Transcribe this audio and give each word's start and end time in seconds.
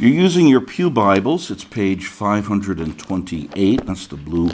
You're 0.00 0.10
using 0.10 0.46
your 0.46 0.60
Pew 0.60 0.90
Bibles. 0.90 1.50
It's 1.50 1.64
page 1.64 2.06
528. 2.06 3.84
That's 3.84 4.06
the 4.06 4.16
blue 4.16 4.50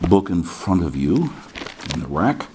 book 0.00 0.30
in 0.30 0.44
front 0.44 0.84
of 0.84 0.94
you 0.94 1.32
in 1.92 1.98
the 1.98 2.06
rack. 2.06 2.46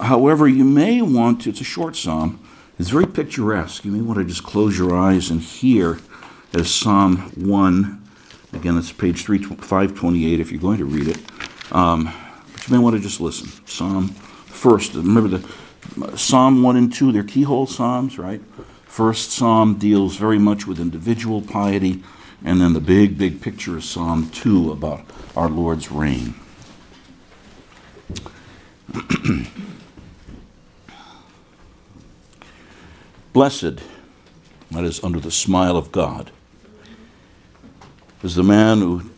However, 0.00 0.48
you 0.48 0.64
may 0.64 1.02
want 1.02 1.42
to, 1.42 1.50
it's 1.50 1.60
a 1.60 1.64
short 1.64 1.96
psalm, 1.96 2.40
it's 2.78 2.88
very 2.88 3.06
picturesque. 3.06 3.84
You 3.84 3.92
may 3.92 4.00
want 4.00 4.20
to 4.20 4.24
just 4.24 4.42
close 4.42 4.78
your 4.78 4.96
eyes 4.96 5.28
and 5.28 5.42
hear 5.42 5.98
as 6.54 6.70
Psalm 6.70 7.18
1. 7.34 8.08
Again, 8.54 8.78
it's 8.78 8.92
page 8.92 9.22
3, 9.22 9.36
528 9.42 10.40
if 10.40 10.50
you're 10.50 10.58
going 10.58 10.78
to 10.78 10.86
read 10.86 11.08
it. 11.08 11.18
Um, 11.72 12.10
but 12.54 12.66
you 12.66 12.74
may 12.74 12.82
want 12.82 12.96
to 12.96 13.02
just 13.02 13.20
listen. 13.20 13.50
Psalm 13.66 14.08
first, 14.08 14.94
remember 14.94 15.36
the 15.36 16.16
Psalm 16.16 16.62
1 16.62 16.76
and 16.78 16.90
2, 16.90 17.12
they're 17.12 17.22
keyhole 17.22 17.66
psalms, 17.66 18.18
right? 18.18 18.40
First 18.94 19.32
Psalm 19.32 19.74
deals 19.74 20.16
very 20.18 20.38
much 20.38 20.68
with 20.68 20.78
individual 20.78 21.42
piety, 21.42 22.04
and 22.44 22.60
then 22.60 22.74
the 22.74 22.80
big, 22.80 23.18
big 23.18 23.42
picture 23.42 23.78
is 23.78 23.84
Psalm 23.84 24.30
2 24.30 24.70
about 24.70 25.04
our 25.34 25.48
Lord's 25.48 25.90
reign. 25.90 26.36
Blessed, 33.32 33.80
that 34.70 34.84
is, 34.84 35.02
under 35.02 35.18
the 35.18 35.32
smile 35.32 35.76
of 35.76 35.90
God, 35.90 36.30
is 38.22 38.36
the 38.36 38.44
man 38.44 38.78
who 38.78 39.10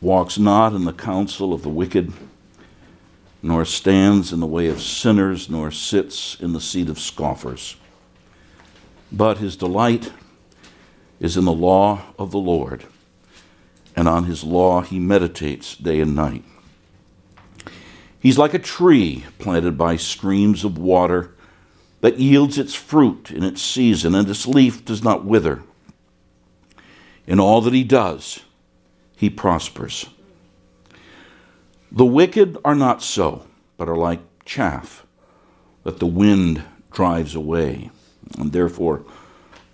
walks 0.00 0.38
not 0.38 0.74
in 0.74 0.84
the 0.84 0.92
counsel 0.92 1.52
of 1.52 1.62
the 1.62 1.68
wicked, 1.68 2.12
nor 3.42 3.64
stands 3.64 4.32
in 4.32 4.38
the 4.38 4.46
way 4.46 4.68
of 4.68 4.80
sinners, 4.80 5.50
nor 5.50 5.72
sits 5.72 6.36
in 6.38 6.52
the 6.52 6.60
seat 6.60 6.88
of 6.88 7.00
scoffers. 7.00 7.74
But 9.16 9.38
his 9.38 9.56
delight 9.56 10.12
is 11.20 11.36
in 11.36 11.44
the 11.44 11.52
law 11.52 12.02
of 12.18 12.32
the 12.32 12.38
Lord, 12.38 12.84
and 13.94 14.08
on 14.08 14.24
his 14.24 14.42
law 14.42 14.80
he 14.80 14.98
meditates 14.98 15.76
day 15.76 16.00
and 16.00 16.16
night. 16.16 16.42
He's 18.18 18.38
like 18.38 18.54
a 18.54 18.58
tree 18.58 19.24
planted 19.38 19.78
by 19.78 19.96
streams 19.96 20.64
of 20.64 20.78
water 20.78 21.32
that 22.00 22.18
yields 22.18 22.58
its 22.58 22.74
fruit 22.74 23.30
in 23.30 23.44
its 23.44 23.62
season, 23.62 24.16
and 24.16 24.28
its 24.28 24.48
leaf 24.48 24.84
does 24.84 25.04
not 25.04 25.24
wither. 25.24 25.62
In 27.24 27.38
all 27.38 27.60
that 27.60 27.72
he 27.72 27.84
does, 27.84 28.40
he 29.16 29.30
prospers. 29.30 30.06
The 31.92 32.04
wicked 32.04 32.58
are 32.64 32.74
not 32.74 33.00
so, 33.00 33.46
but 33.76 33.88
are 33.88 33.96
like 33.96 34.22
chaff 34.44 35.06
that 35.84 36.00
the 36.00 36.06
wind 36.06 36.64
drives 36.90 37.36
away. 37.36 37.92
And 38.38 38.52
therefore, 38.52 39.04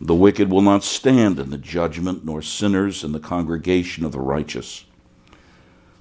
the 0.01 0.15
wicked 0.15 0.51
will 0.51 0.63
not 0.63 0.83
stand 0.83 1.39
in 1.39 1.51
the 1.51 1.59
judgment, 1.59 2.25
nor 2.25 2.43
sinners 2.43 3.05
in 3.05 3.13
the 3.13 3.21
congregation 3.21 4.05
of 4.05 4.13
the 4.13 4.21
righteous. 4.21 4.85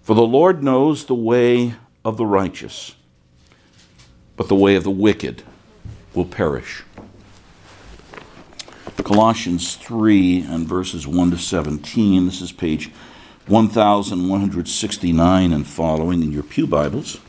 For 0.01 0.15
the 0.15 0.21
Lord 0.21 0.63
knows 0.63 1.05
the 1.05 1.15
way 1.15 1.75
of 2.03 2.17
the 2.17 2.25
righteous, 2.25 2.95
but 4.37 4.47
the 4.47 4.55
way 4.55 4.75
of 4.75 4.83
the 4.83 4.89
wicked 4.89 5.43
will 6.13 6.25
perish. 6.25 6.83
Colossians 9.03 9.75
3 9.75 10.41
and 10.41 10.67
verses 10.67 11.07
1 11.07 11.31
to 11.31 11.37
17. 11.37 12.25
This 12.25 12.41
is 12.41 12.51
page 12.51 12.91
1169 13.47 15.51
and 15.51 15.65
following 15.65 16.21
in 16.21 16.31
your 16.31 16.43
Pew 16.43 16.67
Bibles. 16.67 17.19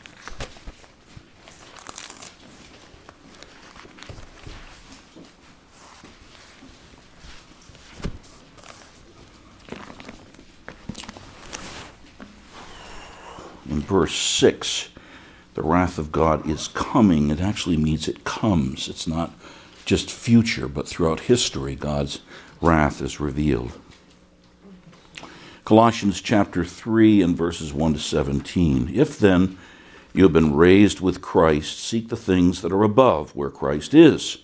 In 13.67 13.81
verse 14.01 14.15
6, 14.15 14.89
the 15.53 15.61
wrath 15.61 15.99
of 15.99 16.11
God 16.11 16.49
is 16.49 16.69
coming. 16.69 17.29
It 17.29 17.39
actually 17.39 17.77
means 17.77 18.07
it 18.07 18.23
comes. 18.23 18.89
It's 18.89 19.05
not 19.05 19.31
just 19.85 20.09
future, 20.09 20.67
but 20.67 20.87
throughout 20.87 21.19
history, 21.19 21.75
God's 21.75 22.21
wrath 22.61 22.99
is 22.99 23.19
revealed. 23.19 23.73
Colossians 25.65 26.19
chapter 26.19 26.65
3 26.65 27.21
and 27.21 27.37
verses 27.37 27.71
1 27.73 27.93
to 27.93 27.99
17. 27.99 28.89
If 28.91 29.19
then 29.19 29.59
you 30.15 30.23
have 30.23 30.33
been 30.33 30.55
raised 30.55 30.99
with 30.99 31.21
Christ, 31.21 31.79
seek 31.79 32.09
the 32.09 32.17
things 32.17 32.63
that 32.63 32.71
are 32.71 32.81
above, 32.81 33.35
where 33.35 33.51
Christ 33.51 33.93
is, 33.93 34.39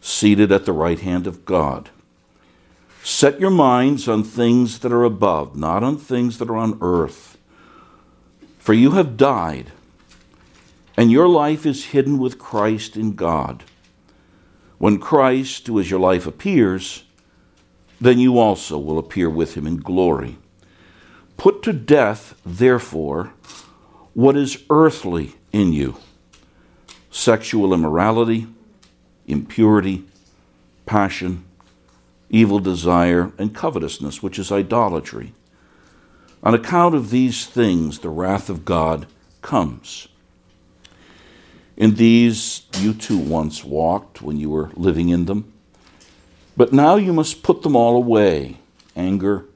seated 0.00 0.50
at 0.50 0.64
the 0.64 0.72
right 0.72 1.00
hand 1.00 1.26
of 1.26 1.44
God. 1.44 1.90
Set 3.02 3.38
your 3.38 3.50
minds 3.50 4.08
on 4.08 4.24
things 4.24 4.78
that 4.78 4.92
are 4.92 5.04
above, 5.04 5.54
not 5.54 5.82
on 5.82 5.98
things 5.98 6.38
that 6.38 6.48
are 6.48 6.56
on 6.56 6.78
earth. 6.80 7.33
For 8.64 8.72
you 8.72 8.92
have 8.92 9.18
died 9.18 9.72
and 10.96 11.12
your 11.12 11.28
life 11.28 11.66
is 11.66 11.92
hidden 11.92 12.18
with 12.18 12.38
Christ 12.38 12.96
in 12.96 13.14
God. 13.14 13.62
When 14.78 14.98
Christ, 14.98 15.66
who 15.66 15.78
is 15.78 15.90
your 15.90 16.00
life, 16.00 16.26
appears, 16.26 17.04
then 18.00 18.18
you 18.18 18.38
also 18.38 18.78
will 18.78 18.98
appear 18.98 19.28
with 19.28 19.52
him 19.52 19.66
in 19.66 19.76
glory. 19.76 20.38
Put 21.36 21.62
to 21.64 21.74
death, 21.74 22.40
therefore, 22.42 23.34
what 24.14 24.34
is 24.34 24.64
earthly 24.70 25.34
in 25.52 25.74
you 25.74 25.96
sexual 27.10 27.74
immorality, 27.74 28.46
impurity, 29.26 30.04
passion, 30.86 31.44
evil 32.30 32.60
desire, 32.60 33.30
and 33.36 33.54
covetousness, 33.54 34.22
which 34.22 34.38
is 34.38 34.50
idolatry. 34.50 35.34
On 36.44 36.54
account 36.54 36.94
of 36.94 37.08
these 37.08 37.46
things, 37.46 38.00
the 38.00 38.10
wrath 38.10 38.50
of 38.50 38.66
God 38.66 39.06
comes. 39.40 40.08
In 41.74 41.94
these 41.94 42.66
you 42.78 42.92
too 42.92 43.18
once 43.18 43.64
walked 43.64 44.20
when 44.20 44.36
you 44.36 44.50
were 44.50 44.70
living 44.74 45.08
in 45.08 45.24
them. 45.24 45.50
But 46.54 46.72
now 46.72 46.96
you 46.96 47.14
must 47.14 47.42
put 47.42 47.62
them 47.62 47.74
all 47.74 47.96
away 47.96 48.58
anger, 48.94 49.46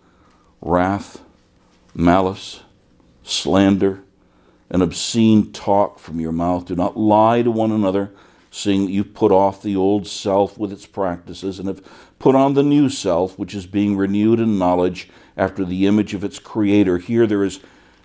wrath, 0.63 1.21
malice, 1.95 2.63
slander, 3.23 4.03
and 4.71 4.83
obscene 4.83 5.53
talk 5.53 5.99
from 5.99 6.21
your 6.21 6.33
mouth. 6.33 6.65
Do 6.65 6.75
not 6.75 6.97
lie 6.97 7.43
to 7.43 7.51
one 7.51 7.71
another, 7.71 8.11
seeing 8.51 8.87
that 8.87 8.93
you've 8.93 9.15
put 9.15 9.31
off 9.31 9.63
the 9.63 9.77
old 9.77 10.07
self 10.07 10.59
with 10.59 10.73
its 10.73 10.87
practices 10.87 11.59
and 11.59 11.69
have 11.69 11.83
put 12.19 12.35
on 12.35 12.55
the 12.55 12.63
new 12.63 12.89
self, 12.89 13.39
which 13.39 13.55
is 13.55 13.67
being 13.67 13.97
renewed 13.97 14.41
in 14.41 14.59
knowledge 14.59 15.09
after 15.39 15.65
the 15.65 15.87
image 15.87 16.13
of 16.13 16.25
its 16.25 16.39
creator. 16.39 16.99
Here 16.99 17.27
there 17.27 17.45
is 17.45 17.61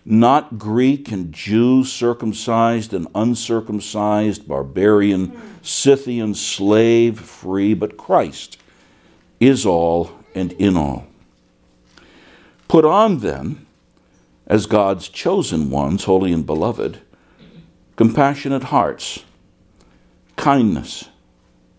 not 0.05 0.59
Greek 0.59 1.11
and 1.11 1.33
Jew, 1.33 1.83
circumcised 1.83 2.93
and 2.93 3.07
uncircumcised, 3.15 4.47
barbarian, 4.47 5.59
Scythian, 5.61 6.35
slave, 6.35 7.19
free, 7.19 7.73
but 7.73 7.97
Christ 7.97 8.57
is 9.39 9.65
all 9.65 10.11
and 10.35 10.51
in 10.53 10.77
all. 10.77 11.07
Put 12.67 12.85
on 12.85 13.19
then, 13.19 13.65
as 14.45 14.65
God's 14.65 15.07
chosen 15.07 15.69
ones, 15.69 16.03
holy 16.03 16.33
and 16.33 16.45
beloved, 16.45 16.99
compassionate 17.95 18.65
hearts, 18.65 19.23
kindness, 20.35 21.09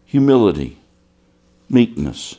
humility, 0.04 0.78
meekness, 1.68 2.38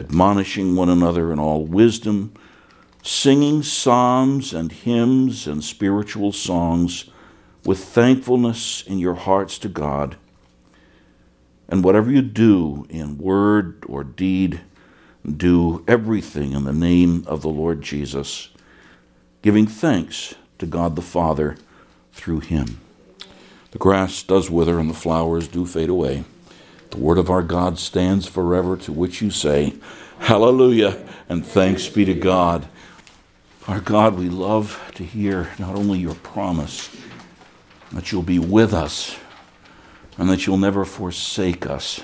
admonishing 0.00 0.74
one 0.74 0.88
another 0.88 1.32
in 1.32 1.38
all 1.38 1.64
wisdom 1.64 2.32
singing 3.02 3.62
psalms 3.62 4.52
and 4.52 4.72
hymns 4.72 5.46
and 5.46 5.64
spiritual 5.64 6.32
songs 6.32 7.10
with 7.64 7.78
thankfulness 7.78 8.82
in 8.86 8.98
your 8.98 9.14
hearts 9.14 9.58
to 9.58 9.68
God. 9.68 10.16
And 11.68 11.84
whatever 11.84 12.10
you 12.10 12.22
do 12.22 12.86
in 12.88 13.18
word 13.18 13.84
or 13.86 14.02
deed, 14.02 14.60
do 15.36 15.84
everything 15.86 16.52
in 16.52 16.64
the 16.64 16.72
name 16.72 17.24
of 17.26 17.42
the 17.42 17.48
Lord 17.48 17.82
Jesus, 17.82 18.48
giving 19.42 19.66
thanks 19.66 20.34
to 20.58 20.66
God 20.66 20.96
the 20.96 21.02
Father 21.02 21.56
through 22.12 22.40
him. 22.40 22.80
The 23.70 23.78
grass 23.78 24.22
does 24.22 24.50
wither 24.50 24.78
and 24.78 24.90
the 24.90 24.94
flowers 24.94 25.46
do 25.46 25.64
fade 25.64 25.90
away, 25.90 26.24
The 26.90 26.98
word 26.98 27.18
of 27.18 27.30
our 27.30 27.42
God 27.42 27.78
stands 27.78 28.26
forever, 28.26 28.76
to 28.78 28.92
which 28.92 29.22
you 29.22 29.30
say, 29.30 29.74
Hallelujah, 30.18 31.06
and 31.28 31.46
thanks 31.46 31.88
be 31.88 32.04
to 32.04 32.14
God. 32.14 32.66
Our 33.68 33.80
God, 33.80 34.18
we 34.18 34.28
love 34.28 34.80
to 34.96 35.04
hear 35.04 35.50
not 35.58 35.76
only 35.76 36.00
your 36.00 36.16
promise 36.16 36.94
that 37.92 38.10
you'll 38.10 38.22
be 38.22 38.38
with 38.38 38.74
us 38.74 39.16
and 40.18 40.28
that 40.28 40.46
you'll 40.46 40.58
never 40.58 40.84
forsake 40.84 41.66
us, 41.66 42.02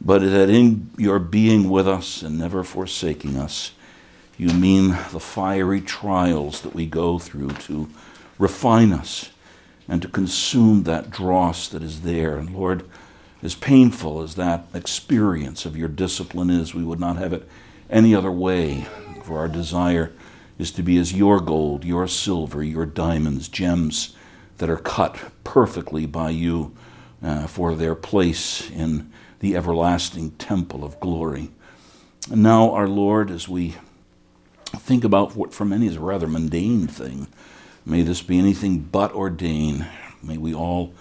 but 0.00 0.20
that 0.20 0.50
in 0.50 0.90
your 0.98 1.18
being 1.18 1.70
with 1.70 1.88
us 1.88 2.22
and 2.22 2.38
never 2.38 2.62
forsaking 2.62 3.36
us, 3.36 3.72
you 4.36 4.48
mean 4.48 4.88
the 5.12 5.20
fiery 5.20 5.80
trials 5.80 6.60
that 6.62 6.74
we 6.74 6.86
go 6.86 7.18
through 7.18 7.50
to 7.50 7.88
refine 8.38 8.92
us 8.92 9.30
and 9.88 10.02
to 10.02 10.08
consume 10.08 10.82
that 10.82 11.10
dross 11.10 11.68
that 11.68 11.82
is 11.82 12.02
there. 12.02 12.36
And 12.36 12.54
Lord, 12.54 12.84
as 13.42 13.54
painful 13.54 14.22
as 14.22 14.36
that 14.36 14.66
experience 14.72 15.66
of 15.66 15.76
your 15.76 15.88
discipline 15.88 16.50
is, 16.50 16.74
we 16.74 16.84
would 16.84 17.00
not 17.00 17.16
have 17.16 17.32
it 17.32 17.48
any 17.90 18.14
other 18.14 18.30
way, 18.30 18.86
for 19.24 19.38
our 19.38 19.48
desire 19.48 20.12
is 20.58 20.70
to 20.72 20.82
be 20.82 20.96
as 20.96 21.12
your 21.12 21.40
gold, 21.40 21.84
your 21.84 22.06
silver, 22.06 22.62
your 22.62 22.86
diamonds, 22.86 23.48
gems 23.48 24.14
that 24.58 24.70
are 24.70 24.76
cut 24.76 25.18
perfectly 25.42 26.06
by 26.06 26.30
you 26.30 26.74
uh, 27.22 27.46
for 27.46 27.74
their 27.74 27.94
place 27.94 28.70
in 28.70 29.10
the 29.40 29.56
everlasting 29.56 30.30
temple 30.32 30.84
of 30.84 31.00
glory. 31.00 31.50
And 32.30 32.42
now, 32.42 32.70
our 32.70 32.86
Lord, 32.86 33.30
as 33.30 33.48
we 33.48 33.74
think 34.76 35.02
about 35.02 35.34
what 35.34 35.52
for 35.52 35.64
many 35.64 35.88
is 35.88 35.96
a 35.96 36.00
rather 36.00 36.28
mundane 36.28 36.86
thing, 36.86 37.26
may 37.84 38.02
this 38.02 38.22
be 38.22 38.38
anything 38.38 38.78
but 38.78 39.12
ordained. 39.12 39.86
May 40.22 40.38
we 40.38 40.54
all 40.54 40.94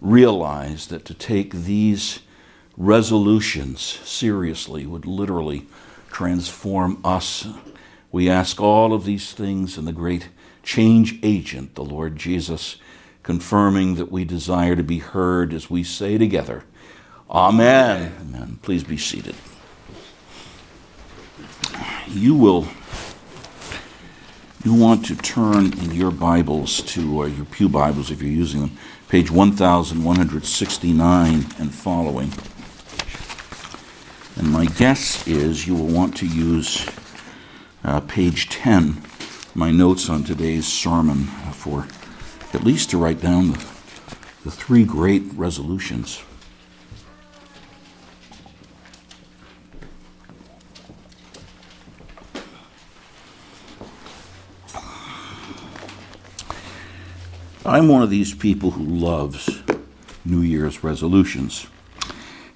realize 0.00 0.86
that 0.88 1.04
to 1.06 1.14
take 1.14 1.52
these 1.52 2.20
resolutions 2.76 3.80
seriously 3.80 4.86
would 4.86 5.06
literally 5.06 5.66
transform 6.10 7.00
us. 7.04 7.46
We 8.10 8.30
ask 8.30 8.60
all 8.60 8.92
of 8.92 9.04
these 9.04 9.32
things 9.32 9.76
in 9.76 9.84
the 9.84 9.92
great 9.92 10.28
change 10.62 11.18
agent, 11.22 11.74
the 11.74 11.84
Lord 11.84 12.16
Jesus, 12.16 12.76
confirming 13.22 13.96
that 13.96 14.12
we 14.12 14.24
desire 14.24 14.76
to 14.76 14.82
be 14.82 14.98
heard 14.98 15.52
as 15.52 15.68
we 15.68 15.82
say 15.82 16.16
together, 16.16 16.64
Amen. 17.30 18.14
Amen. 18.20 18.58
Please 18.62 18.84
be 18.84 18.96
seated. 18.96 19.34
You 22.08 22.34
will 22.34 22.66
you 24.64 24.74
want 24.74 25.04
to 25.06 25.14
turn 25.14 25.72
in 25.74 25.92
your 25.92 26.10
Bibles 26.10 26.82
to, 26.82 27.20
or 27.20 27.28
your 27.28 27.44
Pew 27.44 27.68
Bibles 27.68 28.10
if 28.10 28.20
you're 28.20 28.30
using 28.30 28.60
them, 28.60 28.78
page 29.08 29.30
1169 29.30 31.34
and 31.58 31.74
following. 31.74 32.32
And 34.36 34.52
my 34.52 34.66
guess 34.66 35.26
is 35.26 35.66
you 35.66 35.74
will 35.74 35.86
want 35.86 36.14
to 36.18 36.26
use 36.26 36.86
uh, 37.84 38.00
page 38.00 38.50
10, 38.50 39.02
my 39.54 39.70
notes 39.70 40.10
on 40.10 40.24
today's 40.24 40.66
sermon, 40.66 41.24
for 41.54 41.86
at 42.52 42.64
least 42.64 42.90
to 42.90 42.98
write 42.98 43.22
down 43.22 43.52
the, 43.52 43.58
the 44.44 44.50
three 44.50 44.84
great 44.84 45.22
resolutions. 45.34 46.22
I'm 57.68 57.88
one 57.88 58.02
of 58.02 58.08
these 58.08 58.34
people 58.34 58.70
who 58.70 58.82
loves 58.82 59.62
New 60.24 60.40
Year's 60.40 60.82
resolutions. 60.82 61.66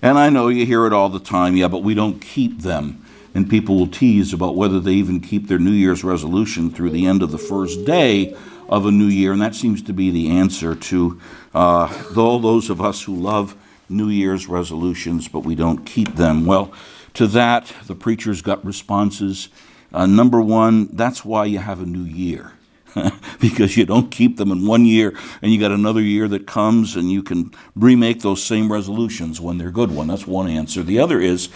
And 0.00 0.18
I 0.18 0.30
know 0.30 0.48
you 0.48 0.64
hear 0.64 0.86
it 0.86 0.94
all 0.94 1.10
the 1.10 1.20
time, 1.20 1.54
yeah, 1.54 1.68
but 1.68 1.82
we 1.82 1.92
don't 1.92 2.18
keep 2.18 2.62
them. 2.62 3.04
And 3.34 3.48
people 3.48 3.76
will 3.76 3.88
tease 3.88 4.32
about 4.32 4.56
whether 4.56 4.80
they 4.80 4.92
even 4.92 5.20
keep 5.20 5.48
their 5.48 5.58
New 5.58 5.72
Year's 5.72 6.02
resolution 6.02 6.70
through 6.70 6.90
the 6.90 7.04
end 7.04 7.22
of 7.22 7.30
the 7.30 7.36
first 7.36 7.84
day 7.84 8.34
of 8.70 8.86
a 8.86 8.90
new 8.90 9.06
year. 9.06 9.32
And 9.32 9.42
that 9.42 9.54
seems 9.54 9.82
to 9.82 9.92
be 9.92 10.08
the 10.08 10.30
answer 10.30 10.74
to 10.74 11.20
uh, 11.54 12.04
all 12.16 12.38
those 12.38 12.70
of 12.70 12.80
us 12.80 13.02
who 13.02 13.14
love 13.14 13.54
New 13.90 14.08
Year's 14.08 14.48
resolutions, 14.48 15.28
but 15.28 15.40
we 15.40 15.54
don't 15.54 15.84
keep 15.84 16.16
them. 16.16 16.46
Well, 16.46 16.72
to 17.14 17.26
that, 17.26 17.70
the 17.86 17.94
preachers 17.94 18.40
got 18.40 18.64
responses. 18.64 19.50
Uh, 19.92 20.06
number 20.06 20.40
one, 20.40 20.88
that's 20.96 21.22
why 21.22 21.44
you 21.44 21.58
have 21.58 21.82
a 21.82 21.86
new 21.86 22.04
year. 22.04 22.52
because 23.40 23.76
you 23.76 23.84
don't 23.84 24.10
keep 24.10 24.36
them 24.36 24.50
in 24.50 24.66
one 24.66 24.84
year 24.84 25.16
and 25.40 25.52
you 25.52 25.60
got 25.60 25.70
another 25.70 26.00
year 26.00 26.28
that 26.28 26.46
comes 26.46 26.96
and 26.96 27.10
you 27.10 27.22
can 27.22 27.50
remake 27.74 28.20
those 28.20 28.42
same 28.42 28.70
resolutions 28.70 29.40
when 29.40 29.58
they're 29.58 29.70
good 29.70 29.90
one. 29.90 30.08
That's 30.08 30.26
one 30.26 30.48
answer. 30.48 30.82
The 30.82 30.98
other 30.98 31.20
is 31.20 31.48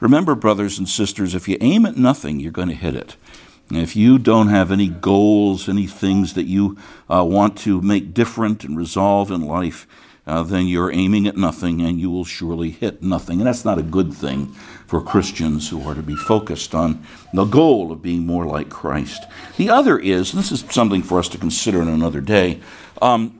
remember 0.00 0.34
brothers 0.34 0.78
and 0.78 0.88
sisters 0.88 1.34
if 1.34 1.48
you 1.48 1.56
aim 1.60 1.86
at 1.86 1.96
nothing 1.96 2.40
you're 2.40 2.52
going 2.52 2.68
to 2.68 2.74
hit 2.74 2.94
it. 2.94 3.16
If 3.70 3.96
you 3.96 4.18
don't 4.18 4.48
have 4.48 4.70
any 4.70 4.88
goals 4.88 5.68
any 5.68 5.86
things 5.86 6.34
that 6.34 6.46
you 6.46 6.76
uh, 7.08 7.24
want 7.24 7.56
to 7.58 7.80
make 7.80 8.14
different 8.14 8.64
and 8.64 8.76
resolve 8.76 9.30
in 9.30 9.40
life 9.42 9.86
uh, 10.26 10.42
then 10.42 10.66
you're 10.66 10.92
aiming 10.92 11.26
at 11.26 11.36
nothing 11.36 11.82
and 11.82 12.00
you 12.00 12.10
will 12.10 12.24
surely 12.24 12.70
hit 12.70 13.02
nothing. 13.02 13.40
And 13.40 13.46
that's 13.46 13.64
not 13.64 13.78
a 13.78 13.82
good 13.82 14.14
thing 14.14 14.54
for 14.86 15.00
Christians 15.00 15.68
who 15.70 15.88
are 15.88 15.94
to 15.94 16.02
be 16.02 16.16
focused 16.16 16.74
on 16.74 17.04
the 17.32 17.44
goal 17.44 17.90
of 17.90 18.02
being 18.02 18.26
more 18.26 18.46
like 18.46 18.68
Christ. 18.68 19.24
The 19.56 19.70
other 19.70 19.98
is, 19.98 20.32
this 20.32 20.52
is 20.52 20.64
something 20.70 21.02
for 21.02 21.18
us 21.18 21.28
to 21.30 21.38
consider 21.38 21.82
in 21.82 21.88
another 21.88 22.20
day, 22.20 22.60
um, 23.00 23.38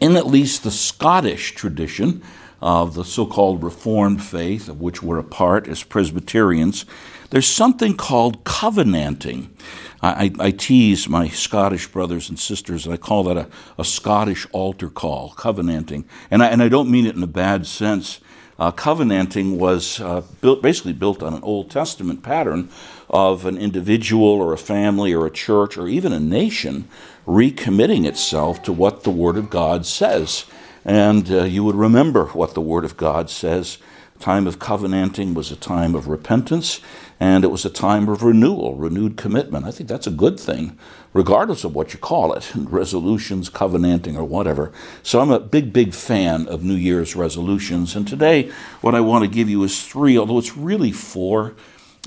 in 0.00 0.16
at 0.16 0.26
least 0.26 0.62
the 0.62 0.70
Scottish 0.70 1.54
tradition 1.54 2.22
of 2.60 2.94
the 2.94 3.04
so 3.04 3.24
called 3.24 3.62
Reformed 3.62 4.22
faith, 4.22 4.68
of 4.68 4.80
which 4.80 5.02
we're 5.02 5.18
a 5.18 5.24
part 5.24 5.68
as 5.68 5.82
Presbyterians, 5.82 6.84
there's 7.30 7.46
something 7.46 7.96
called 7.96 8.44
covenanting. 8.44 9.54
I, 10.00 10.32
I, 10.38 10.52
tease 10.52 11.08
my 11.08 11.28
Scottish 11.28 11.88
brothers 11.88 12.28
and 12.28 12.38
sisters, 12.38 12.86
and 12.86 12.94
I 12.94 12.96
call 12.96 13.24
that 13.24 13.36
a, 13.36 13.48
a 13.76 13.84
Scottish 13.84 14.46
altar 14.52 14.88
call, 14.88 15.30
covenanting. 15.30 16.04
And 16.30 16.42
I, 16.42 16.46
and 16.46 16.62
I 16.62 16.68
don't 16.68 16.88
mean 16.88 17.04
it 17.04 17.16
in 17.16 17.22
a 17.22 17.28
bad 17.28 17.66
sense. 17.66 18.20
Uh, 18.58 18.72
covenanting 18.72 19.56
was 19.56 20.00
uh, 20.00 20.22
built, 20.40 20.60
basically 20.62 20.92
built 20.92 21.22
on 21.22 21.32
an 21.32 21.42
Old 21.42 21.70
Testament 21.70 22.22
pattern 22.22 22.68
of 23.08 23.46
an 23.46 23.56
individual 23.56 24.28
or 24.28 24.52
a 24.52 24.58
family 24.58 25.12
or 25.12 25.26
a 25.26 25.30
church 25.30 25.78
or 25.78 25.86
even 25.86 26.12
a 26.12 26.18
nation 26.18 26.88
recommitting 27.26 28.04
itself 28.04 28.62
to 28.64 28.72
what 28.72 29.04
the 29.04 29.10
Word 29.10 29.36
of 29.36 29.48
God 29.48 29.86
says. 29.86 30.44
And 30.84 31.30
uh, 31.30 31.44
you 31.44 31.62
would 31.62 31.76
remember 31.76 32.26
what 32.26 32.54
the 32.54 32.60
Word 32.60 32.84
of 32.84 32.96
God 32.96 33.30
says. 33.30 33.78
Time 34.18 34.48
of 34.48 34.58
covenanting 34.58 35.34
was 35.34 35.52
a 35.52 35.56
time 35.56 35.94
of 35.94 36.08
repentance 36.08 36.80
and 37.20 37.42
it 37.42 37.48
was 37.48 37.64
a 37.64 37.70
time 37.70 38.08
of 38.08 38.22
renewal, 38.22 38.76
renewed 38.76 39.16
commitment. 39.16 39.66
I 39.66 39.70
think 39.72 39.88
that's 39.88 40.06
a 40.06 40.12
good 40.12 40.38
thing, 40.38 40.78
regardless 41.12 41.64
of 41.64 41.74
what 41.74 41.92
you 41.92 41.98
call 41.98 42.32
it 42.32 42.52
resolutions, 42.56 43.48
covenanting, 43.48 44.16
or 44.16 44.24
whatever. 44.24 44.72
So 45.02 45.20
I'm 45.20 45.30
a 45.30 45.40
big, 45.40 45.72
big 45.72 45.94
fan 45.94 46.46
of 46.46 46.62
New 46.62 46.74
Year's 46.74 47.16
resolutions. 47.16 47.96
And 47.96 48.06
today, 48.06 48.50
what 48.80 48.94
I 48.94 49.00
want 49.00 49.24
to 49.24 49.30
give 49.30 49.48
you 49.48 49.64
is 49.64 49.84
three, 49.84 50.16
although 50.16 50.38
it's 50.38 50.56
really 50.56 50.92
four 50.92 51.54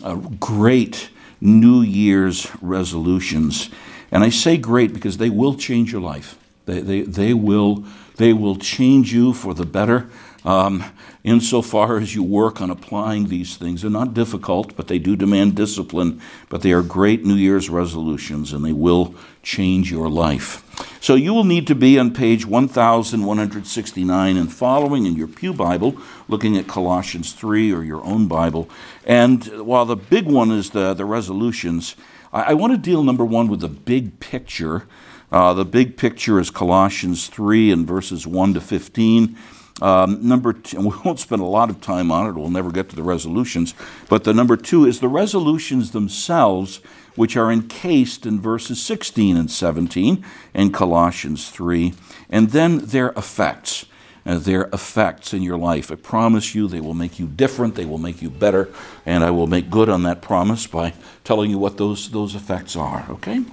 uh, 0.03 0.15
great 0.15 1.09
New 1.41 1.81
Year's 1.81 2.49
resolutions. 2.61 3.69
And 4.11 4.23
I 4.23 4.29
say 4.29 4.57
great 4.57 4.93
because 4.93 5.17
they 5.17 5.29
will 5.29 5.55
change 5.55 5.91
your 5.91 6.01
life. 6.01 6.37
They, 6.65 6.81
they, 6.81 7.01
they, 7.01 7.33
will, 7.33 7.83
they 8.17 8.33
will 8.33 8.55
change 8.55 9.13
you 9.13 9.33
for 9.33 9.53
the 9.53 9.65
better. 9.65 10.09
Um, 10.45 10.83
insofar 11.23 11.97
as 11.97 12.15
you 12.15 12.23
work 12.23 12.61
on 12.61 12.69
applying 12.69 13.27
these 13.27 13.55
things. 13.55 13.81
They're 13.81 13.91
not 13.91 14.13
difficult, 14.13 14.75
but 14.75 14.87
they 14.87 14.99
do 14.99 15.15
demand 15.15 15.55
discipline. 15.55 16.21
But 16.49 16.61
they 16.61 16.71
are 16.71 16.81
great 16.81 17.23
New 17.23 17.35
Year's 17.35 17.69
resolutions, 17.69 18.53
and 18.53 18.65
they 18.65 18.73
will 18.73 19.13
change 19.43 19.91
your 19.91 20.09
life. 20.09 20.63
So 20.99 21.15
you 21.15 21.33
will 21.33 21.43
need 21.43 21.67
to 21.67 21.75
be 21.75 21.99
on 21.99 22.13
page 22.13 22.45
1169 22.45 24.37
and 24.37 24.51
following 24.51 25.05
in 25.05 25.15
your 25.15 25.27
Pew 25.27 25.53
Bible, 25.53 25.95
looking 26.27 26.57
at 26.57 26.67
Colossians 26.67 27.33
3 27.33 27.71
or 27.71 27.83
your 27.83 28.03
own 28.03 28.27
Bible. 28.27 28.69
And 29.05 29.43
while 29.65 29.85
the 29.85 29.95
big 29.95 30.25
one 30.25 30.51
is 30.51 30.71
the, 30.71 30.93
the 30.93 31.05
resolutions, 31.05 31.95
I, 32.33 32.41
I 32.41 32.53
want 32.53 32.73
to 32.73 32.77
deal, 32.77 33.03
number 33.03 33.25
one, 33.25 33.47
with 33.47 33.61
the 33.61 33.69
big 33.69 34.19
picture. 34.19 34.87
Uh, 35.31 35.53
the 35.53 35.65
big 35.65 35.97
picture 35.97 36.39
is 36.39 36.49
Colossians 36.49 37.27
3 37.27 37.71
and 37.71 37.87
verses 37.87 38.27
1 38.27 38.53
to 38.55 38.61
15. 38.61 39.37
Um, 39.81 40.27
number 40.27 40.53
two, 40.53 40.77
and 40.77 40.85
we 40.85 40.93
won't 41.03 41.19
spend 41.19 41.41
a 41.41 41.45
lot 41.45 41.69
of 41.69 41.81
time 41.81 42.11
on 42.11 42.27
it, 42.27 42.33
we'll 42.33 42.49
never 42.49 42.71
get 42.71 42.89
to 42.89 42.95
the 42.95 43.03
resolutions, 43.03 43.73
but 44.09 44.23
the 44.23 44.33
number 44.33 44.55
two 44.55 44.85
is 44.85 44.99
the 44.99 45.07
resolutions 45.07 45.91
themselves, 45.91 46.81
which 47.15 47.35
are 47.35 47.51
encased 47.51 48.25
in 48.25 48.39
verses 48.39 48.81
16 48.81 49.35
and 49.35 49.49
17 49.49 50.23
in 50.53 50.71
Colossians 50.71 51.49
3, 51.49 51.93
and 52.29 52.51
then 52.51 52.79
their 52.79 53.09
effects. 53.09 53.85
Uh, 54.23 54.37
their 54.37 54.69
effects 54.71 55.33
in 55.33 55.41
your 55.41 55.57
life. 55.57 55.91
I 55.91 55.95
promise 55.95 56.53
you 56.53 56.67
they 56.67 56.79
will 56.79 56.93
make 56.93 57.17
you 57.17 57.25
different, 57.25 57.73
they 57.73 57.85
will 57.85 57.97
make 57.97 58.21
you 58.21 58.29
better, 58.29 58.69
and 59.03 59.23
I 59.23 59.31
will 59.31 59.47
make 59.47 59.71
good 59.71 59.89
on 59.89 60.03
that 60.03 60.21
promise 60.21 60.67
by 60.67 60.93
telling 61.23 61.49
you 61.49 61.57
what 61.57 61.77
those, 61.77 62.11
those 62.11 62.35
effects 62.35 62.75
are, 62.75 63.03
okay? 63.09 63.43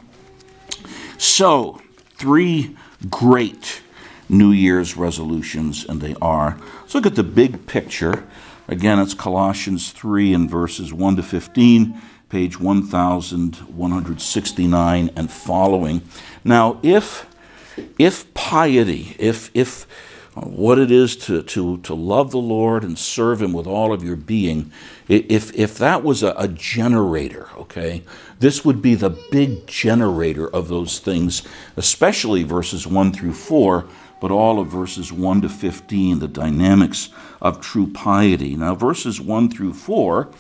So, 1.17 1.81
three 2.19 2.77
great 3.09 3.81
New 4.29 4.53
Year's 4.53 4.97
resolutions, 4.97 5.85
and 5.85 6.01
they 6.01 6.15
are. 6.21 6.59
Let's 6.81 6.95
look 6.95 7.07
at 7.07 7.15
the 7.15 7.23
big 7.23 7.67
picture. 7.67 8.27
Again, 8.69 8.99
it's 8.99 9.15
Colossians 9.15 9.93
3 9.93 10.35
and 10.35 10.51
verses 10.51 10.93
1 10.93 11.17
to 11.17 11.23
15, 11.23 11.99
page 12.29 12.61
1169 12.61 15.11
and 15.17 15.31
following. 15.31 16.03
Now, 16.45 16.79
if 16.83 17.27
if 17.99 18.33
piety, 18.35 19.17
if 19.19 19.51
if 19.55 19.87
uh, 20.37 20.43
what 20.43 20.79
it 20.79 20.91
is 20.91 21.17
to, 21.17 21.43
to, 21.43 21.79
to 21.79 21.95
love 21.95 22.31
the 22.31 22.39
Lord 22.39 22.85
and 22.85 22.99
serve 22.99 23.41
Him 23.41 23.53
with 23.53 23.67
all 23.67 23.93
of 23.93 24.05
your 24.05 24.17
being, 24.17 24.71
if, 25.09 25.57
if 25.57 25.79
that 25.79 26.05
was 26.05 26.23
a, 26.23 26.35
a, 26.37 26.49
generator, 26.49 27.49
okay, 27.57 28.03
this 28.39 28.65
would 28.65 28.83
be 28.83 28.95
the 28.95 29.09
big 29.09 29.67
generator 29.67 30.47
of 30.47 30.69
those 30.69 30.99
things, 30.99 31.43
especially 31.77 32.43
verses 32.43 32.87
1 32.87 33.13
through 33.13 33.33
4, 33.33 33.87
but 34.21 34.31
all 34.31 34.59
of 34.59 34.69
verses 34.69 35.13
1 35.13 35.43
to 35.43 35.49
15, 35.49 36.19
the 36.19 36.29
dynamics 36.29 37.11
of 37.41 37.61
true 37.61 37.87
piety. 37.87 38.57
Now, 38.57 38.75
verses 38.75 39.21
1 39.21 39.51
through 39.51 39.75
4 39.75 40.31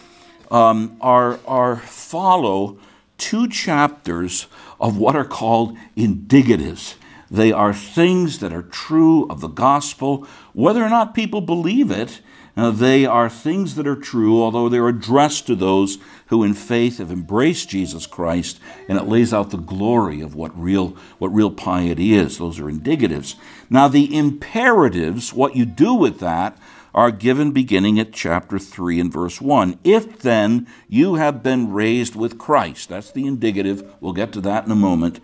um, 0.50 0.96
are, 1.00 1.38
are 1.46 1.76
follow 1.76 2.78
two 3.18 3.48
chapters 3.48 4.46
of 4.80 4.96
what 4.96 5.16
are 5.16 5.24
called 5.24 5.76
indicatives. 5.96 6.94
They 7.30 7.52
are 7.52 7.74
things 7.74 8.38
that 8.38 8.52
are 8.52 8.62
true 8.62 9.26
of 9.28 9.40
the 9.40 9.48
gospel, 9.48 10.26
whether 10.54 10.82
or 10.82 10.88
not 10.88 11.14
people 11.14 11.40
believe 11.40 11.90
it. 11.90 12.20
Uh, 12.56 12.70
they 12.70 13.04
are 13.04 13.28
things 13.28 13.74
that 13.74 13.86
are 13.86 13.96
true, 13.96 14.42
although 14.42 14.68
they're 14.68 14.88
addressed 14.88 15.46
to 15.46 15.54
those 15.54 15.98
who 16.28 16.44
in 16.44 16.54
faith 16.54 16.98
have 16.98 17.10
embraced 17.10 17.68
Jesus 17.68 18.06
Christ, 18.06 18.60
and 18.88 18.98
it 18.98 19.08
lays 19.08 19.32
out 19.32 19.50
the 19.50 19.56
glory 19.56 20.20
of 20.20 20.34
what 20.34 20.58
real, 20.58 20.96
what 21.18 21.34
real 21.34 21.50
piety 21.50 22.14
is. 22.14 22.38
Those 22.38 22.58
are 22.58 22.64
indicatives. 22.64 23.34
Now, 23.70 23.88
the 23.88 24.14
imperatives, 24.14 25.32
what 25.32 25.56
you 25.56 25.64
do 25.64 25.94
with 25.94 26.20
that, 26.20 26.58
are 26.94 27.10
given 27.10 27.52
beginning 27.52 27.98
at 27.98 28.12
chapter 28.12 28.58
3 28.58 29.00
and 29.00 29.12
verse 29.12 29.40
1. 29.40 29.78
If 29.84 30.18
then 30.18 30.66
you 30.88 31.14
have 31.14 31.42
been 31.42 31.72
raised 31.72 32.16
with 32.16 32.38
Christ, 32.38 32.88
that's 32.88 33.10
the 33.10 33.26
indicative. 33.26 33.94
We'll 34.00 34.12
get 34.12 34.32
to 34.32 34.40
that 34.42 34.64
in 34.64 34.70
a 34.70 34.76
moment. 34.76 35.20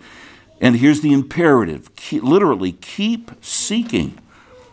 And 0.60 0.76
here's 0.76 1.00
the 1.00 1.12
imperative 1.12 1.94
keep, 1.96 2.22
literally, 2.22 2.72
keep 2.72 3.30
seeking 3.42 4.18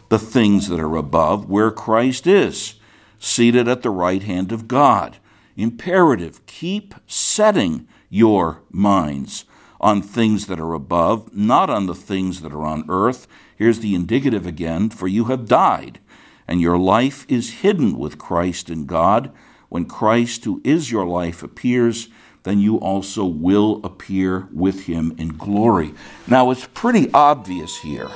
the 0.09 0.19
things 0.19 0.67
that 0.67 0.79
are 0.79 0.95
above 0.95 1.49
where 1.49 1.71
Christ 1.71 2.27
is, 2.27 2.75
seated 3.19 3.67
at 3.67 3.81
the 3.81 3.89
right 3.89 4.23
hand 4.23 4.51
of 4.51 4.67
God. 4.67 5.17
Imperative, 5.55 6.45
keep 6.45 6.95
setting 7.07 7.87
your 8.09 8.61
minds 8.71 9.45
on 9.79 10.01
things 10.01 10.47
that 10.47 10.59
are 10.59 10.73
above, 10.73 11.35
not 11.35 11.69
on 11.69 11.87
the 11.87 11.95
things 11.95 12.41
that 12.41 12.53
are 12.53 12.63
on 12.63 12.85
earth. 12.87 13.27
Here's 13.55 13.79
the 13.79 13.95
indicative 13.95 14.45
again 14.45 14.89
for 14.89 15.07
you 15.07 15.25
have 15.25 15.47
died, 15.47 15.99
and 16.47 16.61
your 16.61 16.77
life 16.77 17.25
is 17.27 17.61
hidden 17.61 17.97
with 17.97 18.17
Christ 18.17 18.69
in 18.69 18.85
God. 18.85 19.31
When 19.69 19.85
Christ, 19.85 20.45
who 20.45 20.61
is 20.63 20.91
your 20.91 21.05
life, 21.05 21.41
appears, 21.41 22.09
then 22.43 22.59
you 22.59 22.77
also 22.77 23.25
will 23.25 23.81
appear 23.83 24.47
with 24.51 24.85
him 24.85 25.13
in 25.17 25.37
glory. 25.37 25.93
Now, 26.27 26.51
it's 26.51 26.67
pretty 26.73 27.09
obvious 27.13 27.79
here 27.79 28.09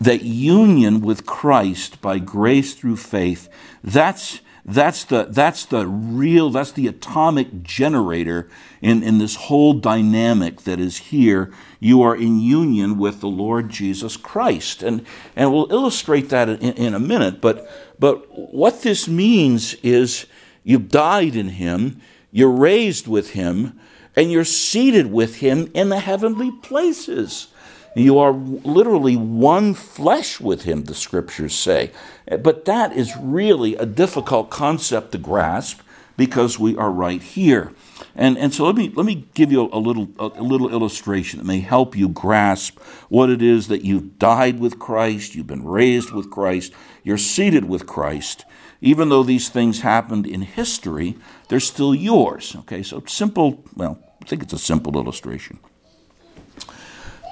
that 0.00 0.22
union 0.22 1.00
with 1.02 1.26
Christ 1.26 2.00
by 2.00 2.18
grace 2.18 2.74
through 2.74 2.96
faith, 2.96 3.48
that's, 3.84 4.40
that's, 4.64 5.04
the, 5.04 5.26
that's 5.28 5.64
the 5.64 5.86
real, 5.86 6.50
that's 6.50 6.72
the 6.72 6.86
atomic 6.86 7.62
generator 7.62 8.48
in, 8.80 9.02
in 9.02 9.18
this 9.18 9.36
whole 9.36 9.72
dynamic 9.74 10.62
that 10.62 10.78
is 10.78 10.98
here. 10.98 11.52
You 11.78 12.02
are 12.02 12.14
in 12.14 12.40
union 12.40 12.98
with 12.98 13.20
the 13.20 13.28
Lord 13.28 13.70
Jesus 13.70 14.16
Christ. 14.16 14.82
And, 14.82 15.04
and 15.34 15.52
we'll 15.52 15.72
illustrate 15.72 16.28
that 16.28 16.48
in, 16.48 16.60
in 16.60 16.94
a 16.94 17.00
minute, 17.00 17.40
but, 17.40 17.68
but 17.98 18.26
what 18.52 18.82
this 18.82 19.08
means 19.08 19.74
is 19.82 20.26
you've 20.62 20.88
died 20.88 21.36
in 21.36 21.48
him 21.48 22.00
you're 22.32 22.50
raised 22.50 23.08
with 23.08 23.30
him, 23.30 23.78
and 24.14 24.30
you're 24.30 24.44
seated 24.44 25.10
with 25.10 25.36
him 25.36 25.70
in 25.74 25.88
the 25.88 26.00
heavenly 26.00 26.50
places. 26.50 27.48
You 27.94 28.18
are 28.18 28.32
literally 28.32 29.16
one 29.16 29.74
flesh 29.74 30.40
with 30.40 30.62
him, 30.62 30.84
the 30.84 30.94
scriptures 30.94 31.54
say. 31.54 31.90
But 32.26 32.64
that 32.66 32.92
is 32.92 33.16
really 33.16 33.74
a 33.76 33.86
difficult 33.86 34.50
concept 34.50 35.12
to 35.12 35.18
grasp 35.18 35.80
because 36.16 36.58
we 36.58 36.76
are 36.76 36.90
right 36.90 37.22
here. 37.22 37.72
And, 38.14 38.36
and 38.36 38.52
so 38.52 38.66
let 38.66 38.76
me, 38.76 38.92
let 38.94 39.06
me 39.06 39.26
give 39.34 39.50
you 39.50 39.70
a 39.72 39.78
little, 39.78 40.10
a 40.18 40.42
little 40.42 40.70
illustration 40.70 41.38
that 41.38 41.46
may 41.46 41.60
help 41.60 41.96
you 41.96 42.08
grasp 42.08 42.78
what 43.08 43.30
it 43.30 43.40
is 43.40 43.68
that 43.68 43.84
you've 43.84 44.18
died 44.18 44.60
with 44.60 44.78
Christ, 44.78 45.34
you've 45.34 45.46
been 45.46 45.64
raised 45.64 46.10
with 46.10 46.30
Christ, 46.30 46.72
you're 47.02 47.18
seated 47.18 47.64
with 47.64 47.86
Christ. 47.86 48.44
Even 48.82 49.08
though 49.08 49.22
these 49.22 49.48
things 49.48 49.80
happened 49.80 50.26
in 50.26 50.42
history, 50.42 51.16
they're 51.48 51.60
still 51.60 51.94
yours. 51.94 52.54
Okay, 52.60 52.82
so 52.82 53.02
simple, 53.06 53.64
well, 53.74 53.98
I 54.22 54.26
think 54.26 54.42
it's 54.42 54.52
a 54.52 54.58
simple 54.58 54.96
illustration. 54.96 55.58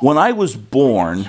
When 0.00 0.16
I 0.16 0.30
was 0.30 0.56
born, 0.56 1.28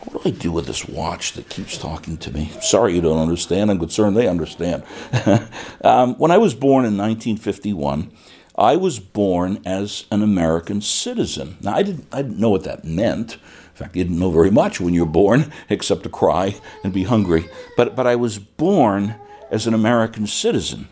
what 0.00 0.24
do 0.24 0.28
I 0.28 0.32
do 0.32 0.50
with 0.50 0.66
this 0.66 0.88
watch 0.88 1.34
that 1.34 1.48
keeps 1.48 1.78
talking 1.78 2.16
to 2.18 2.32
me? 2.32 2.50
Sorry 2.60 2.94
you 2.94 3.00
don't 3.00 3.20
understand. 3.20 3.70
I'm 3.70 3.78
concerned 3.78 4.16
they 4.16 4.26
understand. 4.26 4.82
um, 5.84 6.16
when 6.16 6.32
I 6.32 6.38
was 6.38 6.54
born 6.54 6.84
in 6.84 6.96
1951, 6.96 8.10
I 8.56 8.74
was 8.74 8.98
born 8.98 9.62
as 9.64 10.06
an 10.10 10.24
American 10.24 10.80
citizen. 10.80 11.56
Now, 11.60 11.76
I 11.76 11.84
didn't, 11.84 12.08
I 12.10 12.22
didn't 12.22 12.40
know 12.40 12.50
what 12.50 12.64
that 12.64 12.84
meant. 12.84 13.34
In 13.34 13.74
fact, 13.74 13.94
you 13.94 14.02
didn't 14.02 14.18
know 14.18 14.32
very 14.32 14.50
much 14.50 14.80
when 14.80 14.92
you 14.92 15.04
were 15.04 15.12
born, 15.12 15.52
except 15.68 16.02
to 16.02 16.08
cry 16.08 16.56
and 16.82 16.92
be 16.92 17.04
hungry. 17.04 17.48
But, 17.76 17.94
but 17.94 18.08
I 18.08 18.16
was 18.16 18.40
born 18.40 19.14
as 19.52 19.68
an 19.68 19.74
American 19.74 20.26
citizen. 20.26 20.88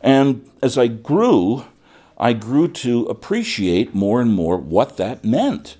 And 0.00 0.50
as 0.60 0.76
I 0.76 0.88
grew, 0.88 1.66
I 2.20 2.34
grew 2.34 2.68
to 2.68 3.06
appreciate 3.06 3.94
more 3.94 4.20
and 4.20 4.30
more 4.30 4.58
what 4.58 4.98
that 4.98 5.24
meant. 5.24 5.78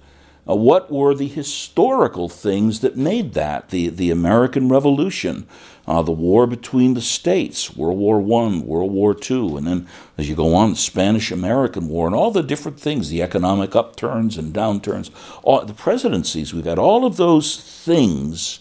Uh, 0.48 0.56
what 0.56 0.90
were 0.90 1.14
the 1.14 1.28
historical 1.28 2.30
things 2.30 2.80
that 2.80 2.96
made 2.96 3.34
that? 3.34 3.68
The, 3.68 3.90
the 3.90 4.10
American 4.10 4.70
Revolution, 4.70 5.46
uh, 5.86 6.00
the 6.00 6.12
war 6.12 6.46
between 6.46 6.94
the 6.94 7.02
states, 7.02 7.76
World 7.76 7.98
War 7.98 8.16
I, 8.16 8.58
World 8.58 8.90
War 8.90 9.14
II, 9.14 9.58
and 9.58 9.66
then 9.66 9.86
as 10.16 10.30
you 10.30 10.34
go 10.34 10.54
on, 10.54 10.70
the 10.70 10.76
Spanish 10.76 11.30
American 11.30 11.88
War, 11.88 12.06
and 12.06 12.16
all 12.16 12.30
the 12.30 12.42
different 12.42 12.80
things, 12.80 13.10
the 13.10 13.22
economic 13.22 13.76
upturns 13.76 14.38
and 14.38 14.54
downturns, 14.54 15.10
all, 15.42 15.62
the 15.66 15.74
presidencies, 15.74 16.54
we've 16.54 16.64
had 16.64 16.78
all 16.78 17.04
of 17.04 17.18
those 17.18 17.60
things 17.60 18.60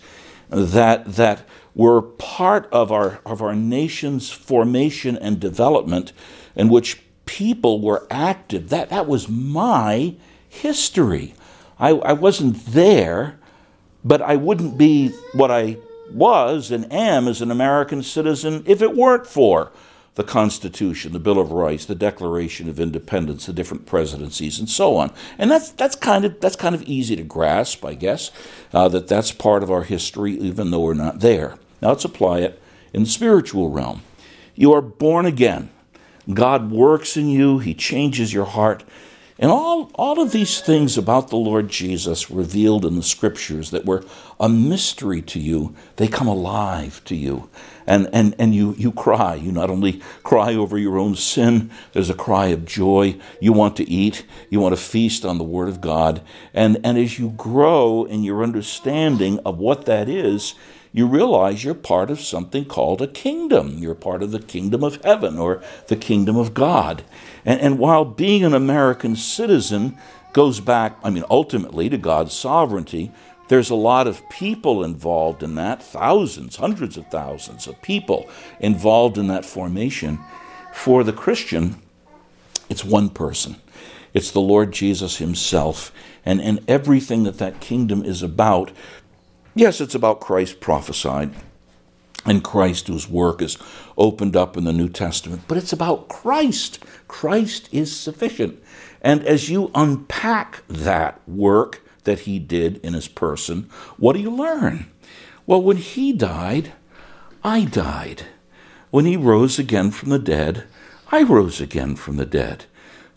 that, 0.49 1.05
that 1.05 1.47
were 1.73 2.01
part 2.01 2.67
of 2.73 2.91
our, 2.91 3.21
of 3.25 3.41
our 3.41 3.55
nation's 3.55 4.29
formation 4.29 5.17
and 5.17 5.39
development 5.39 6.11
in 6.57 6.67
which 6.67 7.01
people 7.29 7.79
were 7.79 8.07
active. 8.09 8.69
That, 8.69 8.89
that 8.89 9.05
was 9.05 9.29
my 9.29 10.15
history. 10.49 11.35
I, 11.77 11.89
I 11.89 12.13
wasn't 12.13 12.65
there, 12.65 13.37
but 14.03 14.19
I 14.19 14.35
wouldn't 14.35 14.79
be 14.79 15.09
what 15.33 15.51
I 15.51 15.77
was 16.11 16.71
and 16.71 16.91
am 16.91 17.27
as 17.27 17.39
an 17.39 17.51
American 17.51 18.01
citizen 18.01 18.63
if 18.65 18.81
it 18.81 18.95
weren't 18.95 19.27
for 19.27 19.71
the 20.15 20.23
Constitution, 20.23 21.13
the 21.13 21.19
Bill 21.19 21.37
of 21.39 21.51
Rights, 21.51 21.85
the 21.85 21.93
Declaration 21.93 22.67
of 22.67 22.79
Independence, 22.79 23.45
the 23.45 23.53
different 23.53 23.85
presidencies, 23.85 24.57
and 24.57 24.67
so 24.67 24.97
on. 24.97 25.13
And 25.37 25.51
that's 25.51 25.69
that's 25.69 25.95
kind 25.95 26.25
of 26.25 26.41
that's 26.41 26.55
kind 26.55 26.73
of 26.73 26.81
easy 26.81 27.15
to 27.15 27.23
grasp, 27.23 27.85
I 27.85 27.93
guess, 27.93 28.31
uh, 28.73 28.89
that 28.89 29.07
that's 29.07 29.31
part 29.31 29.61
of 29.61 29.69
our 29.69 29.83
history, 29.83 30.33
even 30.39 30.71
though 30.71 30.81
we're 30.81 30.95
not 30.95 31.19
there. 31.19 31.59
Now 31.79 31.89
let's 31.89 32.05
apply 32.05 32.39
it 32.39 32.59
in 32.91 33.03
the 33.03 33.09
spiritual 33.09 33.69
realm. 33.69 34.01
You 34.55 34.73
are 34.73 34.81
born 34.81 35.27
again. 35.27 35.69
God 36.33 36.71
works 36.71 37.17
in 37.17 37.27
you. 37.27 37.59
He 37.59 37.73
changes 37.73 38.33
your 38.33 38.45
heart. 38.45 38.83
And 39.41 39.51
all, 39.51 39.89
all 39.95 40.21
of 40.21 40.33
these 40.33 40.59
things 40.59 40.97
about 40.97 41.29
the 41.29 41.37
Lord 41.37 41.69
Jesus 41.69 42.29
revealed 42.29 42.85
in 42.85 42.97
the 42.97 43.03
scriptures 43.03 43.71
that 43.71 43.85
were 43.85 44.03
a 44.37 44.49
mystery 44.49 45.21
to 45.21 45.39
you, 45.39 45.73
they 45.95 46.09
come 46.09 46.27
alive 46.27 47.01
to 47.05 47.15
you. 47.15 47.49
And, 47.87 48.09
and, 48.11 48.35
and 48.37 48.53
you, 48.53 48.75
you 48.77 48.91
cry. 48.91 49.35
You 49.35 49.53
not 49.53 49.69
only 49.69 50.01
cry 50.23 50.55
over 50.55 50.77
your 50.77 50.97
own 50.97 51.15
sin, 51.15 51.71
there's 51.93 52.09
a 52.09 52.13
cry 52.13 52.47
of 52.47 52.65
joy. 52.65 53.17
You 53.39 53.53
want 53.53 53.77
to 53.77 53.89
eat, 53.89 54.25
you 54.49 54.59
want 54.59 54.75
to 54.75 54.81
feast 54.81 55.23
on 55.23 55.37
the 55.37 55.45
Word 55.45 55.69
of 55.69 55.79
God. 55.79 56.21
And, 56.53 56.77
and 56.83 56.97
as 56.97 57.17
you 57.17 57.29
grow 57.29 58.03
in 58.03 58.23
your 58.23 58.43
understanding 58.43 59.39
of 59.45 59.57
what 59.57 59.85
that 59.85 60.09
is, 60.09 60.53
you 60.91 61.05
realize 61.05 61.63
you're 61.63 61.75
part 61.75 62.09
of 62.09 62.19
something 62.19 62.65
called 62.65 63.01
a 63.01 63.07
kingdom. 63.07 63.77
You're 63.77 63.95
part 63.95 64.23
of 64.23 64.31
the 64.31 64.39
kingdom 64.39 64.83
of 64.83 65.03
heaven 65.03 65.37
or 65.37 65.61
the 65.87 65.95
kingdom 65.95 66.35
of 66.35 66.53
God. 66.53 67.03
And, 67.45 67.61
and 67.61 67.79
while 67.79 68.05
being 68.05 68.43
an 68.43 68.55
American 68.55 69.15
citizen 69.15 69.97
goes 70.33 70.59
back, 70.59 70.97
I 71.03 71.09
mean, 71.09 71.23
ultimately 71.29 71.89
to 71.89 71.97
God's 71.97 72.33
sovereignty, 72.33 73.11
there's 73.49 73.69
a 73.69 73.75
lot 73.75 74.07
of 74.07 74.27
people 74.29 74.83
involved 74.83 75.43
in 75.43 75.55
that, 75.55 75.81
thousands, 75.81 76.55
hundreds 76.55 76.97
of 76.97 77.07
thousands 77.07 77.67
of 77.67 77.81
people 77.81 78.29
involved 78.59 79.17
in 79.17 79.27
that 79.27 79.45
formation. 79.45 80.19
For 80.73 81.03
the 81.03 81.13
Christian, 81.13 81.75
it's 82.69 82.85
one 82.85 83.09
person. 83.09 83.57
It's 84.13 84.31
the 84.31 84.41
Lord 84.41 84.71
Jesus 84.71 85.17
Himself 85.17 85.91
and, 86.25 86.41
and 86.41 86.59
everything 86.67 87.23
that 87.23 87.37
that 87.39 87.59
kingdom 87.59 88.03
is 88.03 88.21
about. 88.23 88.71
Yes, 89.55 89.81
it's 89.81 89.95
about 89.95 90.21
Christ 90.21 90.59
prophesied 90.59 91.33
and 92.25 92.43
Christ 92.43 92.87
whose 92.87 93.09
work 93.09 93.41
is 93.41 93.57
opened 93.97 94.35
up 94.35 94.57
in 94.57 94.63
the 94.63 94.73
New 94.73 94.89
Testament, 94.89 95.43
but 95.47 95.57
it's 95.57 95.73
about 95.73 96.09
Christ. 96.09 96.79
Christ 97.07 97.69
is 97.71 97.95
sufficient. 97.95 98.61
And 99.01 99.23
as 99.23 99.49
you 99.49 99.71
unpack 99.73 100.63
that 100.67 101.27
work 101.27 101.81
that 102.03 102.21
he 102.21 102.39
did 102.39 102.77
in 102.77 102.93
his 102.93 103.07
person, 103.07 103.69
what 103.97 104.13
do 104.13 104.19
you 104.19 104.31
learn? 104.31 104.91
Well, 105.45 105.61
when 105.61 105.77
he 105.77 106.13
died, 106.13 106.73
I 107.43 107.65
died. 107.65 108.23
When 108.91 109.05
he 109.05 109.17
rose 109.17 109.57
again 109.57 109.91
from 109.91 110.09
the 110.09 110.19
dead, 110.19 110.65
I 111.11 111.23
rose 111.23 111.61
again 111.61 111.95
from 111.95 112.17
the 112.17 112.25
dead. 112.25 112.65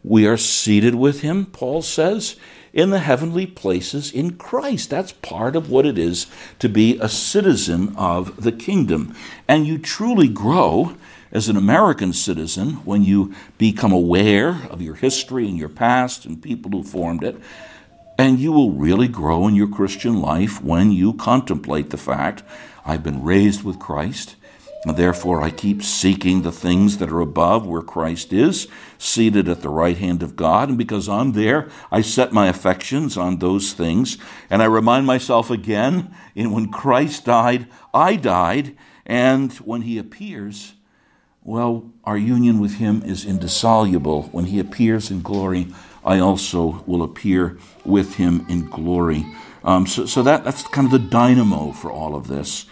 We 0.04 0.26
are 0.26 0.36
seated 0.36 0.94
with 0.94 1.20
him, 1.20 1.46
Paul 1.46 1.82
says, 1.82 2.36
in 2.72 2.90
the 2.90 3.00
heavenly 3.00 3.46
places 3.46 4.10
in 4.10 4.36
Christ. 4.36 4.90
That's 4.90 5.12
part 5.12 5.56
of 5.56 5.70
what 5.70 5.86
it 5.86 5.98
is 5.98 6.26
to 6.58 6.68
be 6.68 6.98
a 6.98 7.08
citizen 7.08 7.94
of 7.96 8.42
the 8.42 8.52
kingdom. 8.52 9.14
And 9.46 9.66
you 9.66 9.78
truly 9.78 10.28
grow 10.28 10.96
as 11.30 11.48
an 11.48 11.56
American 11.56 12.12
citizen 12.12 12.74
when 12.84 13.02
you 13.02 13.34
become 13.58 13.92
aware 13.92 14.60
of 14.70 14.82
your 14.82 14.94
history 14.94 15.48
and 15.48 15.56
your 15.58 15.68
past 15.68 16.24
and 16.24 16.42
people 16.42 16.70
who 16.70 16.82
formed 16.82 17.24
it. 17.24 17.36
And 18.18 18.38
you 18.38 18.52
will 18.52 18.72
really 18.72 19.08
grow 19.08 19.48
in 19.48 19.54
your 19.54 19.68
Christian 19.68 20.20
life 20.20 20.62
when 20.62 20.92
you 20.92 21.14
contemplate 21.14 21.90
the 21.90 21.96
fact 21.96 22.42
I've 22.84 23.02
been 23.02 23.22
raised 23.22 23.64
with 23.64 23.78
Christ. 23.78 24.36
And 24.84 24.96
therefore, 24.96 25.42
I 25.42 25.50
keep 25.50 25.82
seeking 25.82 26.42
the 26.42 26.52
things 26.52 26.98
that 26.98 27.10
are 27.10 27.20
above 27.20 27.66
where 27.66 27.82
Christ 27.82 28.32
is, 28.32 28.66
seated 29.02 29.48
at 29.48 29.62
the 29.62 29.68
right 29.68 29.98
hand 29.98 30.22
of 30.22 30.36
God. 30.36 30.68
And 30.68 30.78
because 30.78 31.08
I'm 31.08 31.32
there, 31.32 31.68
I 31.90 32.02
set 32.02 32.32
my 32.32 32.46
affections 32.46 33.16
on 33.16 33.38
those 33.38 33.72
things. 33.72 34.16
And 34.48 34.62
I 34.62 34.66
remind 34.66 35.06
myself 35.06 35.50
again 35.50 36.14
in 36.34 36.52
when 36.52 36.70
Christ 36.70 37.24
died, 37.24 37.66
I 37.92 38.16
died. 38.16 38.76
And 39.04 39.52
when 39.54 39.82
he 39.82 39.98
appears, 39.98 40.74
well, 41.42 41.90
our 42.04 42.16
union 42.16 42.60
with 42.60 42.74
him 42.74 43.02
is 43.02 43.24
indissoluble. 43.24 44.24
When 44.30 44.44
he 44.46 44.60
appears 44.60 45.10
in 45.10 45.22
glory, 45.22 45.66
I 46.04 46.20
also 46.20 46.84
will 46.86 47.02
appear 47.02 47.58
with 47.84 48.14
him 48.14 48.46
in 48.48 48.68
glory. 48.68 49.26
Um, 49.64 49.86
so, 49.86 50.06
so 50.06 50.22
that, 50.22 50.44
that's 50.44 50.66
kind 50.68 50.86
of 50.86 50.92
the 50.92 51.08
dynamo 51.10 51.72
for 51.72 51.90
all 51.90 52.14
of 52.14 52.28
this. 52.28 52.66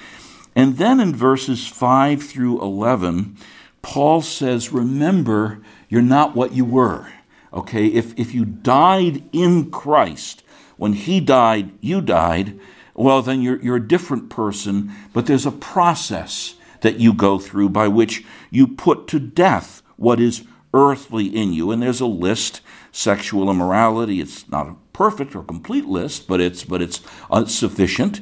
And 0.55 0.79
then 0.79 1.01
in 1.01 1.15
verses 1.15 1.67
5 1.67 2.23
through 2.23 2.61
11, 2.63 3.37
Paul 3.83 4.23
says, 4.23 4.73
Remember, 4.73 5.61
you're 5.91 6.01
not 6.01 6.35
what 6.35 6.55
you 6.55 6.65
were. 6.65 7.13
Okay, 7.53 7.89
if, 7.89 8.19
if 8.19 8.33
you 8.33 8.47
died 8.47 9.23
in 9.33 9.71
Christ, 9.71 10.43
when 10.79 10.95
he 10.95 11.21
died, 11.21 11.73
you 11.81 12.01
died, 12.01 12.59
well, 12.95 13.21
then 13.21 13.43
you're, 13.43 13.61
you're 13.61 13.77
a 13.77 13.87
different 13.87 14.31
person, 14.31 14.93
but 15.13 15.27
there's 15.27 15.45
a 15.45 15.53
process 15.53 16.55
that 16.81 16.99
you 16.99 17.13
go 17.13 17.39
through 17.39 17.69
by 17.69 17.89
which 17.89 18.25
you 18.51 18.67
put 18.67 19.07
to 19.09 19.21
death 19.21 19.83
what 19.97 20.21
is 20.21 20.45
earthly 20.73 21.27
in 21.27 21.53
you. 21.53 21.71
And 21.71 21.83
there's 21.83 22.01
a 22.01 22.07
list 22.07 22.63
sexual 22.93 23.51
immorality. 23.51 24.21
It's 24.21 24.49
not 24.49 24.69
a 24.69 24.77
perfect 24.93 25.35
or 25.35 25.43
complete 25.43 25.85
list, 25.85 26.27
but 26.27 26.41
it's, 26.41 26.65
but 26.65 26.81
it's 26.81 27.03
sufficient 27.47 28.21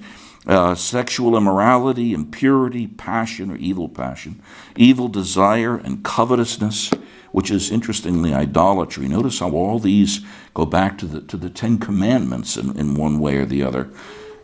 uh, 0.48 0.74
sexual 0.74 1.36
immorality, 1.36 2.14
impurity, 2.14 2.86
passion 2.86 3.50
or 3.50 3.56
evil 3.56 3.88
passion, 3.88 4.40
evil 4.76 5.08
desire, 5.08 5.76
and 5.76 6.02
covetousness, 6.02 6.90
which 7.32 7.50
is 7.50 7.70
interestingly 7.70 8.32
idolatry. 8.32 9.08
Notice 9.08 9.40
how 9.40 9.50
all 9.50 9.78
these 9.78 10.20
go 10.54 10.64
back 10.64 10.98
to 10.98 11.06
the, 11.06 11.20
to 11.22 11.36
the 11.36 11.50
Ten 11.50 11.78
Commandments 11.78 12.56
in, 12.56 12.76
in 12.78 12.94
one 12.94 13.18
way 13.18 13.36
or 13.36 13.44
the 13.44 13.62
other. 13.62 13.90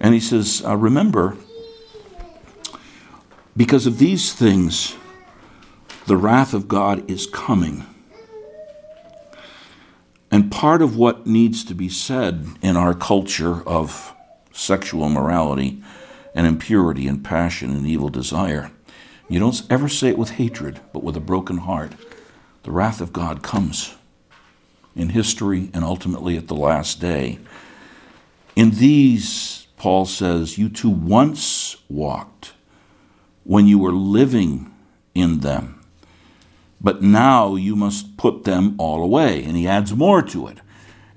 And 0.01 0.15
he 0.15 0.21
says, 0.21 0.63
uh, 0.67 0.77
Remember, 0.77 1.37
because 3.57 3.87
of 3.87 3.99
these 3.99 4.33
things, 4.33 4.97
the 6.07 6.17
wrath 6.17 6.53
of 6.53 6.69
God 6.69 7.09
is 7.11 7.27
coming. 7.27 7.85
And 10.31 10.51
part 10.51 10.83
of 10.83 10.97
what 10.97 11.27
needs 11.27 11.65
to 11.65 11.75
be 11.75 11.89
said 11.89 12.47
in 12.61 12.77
our 12.77 12.93
culture 12.93 13.67
of 13.67 14.15
sexual 14.53 15.09
morality 15.09 15.83
and 16.35 16.47
impurity 16.47 17.07
and 17.07 17.25
passion 17.25 17.71
and 17.71 17.87
evil 17.87 18.09
desire. 18.09 18.71
You 19.29 19.41
don't 19.41 19.63
ever 19.71 19.89
say 19.89 20.09
it 20.09 20.19
with 20.19 20.31
hatred, 20.31 20.81
but 20.93 21.03
with 21.03 21.17
a 21.17 21.21
broken 21.21 21.59
heart. 21.59 21.93
The 22.65 22.73
wrath 22.73 23.01
of 23.01 23.13
God 23.13 23.43
comes 23.43 23.95
in 24.97 25.11
history 25.11 25.71
and 25.75 25.85
ultimately 25.85 26.37
at 26.37 26.49
the 26.49 26.55
last 26.55 26.99
day. 27.01 27.39
In 28.57 28.73
these, 28.73 29.67
Paul 29.77 30.07
says, 30.07 30.57
you 30.57 30.69
too 30.69 30.91
once 30.91 31.77
walked 31.89 32.55
when 33.45 33.67
you 33.67 33.79
were 33.79 33.93
living 33.93 34.73
in 35.15 35.41
them. 35.41 35.85
But 36.81 37.03
now 37.03 37.55
you 37.55 37.77
must 37.77 38.17
put 38.17 38.45
them 38.45 38.75
all 38.79 39.03
away. 39.03 39.45
And 39.45 39.57
he 39.57 39.69
adds 39.69 39.95
more 39.95 40.23
to 40.23 40.47
it 40.47 40.59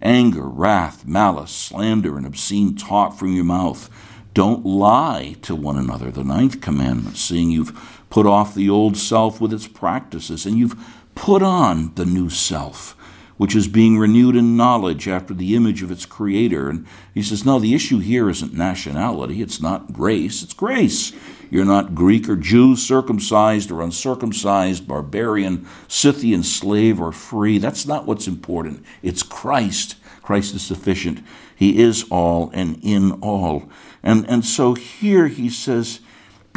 anger, 0.02 0.48
wrath, 0.48 1.06
malice, 1.06 1.52
slander, 1.52 2.18
and 2.18 2.26
obscene 2.26 2.76
talk 2.76 3.18
from 3.18 3.34
your 3.34 3.46
mouth. 3.46 3.90
Don't 4.34 4.66
lie 4.66 5.36
to 5.42 5.56
one 5.56 5.78
another. 5.78 6.12
The 6.12 6.24
ninth 6.24 6.62
commandment, 6.62 7.18
seeing 7.18 7.50
you've 7.50 8.06
put 8.10 8.26
off 8.26 8.54
the 8.54 8.70
old 8.70 8.96
self 8.96 9.42
with 9.42 9.52
its 9.52 9.68
practices, 9.68 10.46
and 10.46 10.58
you've 10.58 10.76
put 11.18 11.42
on 11.42 11.94
the 11.96 12.06
new 12.06 12.30
self, 12.30 12.96
which 13.38 13.56
is 13.56 13.68
being 13.68 13.98
renewed 13.98 14.36
in 14.36 14.56
knowledge 14.56 15.08
after 15.08 15.34
the 15.34 15.56
image 15.56 15.82
of 15.82 15.92
its 15.92 16.06
creator. 16.06 16.70
And 16.70 16.86
he 17.14 17.24
says, 17.24 17.44
No, 17.44 17.60
the 17.60 17.74
issue 17.74 18.00
here 18.00 18.30
isn't 18.30 18.54
nationality, 18.54 19.42
it's 19.42 19.62
not 19.62 19.98
race, 19.98 20.44
it's 20.44 20.54
grace. 20.54 21.12
You're 21.50 21.66
not 21.66 21.96
Greek 21.96 22.28
or 22.28 22.36
Jew, 22.36 22.76
circumcised 22.76 23.72
or 23.72 23.82
uncircumcised, 23.82 24.88
barbarian, 24.88 25.66
Scythian, 25.88 26.44
slave 26.44 27.00
or 27.00 27.14
free. 27.14 27.58
That's 27.58 27.88
not 27.88 28.06
what's 28.06 28.28
important. 28.28 28.84
It's 29.02 29.24
Christ. 29.24 29.96
Christ 30.22 30.56
is 30.56 30.62
sufficient. 30.62 31.24
He 31.56 31.82
is 31.82 32.06
all 32.10 32.52
and 32.54 32.80
in 32.84 33.14
all. 33.22 33.70
And, 34.04 34.30
and 34.30 34.46
so 34.46 34.74
here 34.74 35.28
he 35.28 35.50
says, 35.50 36.02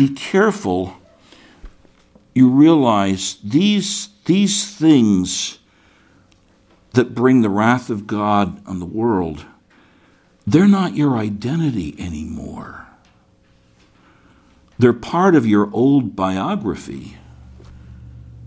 be 0.01 0.09
careful. 0.09 0.97
You 2.35 2.49
realize 2.49 3.39
these, 3.45 4.10
these 4.31 4.65
things 4.65 5.59
that 6.93 7.17
bring 7.17 7.43
the 7.43 7.51
wrath 7.51 7.91
of 7.91 8.07
God 8.07 8.65
on 8.65 8.79
the 8.79 8.87
world, 8.87 9.45
they're 10.47 10.69
not 10.69 10.95
your 10.95 11.17
identity 11.17 11.97
anymore. 11.99 12.87
They're 14.79 14.93
part 14.93 15.35
of 15.35 15.49
your 15.49 15.69
old 15.73 16.15
biography, 16.15 17.19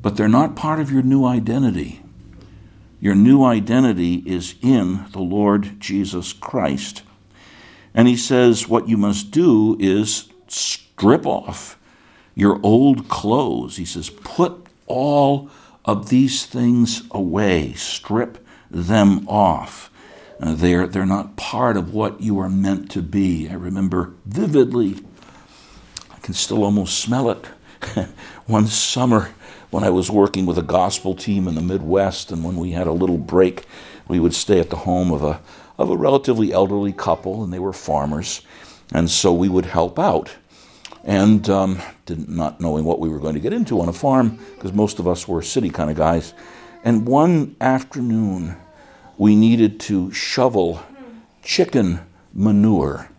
but 0.01 0.15
they're 0.15 0.29
not 0.29 0.55
part 0.55 0.79
of 0.79 0.89
your 0.89 1.03
new 1.03 1.25
identity. 1.25 2.01
Your 3.01 3.13
new 3.13 3.43
identity 3.43 4.23
is 4.25 4.55
in 4.61 5.07
the 5.11 5.19
Lord 5.19 5.81
Jesus 5.81 6.31
Christ. 6.31 7.03
And 7.93 8.07
he 8.07 8.15
says, 8.15 8.69
What 8.69 8.87
you 8.87 8.95
must 8.95 9.31
do 9.31 9.75
is 9.81 10.29
strip 10.47 11.25
off 11.25 11.77
your 12.35 12.61
old 12.63 13.09
clothes. 13.09 13.75
He 13.75 13.83
says, 13.83 14.09
Put 14.09 14.65
all 14.87 15.49
of 15.85 16.09
these 16.09 16.45
things 16.45 17.03
away, 17.11 17.73
strip 17.73 18.45
them 18.69 19.27
off. 19.27 19.91
Uh, 20.39 20.55
they're, 20.55 20.87
they're 20.87 21.05
not 21.05 21.35
part 21.35 21.77
of 21.77 21.93
what 21.93 22.21
you 22.21 22.39
are 22.39 22.49
meant 22.49 22.89
to 22.91 23.01
be. 23.01 23.47
I 23.49 23.53
remember 23.53 24.13
vividly 24.25 24.97
I 26.11 26.17
can 26.19 26.33
still 26.33 26.63
almost 26.63 26.99
smell 26.99 27.29
it. 27.29 27.45
One 28.45 28.67
summer, 28.67 29.29
when 29.69 29.83
I 29.83 29.89
was 29.89 30.09
working 30.09 30.45
with 30.45 30.57
a 30.57 30.63
gospel 30.63 31.15
team 31.15 31.47
in 31.47 31.55
the 31.55 31.61
Midwest, 31.61 32.31
and 32.31 32.43
when 32.43 32.57
we 32.57 32.71
had 32.71 32.87
a 32.87 32.91
little 32.91 33.17
break, 33.17 33.65
we 34.07 34.19
would 34.19 34.33
stay 34.33 34.59
at 34.59 34.69
the 34.69 34.77
home 34.77 35.11
of 35.11 35.23
a 35.23 35.41
of 35.77 35.89
a 35.89 35.97
relatively 35.97 36.53
elderly 36.53 36.93
couple, 36.93 37.43
and 37.43 37.51
they 37.51 37.59
were 37.59 37.73
farmers, 37.73 38.41
and 38.93 39.09
so 39.09 39.33
we 39.33 39.49
would 39.49 39.65
help 39.65 39.97
out. 39.97 40.35
And 41.03 41.49
um, 41.49 41.81
did 42.05 42.29
not 42.29 42.61
knowing 42.61 42.85
what 42.85 42.99
we 42.99 43.09
were 43.09 43.19
going 43.19 43.33
to 43.33 43.39
get 43.39 43.53
into 43.53 43.81
on 43.81 43.89
a 43.89 43.93
farm, 43.93 44.39
because 44.55 44.73
most 44.73 44.99
of 44.99 45.07
us 45.07 45.27
were 45.27 45.41
city 45.41 45.69
kind 45.69 45.89
of 45.89 45.97
guys. 45.97 46.33
And 46.83 47.05
one 47.05 47.55
afternoon, 47.59 48.55
we 49.17 49.35
needed 49.35 49.79
to 49.81 50.11
shovel 50.11 50.81
chicken 51.43 51.99
manure 52.33 53.09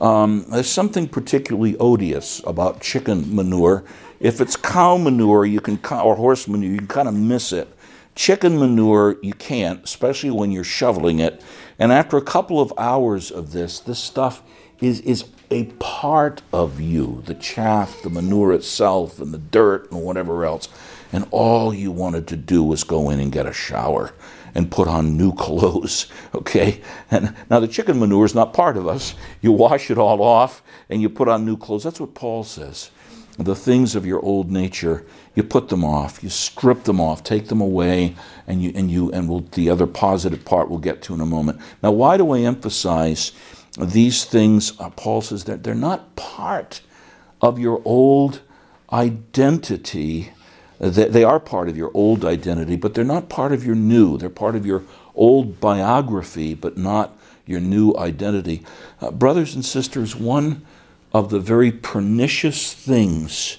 um, 0.00 0.46
there's 0.48 0.70
something 0.70 1.08
particularly 1.08 1.76
odious 1.76 2.40
about 2.46 2.80
chicken 2.80 3.34
manure. 3.34 3.84
If 4.18 4.40
it's 4.40 4.56
cow 4.56 4.96
manure, 4.96 5.44
you 5.44 5.60
can 5.60 5.78
or 5.92 6.16
horse 6.16 6.48
manure, 6.48 6.70
you 6.70 6.78
can 6.78 6.86
kind 6.86 7.08
of 7.08 7.14
miss 7.14 7.52
it. 7.52 7.68
Chicken 8.14 8.58
manure, 8.58 9.16
you 9.22 9.34
can't, 9.34 9.84
especially 9.84 10.30
when 10.30 10.50
you're 10.50 10.64
shoveling 10.64 11.18
it. 11.18 11.42
And 11.78 11.92
after 11.92 12.16
a 12.16 12.22
couple 12.22 12.60
of 12.60 12.72
hours 12.78 13.30
of 13.30 13.52
this, 13.52 13.78
this 13.78 13.98
stuff 13.98 14.42
is 14.80 15.00
is 15.00 15.24
a 15.50 15.64
part 15.64 16.42
of 16.52 16.80
you 16.80 17.22
the 17.26 17.34
chaff, 17.34 18.02
the 18.02 18.10
manure 18.10 18.52
itself, 18.52 19.20
and 19.20 19.34
the 19.34 19.38
dirt, 19.38 19.90
and 19.90 20.02
whatever 20.02 20.44
else. 20.44 20.68
And 21.12 21.26
all 21.30 21.74
you 21.74 21.90
wanted 21.90 22.28
to 22.28 22.36
do 22.36 22.62
was 22.62 22.84
go 22.84 23.10
in 23.10 23.18
and 23.18 23.32
get 23.32 23.46
a 23.46 23.52
shower 23.52 24.12
and 24.54 24.70
put 24.70 24.88
on 24.88 25.16
new 25.16 25.32
clothes. 25.34 26.06
Okay? 26.34 26.80
And 27.10 27.34
now 27.48 27.60
the 27.60 27.68
chicken 27.68 27.98
manure 27.98 28.24
is 28.24 28.34
not 28.34 28.52
part 28.52 28.76
of 28.76 28.86
us. 28.86 29.14
You 29.40 29.52
wash 29.52 29.90
it 29.90 29.98
all 29.98 30.22
off 30.22 30.62
and 30.88 31.02
you 31.02 31.08
put 31.08 31.28
on 31.28 31.44
new 31.44 31.56
clothes. 31.56 31.84
That's 31.84 32.00
what 32.00 32.14
Paul 32.14 32.44
says. 32.44 32.90
The 33.38 33.54
things 33.54 33.96
of 33.96 34.04
your 34.04 34.22
old 34.22 34.50
nature, 34.50 35.06
you 35.34 35.42
put 35.42 35.68
them 35.68 35.82
off, 35.82 36.22
you 36.22 36.28
strip 36.28 36.84
them 36.84 37.00
off, 37.00 37.24
take 37.24 37.48
them 37.48 37.62
away, 37.62 38.14
and 38.46 38.62
you 38.62 38.70
and 38.74 38.90
you 38.90 39.10
and 39.12 39.30
we'll, 39.30 39.40
the 39.52 39.70
other 39.70 39.86
positive 39.86 40.44
part 40.44 40.68
we'll 40.68 40.78
get 40.78 41.00
to 41.02 41.14
in 41.14 41.22
a 41.22 41.26
moment. 41.26 41.58
Now, 41.82 41.92
why 41.92 42.18
do 42.18 42.32
I 42.32 42.40
emphasize 42.40 43.32
these 43.78 44.24
things? 44.24 44.78
Uh, 44.80 44.90
Paul 44.90 45.22
says 45.22 45.44
that 45.44 45.62
they're 45.62 45.74
not 45.74 46.16
part 46.16 46.80
of 47.40 47.58
your 47.58 47.82
old 47.84 48.40
identity 48.92 50.30
they 50.80 51.24
are 51.24 51.38
part 51.38 51.68
of 51.68 51.76
your 51.76 51.90
old 51.92 52.24
identity, 52.24 52.74
but 52.76 52.94
they're 52.94 53.04
not 53.04 53.28
part 53.28 53.52
of 53.52 53.66
your 53.66 53.74
new. 53.74 54.16
They're 54.16 54.30
part 54.30 54.56
of 54.56 54.64
your 54.64 54.82
old 55.14 55.60
biography, 55.60 56.54
but 56.54 56.78
not 56.78 57.18
your 57.46 57.60
new 57.60 57.94
identity. 57.96 58.64
Uh, 59.00 59.10
brothers 59.10 59.54
and 59.54 59.62
sisters, 59.62 60.16
one 60.16 60.64
of 61.12 61.28
the 61.28 61.38
very 61.38 61.70
pernicious 61.70 62.72
things 62.72 63.58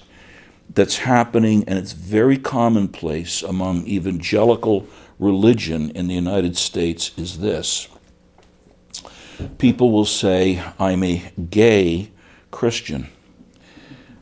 that's 0.74 0.98
happening, 0.98 1.62
and 1.68 1.78
it's 1.78 1.92
very 1.92 2.38
commonplace 2.38 3.42
among 3.42 3.86
evangelical 3.86 4.88
religion 5.20 5.90
in 5.90 6.08
the 6.08 6.14
United 6.14 6.56
States, 6.56 7.12
is 7.16 7.38
this. 7.38 7.86
People 9.42 9.90
will 9.90 10.04
say, 10.04 10.62
I'm 10.78 11.02
a 11.02 11.32
gay 11.50 12.10
Christian. 12.50 13.08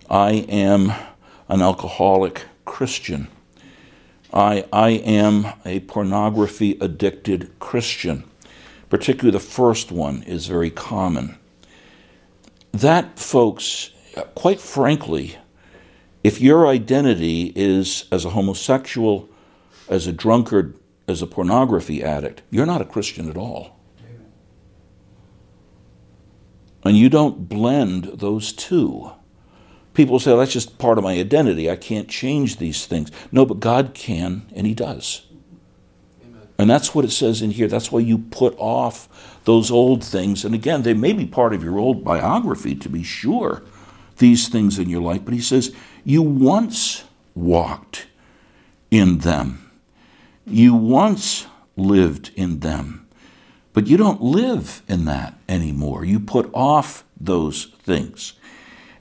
I 0.09 0.33
am 0.49 0.93
an 1.49 1.63
alcoholic 1.63 2.45
Christian. 2.65 3.29
I, 4.33 4.65
I 4.73 4.91
am 4.91 5.47
a 5.65 5.81
pornography 5.81 6.79
addicted 6.81 7.59
Christian. 7.59 8.25
Particularly 8.89 9.33
the 9.33 9.45
first 9.45 9.91
one 9.91 10.23
is 10.25 10.47
very 10.47 10.71
common. 10.71 11.37
That, 12.73 13.19
folks, 13.19 13.91
quite 14.35 14.61
frankly, 14.61 15.37
if 16.23 16.41
your 16.41 16.67
identity 16.67 17.53
is 17.57 18.05
as 18.13 18.25
a 18.25 18.31
homosexual, 18.31 19.29
as 19.89 20.07
a 20.07 20.13
drunkard, 20.13 20.79
as 21.09 21.23
a 21.23 21.27
pornography 21.27 22.03
addict, 22.03 22.43
you're 22.51 22.67
not 22.67 22.83
a 22.83 22.85
Christian 22.85 23.29
at 23.29 23.37
all. 23.37 23.80
And 26.85 26.97
you 26.97 27.09
don't 27.09 27.49
blend 27.49 28.05
those 28.15 28.53
two. 28.53 29.13
People 29.93 30.19
say, 30.19 30.31
oh, 30.31 30.39
that's 30.39 30.53
just 30.53 30.79
part 30.79 30.99
of 30.99 31.05
my 31.05 31.13
identity. 31.13 31.71
I 31.71 31.77
can't 31.77 32.09
change 32.09 32.57
these 32.57 32.87
things. 32.87 33.11
No, 33.31 33.45
but 33.45 33.61
God 33.61 33.93
can, 33.93 34.47
and 34.55 34.67
He 34.67 34.75
does. 34.75 35.27
Amen. 36.23 36.49
And 36.59 36.71
that's 36.71 36.95
what 36.95 37.05
it 37.05 37.11
says 37.11 37.43
in 37.43 37.51
here. 37.51 37.69
That's 37.69 37.93
why 37.93 38.01
you 38.01 38.19
put 38.19 38.55
off 38.57 39.09
those 39.45 39.71
old 39.71 40.03
things. 40.05 40.45
And 40.45 40.55
again, 40.55 40.83
they 40.83 40.95
may 40.95 41.13
be 41.13 41.27
part 41.27 41.53
of 41.53 41.63
your 41.63 41.79
old 41.79 42.05
biography, 42.05 42.75
to 42.77 42.89
be 42.89 43.03
sure, 43.03 43.63
these 44.19 44.49
things 44.49 44.79
in 44.79 44.89
your 44.89 45.03
life. 45.03 45.25
But 45.25 45.35
He 45.35 45.41
says, 45.41 45.75
you 46.05 46.23
once 46.23 47.05
walked 47.35 48.07
in 48.91 49.19
them, 49.19 49.71
you 50.47 50.75
once 50.75 51.47
lived 51.77 52.31
in 52.37 52.61
them. 52.61 53.00
But 53.81 53.89
you 53.89 53.97
don't 53.97 54.21
live 54.21 54.83
in 54.89 55.07
that 55.07 55.39
anymore. 55.49 56.05
You 56.05 56.21
put 56.21 56.51
off 56.53 57.03
those 57.19 57.65
things. 57.65 58.35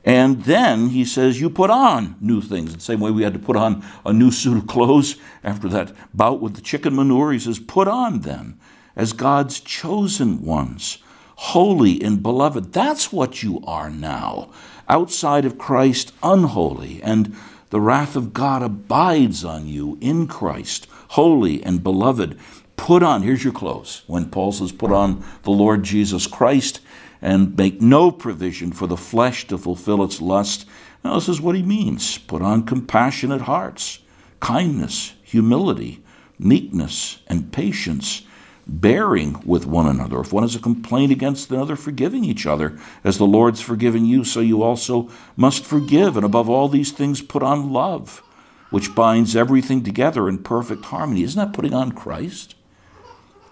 And 0.05 0.45
then 0.45 0.91
he 0.91 1.03
says, 1.03 1.41
You 1.41 1.49
put 1.49 1.69
on 1.69 2.15
new 2.21 2.39
things. 2.39 2.73
The 2.73 2.79
same 2.79 3.01
way 3.01 3.11
we 3.11 3.23
had 3.23 3.33
to 3.33 3.39
put 3.39 3.57
on 3.57 3.85
a 4.05 4.13
new 4.13 4.31
suit 4.31 4.57
of 4.57 4.67
clothes 4.67 5.17
after 5.43 5.67
that 5.67 5.91
bout 6.13 6.39
with 6.39 6.55
the 6.55 6.61
chicken 6.61 6.95
manure. 6.95 7.33
He 7.33 7.39
says, 7.39 7.59
Put 7.59 7.89
on 7.89 8.21
then 8.21 8.57
as 8.95 9.11
God's 9.11 9.59
chosen 9.59 10.45
ones, 10.45 10.99
holy 11.35 12.01
and 12.01 12.23
beloved. 12.23 12.71
That's 12.71 13.11
what 13.11 13.43
you 13.43 13.61
are 13.67 13.89
now. 13.89 14.49
Outside 14.87 15.43
of 15.43 15.57
Christ, 15.57 16.13
unholy. 16.23 17.03
And 17.03 17.35
the 17.69 17.81
wrath 17.81 18.15
of 18.15 18.31
God 18.31 18.63
abides 18.63 19.43
on 19.43 19.67
you 19.67 19.97
in 19.99 20.25
Christ, 20.27 20.87
holy 21.09 21.61
and 21.63 21.83
beloved. 21.83 22.39
Put 22.79 23.03
on, 23.03 23.23
here's 23.23 23.43
your 23.43 23.51
clothes. 23.51 24.03
When 24.07 24.31
Paul 24.31 24.53
says, 24.53 24.71
Put 24.71 24.91
on 24.91 25.21
the 25.43 25.51
Lord 25.51 25.83
Jesus 25.83 26.25
Christ 26.25 26.79
and 27.21 27.55
make 27.55 27.81
no 27.81 28.09
provision 28.09 28.71
for 28.71 28.87
the 28.87 28.95
flesh 28.95 29.45
to 29.47 29.57
fulfill 29.57 30.01
its 30.01 30.21
lust. 30.21 30.65
Now, 31.03 31.15
this 31.15 31.27
is 31.27 31.41
what 31.41 31.55
he 31.55 31.61
means 31.61 32.17
put 32.17 32.41
on 32.41 32.65
compassionate 32.65 33.41
hearts, 33.41 33.99
kindness, 34.39 35.13
humility, 35.21 36.01
meekness, 36.39 37.19
and 37.27 37.51
patience, 37.51 38.23
bearing 38.65 39.41
with 39.45 39.65
one 39.67 39.85
another. 39.85 40.21
If 40.21 40.31
one 40.31 40.43
has 40.43 40.55
a 40.55 40.59
complaint 40.59 41.11
against 41.11 41.51
another, 41.51 41.75
forgiving 41.75 42.23
each 42.23 42.47
other. 42.47 42.79
As 43.03 43.17
the 43.17 43.27
Lord's 43.27 43.61
forgiven 43.61 44.05
you, 44.05 44.23
so 44.23 44.39
you 44.39 44.63
also 44.63 45.09
must 45.35 45.65
forgive. 45.65 46.15
And 46.15 46.25
above 46.25 46.49
all 46.49 46.69
these 46.69 46.93
things, 46.93 47.21
put 47.21 47.43
on 47.43 47.73
love, 47.73 48.23
which 48.69 48.95
binds 48.95 49.35
everything 49.35 49.83
together 49.83 50.29
in 50.29 50.43
perfect 50.43 50.85
harmony. 50.85 51.23
Isn't 51.23 51.39
that 51.45 51.53
putting 51.53 51.73
on 51.73 51.91
Christ? 51.91 52.55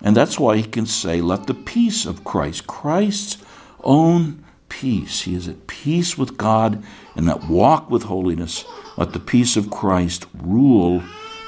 And 0.02 0.16
that's 0.16 0.40
why 0.40 0.58
he 0.58 0.64
can 0.64 0.86
say, 0.86 1.22
Let 1.22 1.48
the 1.48 1.54
peace 1.54 2.06
of 2.06 2.24
Christ, 2.24 2.68
Christ's 2.68 3.38
own 3.84 4.44
peace. 4.70 5.22
He 5.22 5.36
is 5.36 5.48
at 5.48 5.68
peace 5.68 6.18
with 6.18 6.38
God 6.38 6.84
in 7.16 7.26
that 7.26 7.46
walk 7.46 7.90
with 7.90 8.04
holiness. 8.04 8.66
Let 8.98 9.14
the 9.14 9.20
peace 9.20 9.56
of 9.58 9.70
Christ 9.70 10.26
rule 10.34 11.04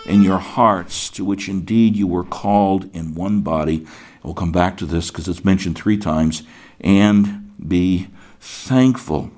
in 0.06 0.24
your 0.24 0.40
hearts, 0.40 1.10
to 1.12 1.24
which 1.24 1.48
indeed 1.48 1.96
you 1.96 2.08
were 2.08 2.24
called 2.24 2.94
in 2.96 3.14
one 3.14 3.42
body. 3.42 3.86
We'll 4.24 4.34
come 4.34 4.52
back 4.52 4.78
to 4.78 4.86
this 4.86 5.12
because 5.12 5.28
it's 5.28 5.46
mentioned 5.46 5.78
three 5.78 5.98
times. 5.98 6.44
And 6.82 7.54
be 7.68 8.08
thankful. 8.40 9.32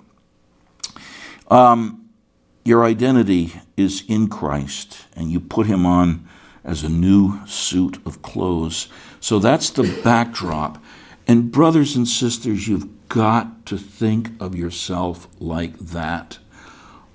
Um, 1.49 2.09
your 2.63 2.85
identity 2.85 3.53
is 3.75 4.03
in 4.07 4.27
Christ, 4.27 5.05
and 5.15 5.31
you 5.31 5.39
put 5.39 5.65
him 5.67 5.85
on 5.85 6.27
as 6.63 6.83
a 6.83 6.89
new 6.89 7.45
suit 7.47 7.97
of 8.05 8.21
clothes. 8.21 8.87
So 9.19 9.39
that's 9.39 9.69
the 9.69 10.01
backdrop. 10.03 10.83
And, 11.27 11.51
brothers 11.51 11.95
and 11.95 12.07
sisters, 12.07 12.67
you've 12.67 13.07
got 13.07 13.65
to 13.67 13.77
think 13.77 14.31
of 14.39 14.55
yourself 14.55 15.27
like 15.39 15.77
that. 15.77 16.39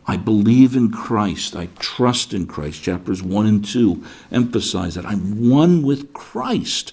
I 0.06 0.16
believe 0.16 0.76
in 0.76 0.90
Christ. 0.90 1.56
I 1.56 1.68
trust 1.78 2.32
in 2.32 2.46
Christ. 2.46 2.82
Chapters 2.82 3.22
1 3.22 3.46
and 3.46 3.64
2 3.64 4.04
emphasize 4.30 4.94
that 4.94 5.04
I'm 5.04 5.50
one 5.50 5.82
with 5.82 6.12
Christ. 6.12 6.92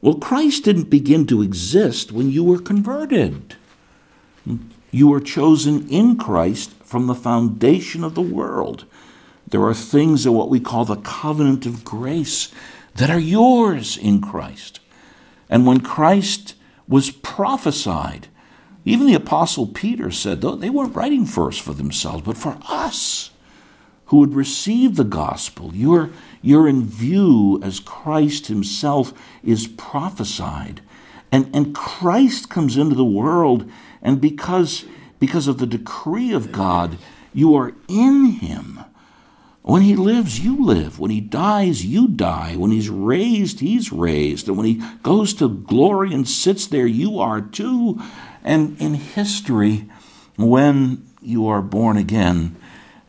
Well, 0.00 0.14
Christ 0.14 0.64
didn't 0.64 0.90
begin 0.90 1.26
to 1.26 1.42
exist 1.42 2.12
when 2.12 2.30
you 2.30 2.44
were 2.44 2.60
converted. 2.60 3.56
You 4.90 5.08
were 5.08 5.20
chosen 5.20 5.86
in 5.88 6.16
Christ 6.16 6.72
from 6.82 7.06
the 7.06 7.14
foundation 7.14 8.02
of 8.02 8.14
the 8.14 8.22
world. 8.22 8.86
There 9.50 9.64
are 9.64 9.74
things 9.74 10.26
in 10.26 10.34
what 10.34 10.50
we 10.50 10.60
call 10.60 10.84
the 10.84 10.96
covenant 10.96 11.66
of 11.66 11.84
grace 11.84 12.52
that 12.96 13.10
are 13.10 13.18
yours 13.18 13.96
in 13.96 14.20
Christ. 14.20 14.80
And 15.48 15.66
when 15.66 15.80
Christ 15.80 16.54
was 16.86 17.10
prophesied, 17.10 18.28
even 18.84 19.06
the 19.06 19.14
Apostle 19.14 19.66
Peter 19.66 20.10
said 20.10 20.40
though 20.40 20.54
they 20.54 20.70
weren't 20.70 20.96
writing 20.96 21.24
first 21.24 21.60
for 21.60 21.74
themselves, 21.74 22.22
but 22.22 22.36
for 22.36 22.58
us 22.68 23.30
who 24.06 24.18
would 24.18 24.34
receive 24.34 24.96
the 24.96 25.04
gospel. 25.04 25.70
You're, 25.74 26.10
you're 26.40 26.66
in 26.66 26.84
view 26.84 27.60
as 27.62 27.78
Christ 27.78 28.46
himself 28.46 29.12
is 29.44 29.66
prophesied. 29.66 30.80
And, 31.30 31.54
and 31.54 31.74
Christ 31.74 32.48
comes 32.48 32.78
into 32.78 32.94
the 32.94 33.04
world, 33.04 33.70
and 34.00 34.18
because, 34.18 34.86
because 35.18 35.46
of 35.46 35.58
the 35.58 35.66
decree 35.66 36.32
of 36.32 36.52
God, 36.52 36.96
you 37.34 37.54
are 37.54 37.74
in 37.86 38.24
him. 38.26 38.77
When 39.68 39.82
he 39.82 39.96
lives, 39.96 40.40
you 40.40 40.64
live. 40.64 40.98
When 40.98 41.10
he 41.10 41.20
dies, 41.20 41.84
you 41.84 42.08
die. 42.08 42.56
When 42.56 42.70
he's 42.70 42.88
raised, 42.88 43.60
he's 43.60 43.92
raised. 43.92 44.48
And 44.48 44.56
when 44.56 44.64
he 44.64 44.82
goes 45.02 45.34
to 45.34 45.46
glory 45.46 46.14
and 46.14 46.26
sits 46.26 46.66
there, 46.66 46.86
you 46.86 47.18
are 47.20 47.42
too. 47.42 48.00
And 48.42 48.80
in 48.80 48.94
history, 48.94 49.84
when 50.36 51.06
you 51.20 51.46
are 51.48 51.60
born 51.60 51.98
again, 51.98 52.56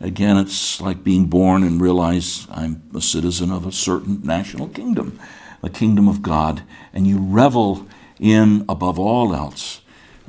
again, 0.02 0.36
it's 0.36 0.82
like 0.82 1.02
being 1.02 1.28
born 1.28 1.64
and 1.64 1.80
realize 1.80 2.46
I'm 2.52 2.84
a 2.94 3.00
citizen 3.00 3.54
of 3.54 3.66
a 3.66 3.72
certain 3.72 4.20
national 4.26 4.68
kingdom, 4.68 5.18
the 5.62 5.70
kingdom 5.70 6.10
of 6.10 6.22
God, 6.22 6.64
and 6.92 7.08
you 7.08 7.20
revel 7.20 7.88
in, 8.20 8.66
above 8.68 9.00
all 9.00 9.34
else, 9.34 9.80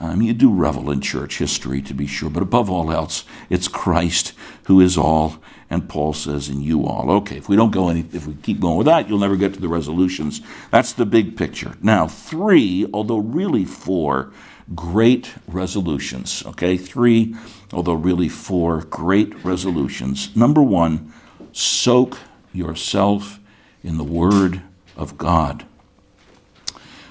I 0.00 0.14
mean, 0.14 0.28
you 0.28 0.34
do 0.34 0.50
revel 0.52 0.92
in 0.92 1.00
church 1.00 1.38
history, 1.38 1.82
to 1.82 1.92
be 1.92 2.06
sure, 2.06 2.30
but 2.30 2.42
above 2.42 2.70
all 2.70 2.92
else, 2.92 3.24
it's 3.50 3.66
Christ 3.68 4.32
who 4.64 4.80
is 4.80 4.96
all 4.96 5.42
and 5.70 5.88
Paul 5.88 6.12
says, 6.12 6.48
"In 6.48 6.61
you 6.61 6.85
all." 6.85 7.11
Okay, 7.11 7.37
if 7.37 7.48
we 7.48 7.56
don't 7.56 7.70
go 7.70 7.88
any, 7.88 8.04
if 8.12 8.26
we 8.26 8.35
keep 8.35 8.61
going 8.61 8.76
with 8.76 8.87
that, 8.87 9.09
you'll 9.09 9.18
never 9.18 9.37
get 9.37 9.54
to 9.54 9.61
the 9.61 9.68
resolutions. 9.68 10.40
That's 10.70 10.92
the 10.92 11.06
big 11.06 11.37
picture. 11.37 11.76
Now, 11.80 12.06
three, 12.06 12.87
although 12.92 13.18
really 13.18 13.64
four, 13.64 14.33
great 14.74 15.33
resolutions. 15.46 16.42
Okay, 16.46 16.76
three, 16.76 17.35
although 17.72 17.94
really 17.94 18.28
four 18.28 18.83
great 18.90 19.44
resolutions. 19.44 20.30
Number 20.35 20.62
one, 20.62 21.12
soak 21.52 22.18
yourself 22.52 23.40
in 23.83 23.96
the 23.96 24.04
Word 24.04 24.61
of 24.96 25.16
God. 25.16 25.64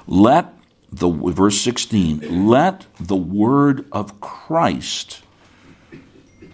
Let 0.06 0.54
the 0.92 1.10
verse 1.10 1.62
16, 1.62 2.48
let 2.48 2.86
the 3.00 3.16
word 3.16 3.86
of 3.92 4.20
Christ 4.22 5.22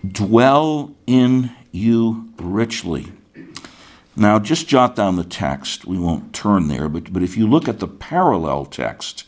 dwell 0.05 0.93
in 1.07 1.51
you 1.75 2.29
richly. 2.37 3.11
Now, 4.15 4.39
just 4.39 4.67
jot 4.67 4.95
down 4.95 5.17
the 5.17 5.25
text. 5.25 5.85
We 5.85 5.99
won't 5.99 6.33
turn 6.33 6.69
there, 6.69 6.87
but, 6.87 7.11
but 7.11 7.21
if 7.21 7.35
you 7.35 7.47
look 7.47 7.67
at 7.67 7.79
the 7.79 7.87
parallel 7.87 8.65
text 8.65 9.25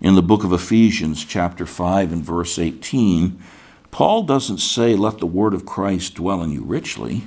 in 0.00 0.14
the 0.14 0.22
book 0.22 0.44
of 0.44 0.52
Ephesians, 0.52 1.24
chapter 1.24 1.64
5, 1.64 2.12
and 2.12 2.24
verse 2.24 2.58
18, 2.58 3.42
Paul 3.90 4.24
doesn't 4.24 4.58
say, 4.58 4.94
Let 4.94 5.18
the 5.18 5.26
word 5.26 5.54
of 5.54 5.64
Christ 5.64 6.16
dwell 6.16 6.42
in 6.42 6.50
you 6.50 6.62
richly, 6.62 7.22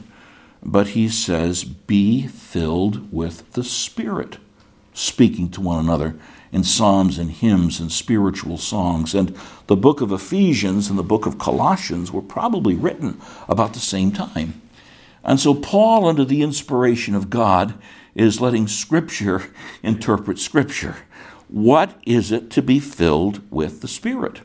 but 0.64 0.90
he 0.90 1.10
says, 1.10 1.64
Be 1.64 2.28
filled 2.28 3.12
with 3.12 3.52
the 3.54 3.64
Spirit, 3.64 4.38
speaking 4.94 5.50
to 5.50 5.62
one 5.62 5.84
another 5.84 6.16
in 6.52 6.64
psalms 6.64 7.18
and 7.18 7.32
hymns 7.32 7.80
and 7.80 7.92
spiritual 7.92 8.58
songs. 8.58 9.16
And 9.16 9.36
the 9.68 9.76
book 9.76 10.02
of 10.02 10.12
Ephesians 10.12 10.90
and 10.90 11.00
the 11.00 11.04
book 11.04 11.26
of 11.26 11.40
Colossians 11.40 12.12
were 12.12 12.22
probably 12.22 12.76
written 12.76 13.20
about 13.48 13.74
the 13.74 13.80
same 13.80 14.12
time. 14.12 14.62
And 15.24 15.40
so, 15.40 15.54
Paul, 15.54 16.08
under 16.08 16.26
the 16.26 16.42
inspiration 16.42 17.16
of 17.16 17.30
God, 17.30 17.76
is 18.16 18.42
letting 18.42 18.68
Scripture 18.68 19.54
interpret 19.84 20.40
Scripture. 20.40 20.98
What 21.48 22.00
is 22.06 22.32
it 22.32 22.50
to 22.52 22.62
be 22.62 22.80
filled 22.80 23.42
with 23.52 23.82
the 23.82 23.88
Spirit? 23.88 24.42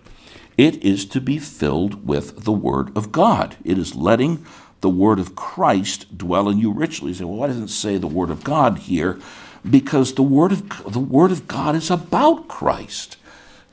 It 0.59 0.83
is 0.83 1.05
to 1.07 1.21
be 1.21 1.39
filled 1.39 2.07
with 2.07 2.45
the 2.45 2.53
Word 2.53 2.97
of 2.97 3.13
God. 3.13 3.57
It 3.65 3.79
is 3.79 3.95
letting 3.95 4.45
the 4.81 4.89
Word 4.91 5.19
of 5.19 5.37
Christ 5.37 6.17
dwell 6.17 6.49
in 6.49 6.59
you 6.59 6.73
richly. 6.73 7.09
You 7.09 7.15
say, 7.15 7.25
well, 7.25 7.37
why 7.39 7.47
doesn't 7.49 7.65
it 7.65 7.71
say 7.71 7.99
the 7.99 8.07
Word 8.07 8.31
of 8.31 8.45
God 8.45 8.79
here? 8.79 9.19
Because 9.69 10.15
the 10.15 10.23
Word 10.23 10.53
of, 10.53 10.93
the 10.93 11.01
Word 11.01 11.33
of 11.33 11.49
God 11.49 11.75
is 11.75 11.91
about 11.91 12.49
Christ. 12.49 13.17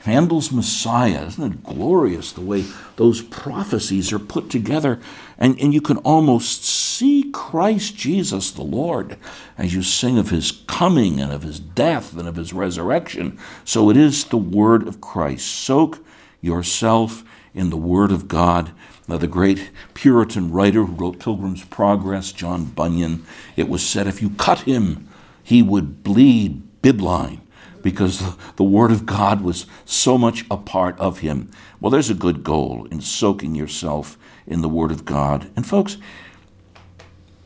Handel's 0.04 0.52
Messiah. 0.52 1.26
Isn't 1.28 1.54
it 1.54 1.64
glorious 1.64 2.34
the 2.34 2.42
way 2.42 2.66
those 2.98 3.22
prophecies 3.22 4.12
are 4.12 4.20
put 4.20 4.50
together? 4.50 5.00
And, 5.38 5.58
and 5.62 5.74
you 5.74 5.80
can 5.80 5.98
almost 5.98 6.66
see 6.66 7.30
Christ 7.32 7.96
Jesus 7.96 8.52
the 8.52 8.64
Lord 8.64 9.18
as 9.58 9.74
you 9.74 9.82
sing 9.82 10.18
of 10.18 10.30
his 10.30 10.52
coming 10.68 11.22
and 11.22 11.32
of 11.32 11.44
his 11.44 11.60
death 11.60 12.18
and 12.18 12.28
of 12.28 12.36
his 12.36 12.52
resurrection. 12.52 13.40
So 13.64 13.90
it 13.90 13.96
is 13.96 14.26
the 14.26 14.38
word 14.38 14.88
of 14.88 15.00
Christ. 15.00 15.48
Soak 15.48 16.00
yourself 16.42 17.24
in 17.54 17.70
the 17.70 17.78
word 17.78 18.12
of 18.12 18.28
God. 18.28 18.72
Now, 19.08 19.18
the 19.18 19.28
great 19.28 19.70
Puritan 19.94 20.52
writer 20.52 20.84
who 20.84 20.94
wrote 20.94 21.20
Pilgrim's 21.20 21.64
Progress, 21.64 22.32
John 22.32 22.66
Bunyan, 22.66 23.26
it 23.56 23.70
was 23.70 23.86
said 23.86 24.08
if 24.08 24.22
you 24.22 24.32
cut 24.32 24.62
him, 24.62 25.08
he 25.44 25.62
would 25.62 26.04
bleed 26.04 26.64
bibline 26.82 27.42
because 27.82 28.24
the 28.56 28.64
Word 28.64 28.92
of 28.92 29.06
God 29.06 29.42
was 29.42 29.68
so 29.86 30.18
much 30.18 30.46
a 30.50 30.58
part 30.58 30.98
of 31.00 31.20
him. 31.20 31.52
Well, 31.80 31.92
there's 31.92 32.10
a 32.10 32.16
good 32.16 32.44
goal 32.44 32.88
in 32.90 33.02
soaking 33.02 33.56
yourself 33.56 34.18
in 34.48 34.62
the 34.62 34.70
Word 34.70 34.92
of 34.92 35.06
God. 35.06 35.52
And, 35.56 35.68
folks, 35.68 35.98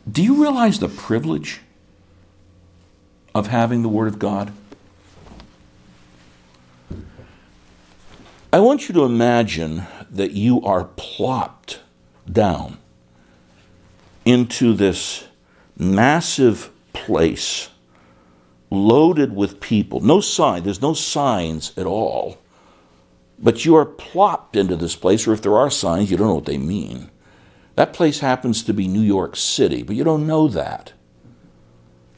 do 0.10 0.24
you 0.24 0.42
realize 0.42 0.80
the 0.80 0.88
privilege 0.88 1.62
of 3.34 3.48
having 3.48 3.82
the 3.82 3.90
Word 3.90 4.08
of 4.08 4.20
God? 4.20 4.54
I 8.54 8.60
want 8.60 8.88
you 8.88 8.94
to 8.94 9.04
imagine 9.04 9.86
that 10.10 10.32
you 10.32 10.62
are 10.62 10.86
plopped 10.96 11.82
down 12.32 12.78
into 14.24 14.74
this 14.74 15.26
massive 15.78 16.72
place 16.94 17.70
loaded 18.70 19.36
with 19.36 19.60
people. 19.60 20.00
No 20.00 20.22
sign, 20.22 20.64
there's 20.64 20.82
no 20.82 20.94
signs 20.94 21.72
at 21.78 21.86
all. 21.86 22.38
But 23.40 23.66
you 23.66 23.76
are 23.76 23.86
plopped 23.86 24.56
into 24.56 24.76
this 24.76 24.96
place, 24.96 25.28
or 25.28 25.34
if 25.34 25.42
there 25.42 25.58
are 25.58 25.70
signs, 25.70 26.10
you 26.10 26.18
don't 26.18 26.28
know 26.28 26.36
what 26.36 26.46
they 26.46 26.58
mean. 26.58 27.12
That 27.76 27.94
place 27.94 28.20
happens 28.20 28.64
to 28.64 28.74
be 28.74 28.88
New 28.88 29.02
York 29.02 29.36
City, 29.36 29.84
but 29.84 29.96
you 29.96 30.04
don't 30.04 30.26
know 30.26 30.48
that. 30.48 30.94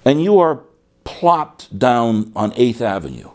And 0.05 0.23
you 0.23 0.39
are 0.39 0.63
plopped 1.03 1.77
down 1.77 2.31
on 2.35 2.51
8th 2.51 2.81
Avenue. 2.81 3.31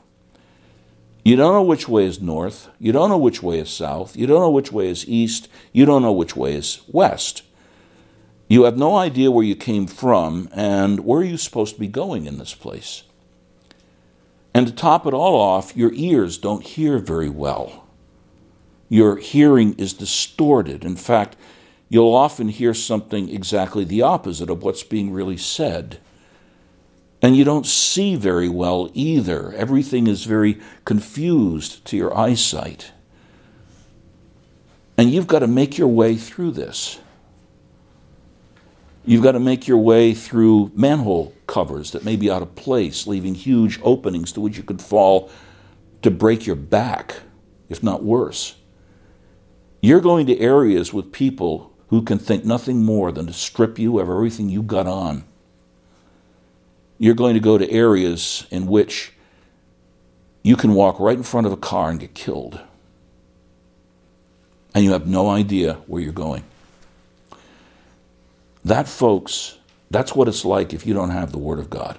You 1.25 1.37
don't 1.37 1.53
know 1.55 1.63
which 1.63 1.89
way 1.89 2.05
is 2.07 2.21
north. 2.21 2.69
You 2.79 2.93
don't 2.93 3.09
know 3.09 3.19
which 3.19 3.43
way 3.43 3.59
is 3.59 3.71
south. 3.71 4.17
You 4.17 4.27
don't 4.27 4.41
know 4.41 4.51
which 4.51 4.73
way 4.73 4.89
is 4.89 5.09
east. 5.09 5.49
You 5.73 5.85
don't 5.87 6.03
know 6.03 6.13
which 6.13 6.37
way 6.37 6.55
is 6.55 6.83
west. 6.89 7.43
You 8.49 8.65
have 8.65 8.77
no 8.77 8.97
idea 8.97 9.31
where 9.31 9.45
you 9.45 9.57
came 9.57 9.87
from 9.87 10.49
and 10.53 11.01
where 11.01 11.21
are 11.21 11.25
you 11.25 11.37
supposed 11.37 11.75
to 11.75 11.81
be 11.81 11.89
going 11.89 12.27
in 12.27 12.39
this 12.39 12.55
place. 12.55 13.05
And 14.53 14.67
to 14.67 14.73
top 14.73 15.07
it 15.07 15.15
all 15.15 15.35
off, 15.35 15.77
your 15.77 15.93
ears 15.95 16.39
don't 16.39 16.63
hear 16.63 16.99
very 16.99 17.29
well. 17.29 17.85
Your 18.89 19.17
hearing 19.17 19.75
is 19.75 19.93
distorted. 19.93 20.85
In 20.85 20.95
fact, 20.95 21.37
you'll 21.89 22.15
often 22.15 22.49
hear 22.49 22.75
something 22.75 23.29
exactly 23.29 23.85
the 23.85 24.03
opposite 24.03 24.51
of 24.51 24.63
what's 24.63 24.85
being 24.85 25.11
really 25.11 25.37
said. 25.37 25.99
And 27.21 27.37
you 27.37 27.45
don't 27.45 27.67
see 27.67 28.15
very 28.15 28.49
well 28.49 28.91
either. 28.93 29.53
Everything 29.55 30.07
is 30.07 30.25
very 30.25 30.61
confused 30.85 31.85
to 31.87 31.97
your 31.97 32.17
eyesight. 32.17 32.93
And 34.97 35.11
you've 35.11 35.27
got 35.27 35.39
to 35.41 35.47
make 35.47 35.79
your 35.79 35.89
way 35.89 36.17
through 36.17 36.53
this. 36.53 37.01
You've 39.07 39.23
got 39.23 39.33
to 39.33 39.41
make 39.41 39.69
your 39.69 39.79
way 39.79 40.15
through 40.15 40.73
manhole 40.75 41.35
covers 41.47 41.91
that 41.91 42.05
may 42.05 42.17
be 42.17 42.31
out 42.31 42.43
of 42.43 42.55
place, 42.55 43.07
leaving 43.07 43.35
huge 43.35 43.79
openings 43.83 44.33
to 44.33 44.41
which 44.41 44.57
you 44.57 44.63
could 44.63 44.81
fall 44.81 45.31
to 46.03 46.11
break 46.11 46.47
your 46.47 46.57
back, 46.57 47.21
if 47.69 47.83
not 47.83 48.03
worse. 48.03 48.57
You're 49.83 50.01
going 50.01 50.27
to 50.27 50.41
areas 50.41 50.95
with 50.95 51.13
people 51.13 51.73
who 51.89 52.01
can 52.03 52.19
think 52.19 52.45
nothing 52.45 52.83
more 52.83 53.13
than 53.13 53.27
to 53.27 53.33
strip 53.33 53.79
you 53.79 53.99
of 53.99 54.09
everything 54.09 54.49
you 54.49 54.63
got 54.63 54.87
on. 54.87 55.25
You're 56.99 57.15
going 57.15 57.35
to 57.35 57.41
go 57.41 57.59
to 57.59 57.71
areas 57.71 58.47
in 58.51 58.67
which 58.67 59.13
you 60.43 60.57
can 60.57 60.75
walk 60.75 60.99
right 60.99 61.17
in 61.17 61.23
front 61.23 61.47
of 61.47 61.53
a 61.53 61.59
car 61.59 61.91
and 61.91 62.01
get 62.01 62.15
killed. 62.15 62.61
And 64.75 64.85
you 64.85 64.93
have 64.93 65.07
no 65.07 65.29
idea 65.29 65.75
where 65.87 66.01
you're 66.01 66.13
going. 66.13 66.45
That, 68.65 68.89
folks, 68.89 69.59
that's 69.91 70.15
what 70.15 70.29
it's 70.29 70.45
like 70.45 70.73
if 70.73 70.87
you 70.87 70.95
don't 70.95 71.11
have 71.11 71.33
the 71.33 71.39
Word 71.39 71.59
of 71.59 71.71
God. 71.71 71.99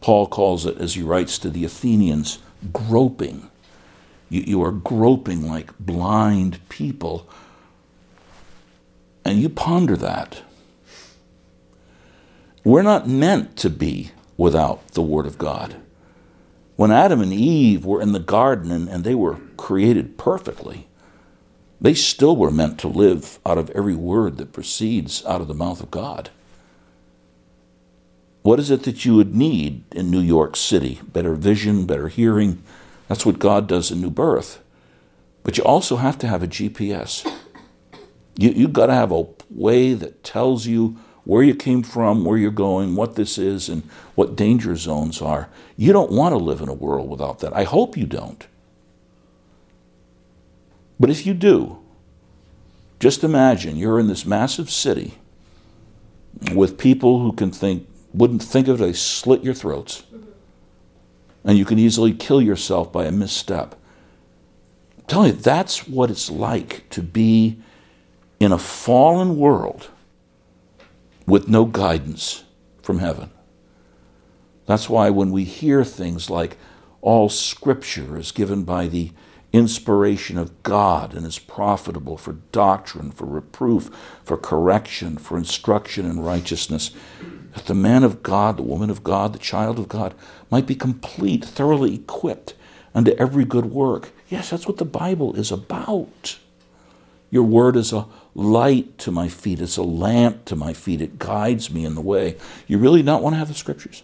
Paul 0.00 0.26
calls 0.26 0.66
it, 0.66 0.76
as 0.78 0.94
he 0.94 1.02
writes 1.02 1.38
to 1.38 1.50
the 1.50 1.64
Athenians, 1.64 2.38
groping. 2.72 3.50
You, 4.28 4.42
you 4.42 4.62
are 4.62 4.70
groping 4.70 5.48
like 5.48 5.76
blind 5.78 6.60
people. 6.68 7.26
And 9.24 9.40
you 9.40 9.48
ponder 9.48 9.96
that. 9.96 10.42
We're 12.64 12.82
not 12.82 13.08
meant 13.08 13.56
to 13.58 13.70
be 13.70 14.10
without 14.36 14.88
the 14.88 15.02
Word 15.02 15.26
of 15.26 15.38
God. 15.38 15.76
When 16.76 16.90
Adam 16.90 17.20
and 17.20 17.32
Eve 17.32 17.86
were 17.86 18.02
in 18.02 18.12
the 18.12 18.18
garden 18.18 18.70
and, 18.70 18.88
and 18.88 19.04
they 19.04 19.14
were 19.14 19.38
created 19.56 20.18
perfectly, 20.18 20.88
they 21.84 21.92
still 21.92 22.34
were 22.34 22.50
meant 22.50 22.78
to 22.78 22.88
live 22.88 23.38
out 23.44 23.58
of 23.58 23.68
every 23.70 23.94
word 23.94 24.38
that 24.38 24.54
proceeds 24.54 25.22
out 25.26 25.42
of 25.42 25.48
the 25.48 25.54
mouth 25.54 25.82
of 25.82 25.90
God. 25.90 26.30
What 28.40 28.58
is 28.58 28.70
it 28.70 28.84
that 28.84 29.04
you 29.04 29.16
would 29.16 29.34
need 29.34 29.84
in 29.92 30.10
New 30.10 30.20
York 30.20 30.56
City? 30.56 31.00
Better 31.12 31.34
vision, 31.34 31.84
better 31.84 32.08
hearing. 32.08 32.62
That's 33.06 33.26
what 33.26 33.38
God 33.38 33.66
does 33.66 33.90
in 33.90 34.00
new 34.00 34.08
birth. 34.08 34.62
But 35.42 35.58
you 35.58 35.64
also 35.64 35.96
have 35.96 36.16
to 36.20 36.26
have 36.26 36.42
a 36.42 36.46
GPS. 36.46 37.30
You, 38.38 38.48
you've 38.50 38.72
got 38.72 38.86
to 38.86 38.94
have 38.94 39.12
a 39.12 39.26
way 39.50 39.92
that 39.92 40.24
tells 40.24 40.66
you 40.66 40.96
where 41.24 41.42
you 41.42 41.54
came 41.54 41.82
from, 41.82 42.24
where 42.24 42.38
you're 42.38 42.50
going, 42.50 42.96
what 42.96 43.16
this 43.16 43.36
is, 43.36 43.68
and 43.68 43.82
what 44.14 44.36
danger 44.36 44.74
zones 44.74 45.20
are. 45.20 45.50
You 45.76 45.92
don't 45.92 46.12
want 46.12 46.32
to 46.32 46.38
live 46.38 46.62
in 46.62 46.70
a 46.70 46.74
world 46.74 47.10
without 47.10 47.40
that. 47.40 47.54
I 47.54 47.64
hope 47.64 47.94
you 47.94 48.06
don't. 48.06 48.46
But 50.98 51.10
if 51.10 51.26
you 51.26 51.34
do, 51.34 51.78
just 53.00 53.24
imagine 53.24 53.76
you're 53.76 53.98
in 53.98 54.06
this 54.06 54.24
massive 54.24 54.70
city 54.70 55.14
with 56.54 56.78
people 56.78 57.20
who 57.20 57.32
can 57.32 57.50
think, 57.50 57.88
wouldn't 58.12 58.42
think 58.42 58.68
of 58.68 58.80
it, 58.80 58.84
they 58.84 58.92
slit 58.92 59.42
your 59.42 59.54
throats. 59.54 60.04
And 61.44 61.58
you 61.58 61.64
can 61.64 61.78
easily 61.78 62.14
kill 62.14 62.40
yourself 62.40 62.92
by 62.92 63.04
a 63.04 63.12
misstep. 63.12 63.74
I'm 64.98 65.04
telling 65.06 65.30
you, 65.32 65.36
that's 65.36 65.86
what 65.86 66.10
it's 66.10 66.30
like 66.30 66.88
to 66.90 67.02
be 67.02 67.60
in 68.40 68.52
a 68.52 68.58
fallen 68.58 69.36
world 69.36 69.90
with 71.26 71.48
no 71.48 71.64
guidance 71.64 72.44
from 72.82 72.98
heaven. 72.98 73.30
That's 74.66 74.88
why 74.88 75.10
when 75.10 75.30
we 75.30 75.44
hear 75.44 75.84
things 75.84 76.30
like, 76.30 76.56
all 77.02 77.28
scripture 77.28 78.16
is 78.16 78.32
given 78.32 78.64
by 78.64 78.88
the 78.88 79.12
inspiration 79.54 80.36
of 80.36 80.62
God 80.64 81.14
and 81.14 81.24
is 81.24 81.38
profitable 81.38 82.16
for 82.16 82.32
doctrine, 82.50 83.12
for 83.12 83.24
reproof, 83.24 83.88
for 84.24 84.36
correction, 84.36 85.16
for 85.16 85.38
instruction 85.38 86.04
in 86.04 86.18
righteousness, 86.18 86.90
that 87.54 87.66
the 87.66 87.74
man 87.74 88.02
of 88.02 88.24
God, 88.24 88.56
the 88.56 88.62
woman 88.62 88.90
of 88.90 89.04
God, 89.04 89.32
the 89.32 89.38
child 89.38 89.78
of 89.78 89.88
God 89.88 90.12
might 90.50 90.66
be 90.66 90.74
complete, 90.74 91.44
thoroughly 91.44 91.94
equipped 91.94 92.54
unto 92.96 93.12
every 93.12 93.44
good 93.44 93.66
work. 93.66 94.10
Yes, 94.28 94.50
that's 94.50 94.66
what 94.66 94.78
the 94.78 94.84
Bible 94.84 95.36
is 95.36 95.52
about. 95.52 96.38
Your 97.30 97.44
word 97.44 97.76
is 97.76 97.92
a 97.92 98.06
light 98.34 98.98
to 98.98 99.12
my 99.12 99.28
feet, 99.28 99.60
it's 99.60 99.76
a 99.76 99.84
lamp 99.84 100.44
to 100.46 100.56
my 100.56 100.72
feet, 100.72 101.00
it 101.00 101.20
guides 101.20 101.70
me 101.70 101.84
in 101.84 101.94
the 101.94 102.00
way. 102.00 102.36
You 102.66 102.78
really 102.78 103.04
not 103.04 103.22
want 103.22 103.34
to 103.34 103.38
have 103.38 103.48
the 103.48 103.54
scriptures? 103.54 104.02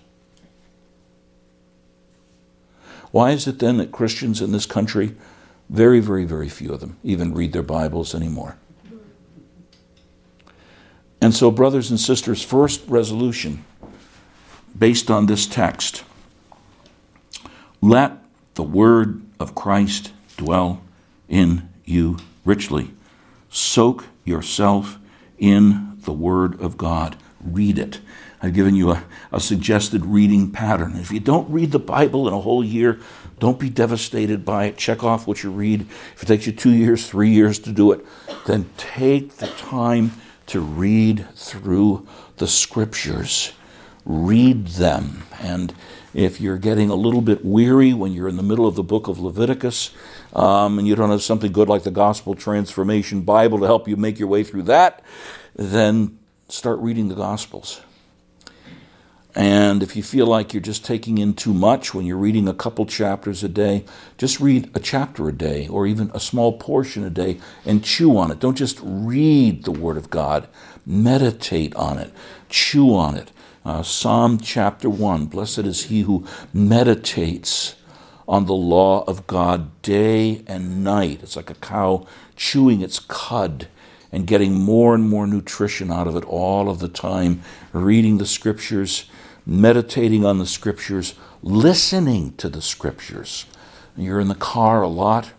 Why 3.11 3.33
is 3.33 3.49
it 3.49 3.59
then 3.59 3.79
that 3.79 3.91
Christians 3.91 4.41
in 4.41 4.53
this 4.53 4.67
country, 4.67 5.17
very, 5.71 6.01
very, 6.01 6.25
very 6.25 6.49
few 6.49 6.73
of 6.73 6.81
them, 6.81 6.99
even 7.03 7.33
read 7.33 7.53
their 7.53 7.63
Bibles 7.63 8.15
anymore? 8.15 8.59
And 11.23 11.35
so, 11.35 11.51
brothers 11.51 11.91
and 11.91 11.99
sisters, 11.99 12.43
first 12.43 12.83
resolution 12.87 13.65
based 14.79 15.11
on 15.11 15.27
this 15.27 15.47
text 15.47 16.05
let 17.83 18.13
the 18.55 18.63
word 18.63 19.23
of 19.39 19.55
Christ 19.55 20.13
dwell 20.37 20.83
in 21.29 21.69
you 21.85 22.19
richly. 22.45 22.91
Soak 23.49 24.07
yourself 24.25 24.99
in 25.39 25.99
the 26.03 26.13
Word 26.13 26.61
of 26.61 26.77
God. 26.77 27.17
Read 27.43 27.79
it. 27.79 28.01
I've 28.43 28.55
given 28.55 28.75
you 28.75 28.91
a, 28.91 29.05
a, 29.33 29.41
suggested 29.41 30.07
reading 30.07 30.51
pattern. 30.51 30.97
If 30.97 31.11
you 31.11 31.21
don't 31.21 31.51
read 31.51 31.73
the 31.73 31.79
Bible 31.79 32.27
in 32.27 32.33
a 32.33 32.41
whole 32.41 32.65
year, 32.65 32.99
don't 33.40 33.59
be 33.59 33.70
devastated 33.70 34.44
by 34.44 34.66
it. 34.66 34.76
Check 34.76 35.03
off 35.03 35.26
what 35.26 35.42
you 35.42 35.50
read. 35.50 35.81
If 36.14 36.22
it 36.22 36.26
takes 36.26 36.46
you 36.46 36.53
two 36.53 36.72
years, 36.72 37.09
three 37.09 37.31
years 37.31 37.59
to 37.61 37.72
do 37.72 37.90
it, 37.90 38.05
then 38.46 38.70
take 38.76 39.38
the 39.38 39.48
time 39.48 40.12
to 40.46 40.61
read 40.61 41.26
through 41.35 42.07
the 42.37 42.46
Scriptures. 42.46 43.53
Read 44.05 44.66
them. 44.68 45.24
And 45.40 45.74
if 46.12 46.40
you're 46.40 46.59
getting 46.59 46.90
a 46.90 46.94
little 46.94 47.22
bit 47.22 47.44
weary 47.44 47.92
when 47.92 48.12
you're 48.12 48.29
in 48.29 48.37
the 48.37 48.42
middle 48.42 48.66
of 48.66 48.74
the 48.74 48.83
book 48.83 49.09
of 49.09 49.18
Leviticus, 49.18 49.90
um, 50.35 50.79
and 50.79 50.87
you 50.87 50.94
don't 50.94 51.11
have 51.11 51.22
something 51.22 51.50
good 51.50 51.68
like 51.68 51.83
the 51.83 51.90
Gospel 51.90 52.35
Transformation 52.35 53.22
Bible 53.22 53.59
to 53.61 53.66
help 53.66 53.88
you 53.88 53.96
make 53.96 54.18
your 54.18 54.29
way 54.29 54.44
through 54.44 54.64
that, 54.64 55.03
then 55.57 56.18
start 56.48 56.79
reading 56.81 57.09
the 57.09 57.14
Gospels. 57.14 57.81
And 59.35 59.83
if 59.83 59.95
you 59.95 60.03
feel 60.03 60.27
like 60.27 60.53
you're 60.53 60.61
just 60.61 60.85
taking 60.85 61.19
in 61.19 61.35
too 61.35 61.55
much 61.55 61.95
when 61.95 62.05
you're 62.05 62.16
reading 62.16 62.49
a 62.49 62.55
couple 62.55 62.85
chapters 62.85 63.45
a 63.45 63.49
day, 63.49 63.85
just 64.19 64.40
read 64.40 64.71
a 64.75 64.81
chapter 64.81 65.29
a 65.29 65.33
day 65.33 65.69
or 65.69 65.87
even 65.87 66.11
a 66.12 66.21
small 66.21 66.59
portion 66.59 67.05
a 67.05 67.11
day 67.11 67.38
and 67.64 67.85
chew 67.85 68.16
on 68.16 68.31
it. 68.31 68.40
Don't 68.40 68.57
just 68.57 68.81
read 68.83 69.64
the 69.64 69.71
Word 69.73 69.97
of 69.97 70.11
God, 70.11 70.49
meditate 70.85 71.75
on 71.77 71.99
it, 71.99 72.12
chew 72.49 72.95
on 72.95 73.16
it. 73.16 73.31
Uh, 73.64 73.83
Psalm 73.83 74.38
chapter 74.38 74.90
1 74.90 75.27
Blessed 75.27 75.59
is 75.61 75.85
he 75.85 76.03
who 76.03 76.27
meditates 76.53 77.77
on 78.27 78.47
the 78.47 78.55
law 78.55 79.05
of 79.05 79.27
God 79.27 79.83
day 79.83 80.43
and 80.47 80.83
night. 80.83 81.21
It's 81.23 81.37
like 81.37 81.51
a 81.51 81.55
cow 81.55 82.07
chewing 82.37 82.81
its 82.81 82.99
cud 83.01 83.69
and 84.12 84.27
getting 84.27 84.55
more 84.55 84.95
and 84.95 85.09
more 85.09 85.27
nutrition 85.27 85.90
out 85.90 86.07
of 86.07 86.16
it 86.16 86.25
all 86.25 86.69
of 86.69 86.79
the 86.79 86.88
time, 86.88 87.43
reading 87.73 88.19
the 88.19 88.27
scriptures, 88.27 89.10
meditating 89.51 90.25
on 90.25 90.39
the 90.39 90.47
scriptures, 90.47 91.15
listening 91.43 92.33
to 92.37 92.49
the 92.49 92.63
scriptures. 92.63 93.47
You're 93.97 94.21
in 94.21 94.29
the 94.29 94.37
car 94.37 94.81
a 94.81 94.89
lot. 94.89 95.33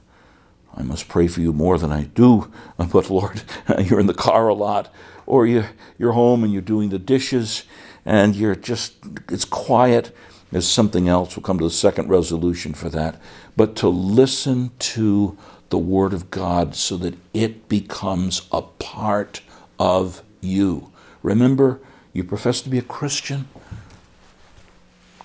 I 0.75 0.83
must 0.83 1.07
pray 1.07 1.27
for 1.27 1.39
you 1.39 1.53
more 1.53 1.77
than 1.77 1.93
I 1.93 2.03
do, 2.03 2.51
but 2.77 3.09
Lord, 3.09 3.43
you're 3.79 4.01
in 4.01 4.07
the 4.07 4.13
car 4.13 4.49
a 4.49 4.53
lot. 4.53 4.93
Or 5.25 5.47
you, 5.47 5.63
you're 5.97 6.11
home 6.11 6.43
and 6.43 6.51
you're 6.51 6.61
doing 6.61 6.89
the 6.89 6.99
dishes 6.99 7.63
and 8.03 8.35
you're 8.35 8.55
just, 8.55 8.95
it's 9.29 9.45
quiet 9.45 10.13
There's 10.51 10.67
something 10.67 11.07
else. 11.07 11.37
We'll 11.37 11.43
come 11.43 11.59
to 11.59 11.63
the 11.63 11.69
second 11.69 12.09
resolution 12.09 12.73
for 12.73 12.89
that. 12.89 13.21
But 13.55 13.77
to 13.77 13.87
listen 13.87 14.71
to 14.79 15.37
the 15.69 15.77
Word 15.77 16.11
of 16.11 16.29
God 16.29 16.75
so 16.75 16.97
that 16.97 17.15
it 17.33 17.69
becomes 17.69 18.41
a 18.51 18.61
part 18.61 19.39
of 19.79 20.21
you. 20.41 20.91
Remember, 21.23 21.79
you 22.11 22.25
profess 22.25 22.59
to 22.61 22.69
be 22.69 22.77
a 22.77 22.81
Christian. 22.83 23.47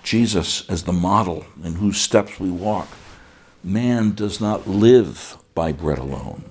Jesus 0.07 0.67
as 0.69 0.83
the 0.83 0.93
model 0.93 1.45
in 1.63 1.75
whose 1.75 1.99
steps 1.99 2.39
we 2.39 2.49
walk. 2.49 2.87
Man 3.63 4.13
does 4.13 4.39
not 4.39 4.67
live 4.67 5.37
by 5.53 5.71
bread 5.71 5.97
alone, 5.97 6.45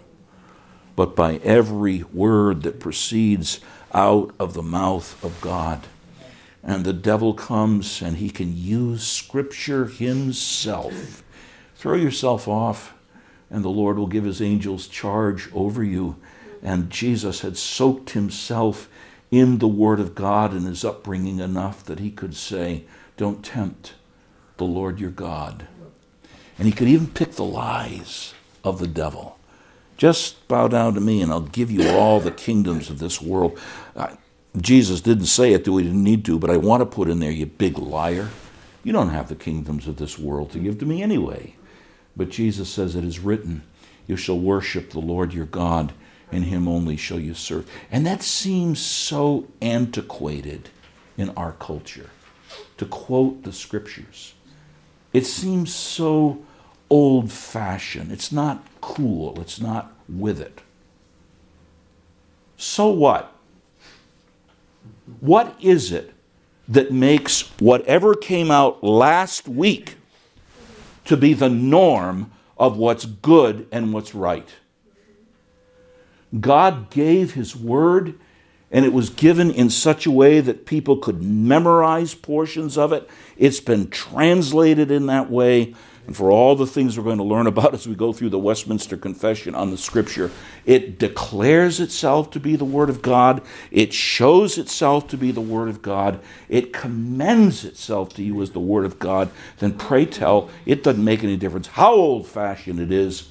but 0.95 1.17
by 1.17 1.37
every 1.37 2.03
word 2.13 2.63
that 2.63 2.81
proceeds 2.81 3.61
out 3.95 4.35
of 4.39 4.55
the 4.55 4.63
mouth 4.63 5.23
of 5.25 5.41
God 5.41 5.87
and 6.67 6.85
the 6.85 6.93
devil 6.93 7.33
comes 7.33 8.03
and 8.03 8.17
he 8.17 8.29
can 8.29 8.57
use 8.57 9.07
Scripture 9.07 9.87
himself. 9.87 11.23
Throw 11.77 11.95
yourself 11.95 12.49
off, 12.49 12.93
and 13.49 13.65
the 13.65 13.69
Lord 13.69 13.97
will 13.97 14.09
give 14.09 14.25
his 14.25 14.43
angels 14.43 14.89
charge 14.89 15.49
over 15.55 15.85
you. 15.85 16.17
And 16.63 16.91
Jesus 16.91 17.43
had 17.43 17.57
soaked 17.57 18.11
himself 18.11 18.89
in 19.31 19.59
the 19.59 19.69
Word 19.69 20.01
of 20.01 20.17
God 20.17 20.53
in 20.53 20.65
his 20.65 20.85
upbringing 20.85 21.39
enough 21.39 21.85
that 21.85 22.01
he 22.01 22.11
could 22.11 22.35
say, 22.35 22.85
Don't 23.17 23.45
tempt 23.45 23.95
the 24.57 24.65
Lord 24.65 25.01
your 25.01 25.11
God. 25.11 25.67
And 26.59 26.67
he 26.67 26.73
could 26.73 26.89
even 26.89 27.09
pick 27.09 27.33
the 27.33 27.45
lies 27.45 28.35
of 28.65 28.79
the 28.79 28.87
devil. 28.87 29.39
Just 29.97 30.47
bow 30.49 30.69
down 30.69 30.95
to 30.95 31.01
me, 31.01 31.23
and 31.23 31.33
I'll 31.33 31.41
give 31.41 31.71
you 31.71 31.89
all 31.89 32.21
the 32.21 32.31
kingdoms 32.31 32.91
of 32.91 32.99
this 32.99 33.21
world. 33.21 33.59
Jesus 34.59 35.01
didn't 35.01 35.27
say 35.27 35.53
it, 35.53 35.65
though 35.65 35.79
he 35.79 35.85
didn't 35.85 36.05
need 36.05 36.25
to, 36.27 36.39
but 36.39 36.51
I 36.51 36.57
want 36.57 36.83
to 36.83 36.87
put 36.87 37.09
in 37.09 37.19
there, 37.19 37.31
you 37.31 37.47
big 37.47 37.79
liar. 37.79 38.29
You 38.85 38.93
don't 38.93 39.11
have 39.11 39.29
the 39.29 39.35
kingdoms 39.35 39.87
of 39.87 39.97
this 39.97 40.19
world 40.19 40.53
to 40.53 40.59
give 40.59 40.79
to 40.79 40.87
me 40.87 41.03
anyway. 41.03 41.55
But 42.17 42.31
Jesus 42.31 42.69
says, 42.69 42.95
It 42.95 43.05
is 43.05 43.19
written, 43.19 43.63
You 44.07 44.17
shall 44.17 44.39
worship 44.39 44.91
the 44.91 45.01
Lord 45.01 45.33
your 45.33 45.47
God, 45.47 45.93
and 46.31 46.45
him 46.45 46.69
only 46.69 46.97
shall 46.97 47.21
you 47.21 47.35
serve. 47.35 47.71
And 47.91 48.07
that 48.07 48.23
seems 48.23 48.81
so 48.81 49.49
antiquated 49.61 50.69
in 51.17 51.31
our 51.31 51.53
culture 51.53 52.11
to 52.79 52.87
quote 52.87 53.43
the 53.43 53.53
scriptures. 53.53 54.35
It 55.13 55.27
seems 55.27 55.75
so 55.75 56.43
old 56.91 57.33
fashioned. 57.33 58.13
It's 58.13 58.31
not 58.31 58.65
cool. 58.81 59.41
It's 59.41 59.61
not 59.61 59.93
with 60.09 60.41
it. 60.41 60.61
So 62.57 62.89
what? 62.89 63.33
What 65.21 65.57
is 65.61 65.93
it 65.93 66.13
that 66.69 66.93
makes 66.93 67.43
whatever 67.61 68.15
came 68.15 68.51
out 68.51 68.83
last 68.83 69.49
week 69.49 69.97
to 71.05 71.17
be 71.17 71.33
the 71.33 71.49
norm 71.49 72.33
of 72.59 72.77
what's 72.77 73.05
good 73.05 73.69
and 73.71 73.93
what's 73.93 74.15
right? 74.15 74.49
God 76.41 76.91
gave 76.91 77.35
His 77.35 77.55
Word, 77.55 78.19
and 78.71 78.85
it 78.85 78.93
was 78.93 79.11
given 79.11 79.51
in 79.51 79.71
such 79.71 80.07
a 80.07 80.11
way 80.11 80.41
that 80.41 80.67
people 80.67 80.97
could 80.97 81.23
memorize 81.23 82.15
portions 82.15 82.77
of 82.77 82.93
it. 82.93 83.09
It's 83.37 83.61
been 83.61 83.89
translated 83.91 84.91
in 84.91 85.07
that 85.07 85.31
way 85.31 85.75
and 86.07 86.17
for 86.17 86.31
all 86.31 86.55
the 86.55 86.67
things 86.67 86.97
we're 86.97 87.05
going 87.05 87.19
to 87.19 87.25
learn 87.25 87.47
about 87.47 87.75
as 87.75 87.87
we 87.87 87.95
go 87.95 88.13
through 88.13 88.31
the 88.31 88.39
Westminster 88.39 88.97
Confession 88.97 89.55
on 89.55 89.71
the 89.71 89.77
Scripture. 89.77 90.31
It 90.65 90.99
declares 90.99 91.81
itself 91.81 92.31
to 92.31 92.41
be 92.41 92.57
the 92.57 92.65
Word 92.65 92.91
of 92.91 93.03
God, 93.03 93.43
it 93.71 93.93
shows 93.93 94.59
itself 94.59 95.09
to 95.09 95.17
be 95.17 95.31
the 95.31 95.41
Word 95.41 95.69
of 95.69 95.83
God, 95.83 96.21
it 96.49 96.73
commends 96.73 97.65
itself 97.65 98.15
to 98.15 98.23
you 98.23 98.41
as 98.43 98.51
the 98.51 98.61
Word 98.61 98.85
of 98.85 98.99
God. 98.99 99.31
Then 99.59 99.75
pray 99.75 100.07
tell, 100.07 100.51
it 100.65 100.83
doesn't 100.83 101.05
make 101.05 101.25
any 101.25 101.37
difference 101.37 101.69
how 101.69 101.93
old 101.93 102.27
fashioned 102.27 102.81
it 102.81 102.93
is. 102.93 103.31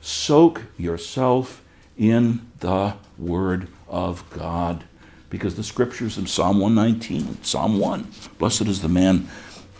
Soak 0.00 0.62
yourself 0.76 1.62
in 1.96 2.46
the 2.60 2.94
Word 3.18 3.68
of 3.88 4.28
God. 4.30 4.84
Because 5.28 5.56
the 5.56 5.64
scriptures 5.64 6.18
in 6.18 6.26
Psalm 6.26 6.60
119, 6.60 7.42
Psalm 7.42 7.78
1, 7.78 8.06
blessed 8.38 8.68
is 8.68 8.82
the 8.82 8.88
man 8.88 9.28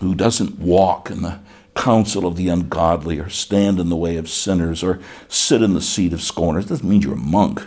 who 0.01 0.15
doesn't 0.15 0.59
walk 0.59 1.11
in 1.11 1.23
the 1.23 1.41
counsel 1.75 2.27
of 2.27 2.37
the 2.37 2.49
ungodly 2.49 3.19
or 3.19 3.29
stand 3.29 3.79
in 3.79 3.89
the 3.89 3.97
way 3.97 4.17
of 4.17 4.29
sinners 4.29 4.83
or 4.83 4.99
sit 5.29 5.63
in 5.63 5.75
the 5.75 5.81
seat 5.81 6.13
of 6.13 6.21
scorners. 6.21 6.67
Doesn't 6.67 6.89
mean 6.89 7.03
you're 7.03 7.15
a 7.15 7.17
monk. 7.17 7.63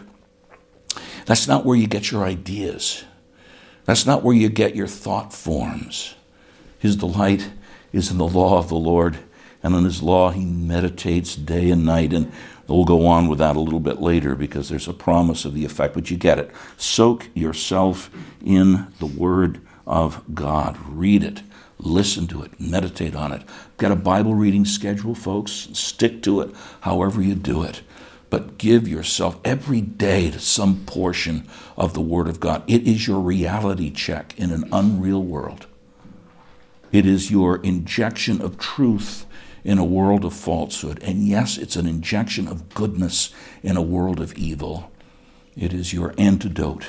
That's 1.25 1.47
not 1.47 1.65
where 1.65 1.77
you 1.77 1.87
get 1.87 2.11
your 2.11 2.23
ideas. 2.23 3.05
That's 3.85 4.05
not 4.05 4.23
where 4.23 4.35
you 4.35 4.49
get 4.49 4.75
your 4.75 4.87
thought 4.87 5.31
forms. 5.33 6.15
His 6.79 6.95
delight 6.95 7.51
is 7.91 8.11
in 8.11 8.17
the 8.17 8.27
law 8.27 8.57
of 8.57 8.69
the 8.69 8.75
Lord, 8.75 9.17
and 9.63 9.75
in 9.75 9.83
his 9.83 10.01
law 10.01 10.31
he 10.31 10.45
meditates 10.45 11.35
day 11.35 11.69
and 11.69 11.85
night. 11.85 12.13
And 12.13 12.31
we'll 12.75 12.85
go 12.85 13.05
on 13.07 13.27
with 13.27 13.39
that 13.39 13.55
a 13.55 13.59
little 13.59 13.79
bit 13.79 14.01
later 14.01 14.35
because 14.35 14.69
there's 14.69 14.87
a 14.87 14.93
promise 14.93 15.45
of 15.45 15.53
the 15.53 15.65
effect, 15.65 15.93
but 15.93 16.11
you 16.11 16.17
get 16.17 16.39
it. 16.39 16.51
Soak 16.77 17.27
yourself 17.33 18.09
in 18.45 18.87
the 18.99 19.05
word 19.05 19.61
of 19.85 20.23
God. 20.33 20.77
Read 20.87 21.23
it 21.23 21.41
Listen 21.81 22.27
to 22.27 22.43
it, 22.43 22.59
meditate 22.59 23.15
on 23.15 23.31
it. 23.31 23.41
Get 23.77 23.91
a 23.91 23.95
Bible 23.95 24.35
reading 24.35 24.65
schedule, 24.65 25.15
folks. 25.15 25.69
Stick 25.71 26.21
to 26.23 26.41
it 26.41 26.53
however 26.81 27.21
you 27.21 27.35
do 27.35 27.63
it. 27.63 27.81
But 28.29 28.57
give 28.57 28.87
yourself 28.87 29.39
every 29.45 29.79
day 29.79 30.29
to 30.29 30.39
some 30.39 30.85
portion 30.85 31.47
of 31.77 31.93
the 31.93 32.01
Word 32.01 32.27
of 32.27 32.41
God. 32.41 32.63
It 32.67 32.85
is 32.85 33.07
your 33.07 33.21
reality 33.21 33.89
check 33.91 34.37
in 34.37 34.51
an 34.51 34.67
unreal 34.73 35.23
world. 35.23 35.67
It 36.91 37.05
is 37.05 37.31
your 37.31 37.57
injection 37.63 38.41
of 38.41 38.59
truth 38.59 39.25
in 39.69 39.77
a 39.77 39.85
world 39.85 40.25
of 40.25 40.33
falsehood. 40.33 40.99
And 41.03 41.27
yes, 41.27 41.55
it's 41.55 41.75
an 41.75 41.85
injection 41.85 42.47
of 42.47 42.73
goodness 42.73 43.31
in 43.61 43.77
a 43.77 43.83
world 43.83 44.19
of 44.19 44.33
evil. 44.33 44.91
It 45.55 45.73
is 45.73 45.93
your 45.93 46.15
antidote 46.17 46.87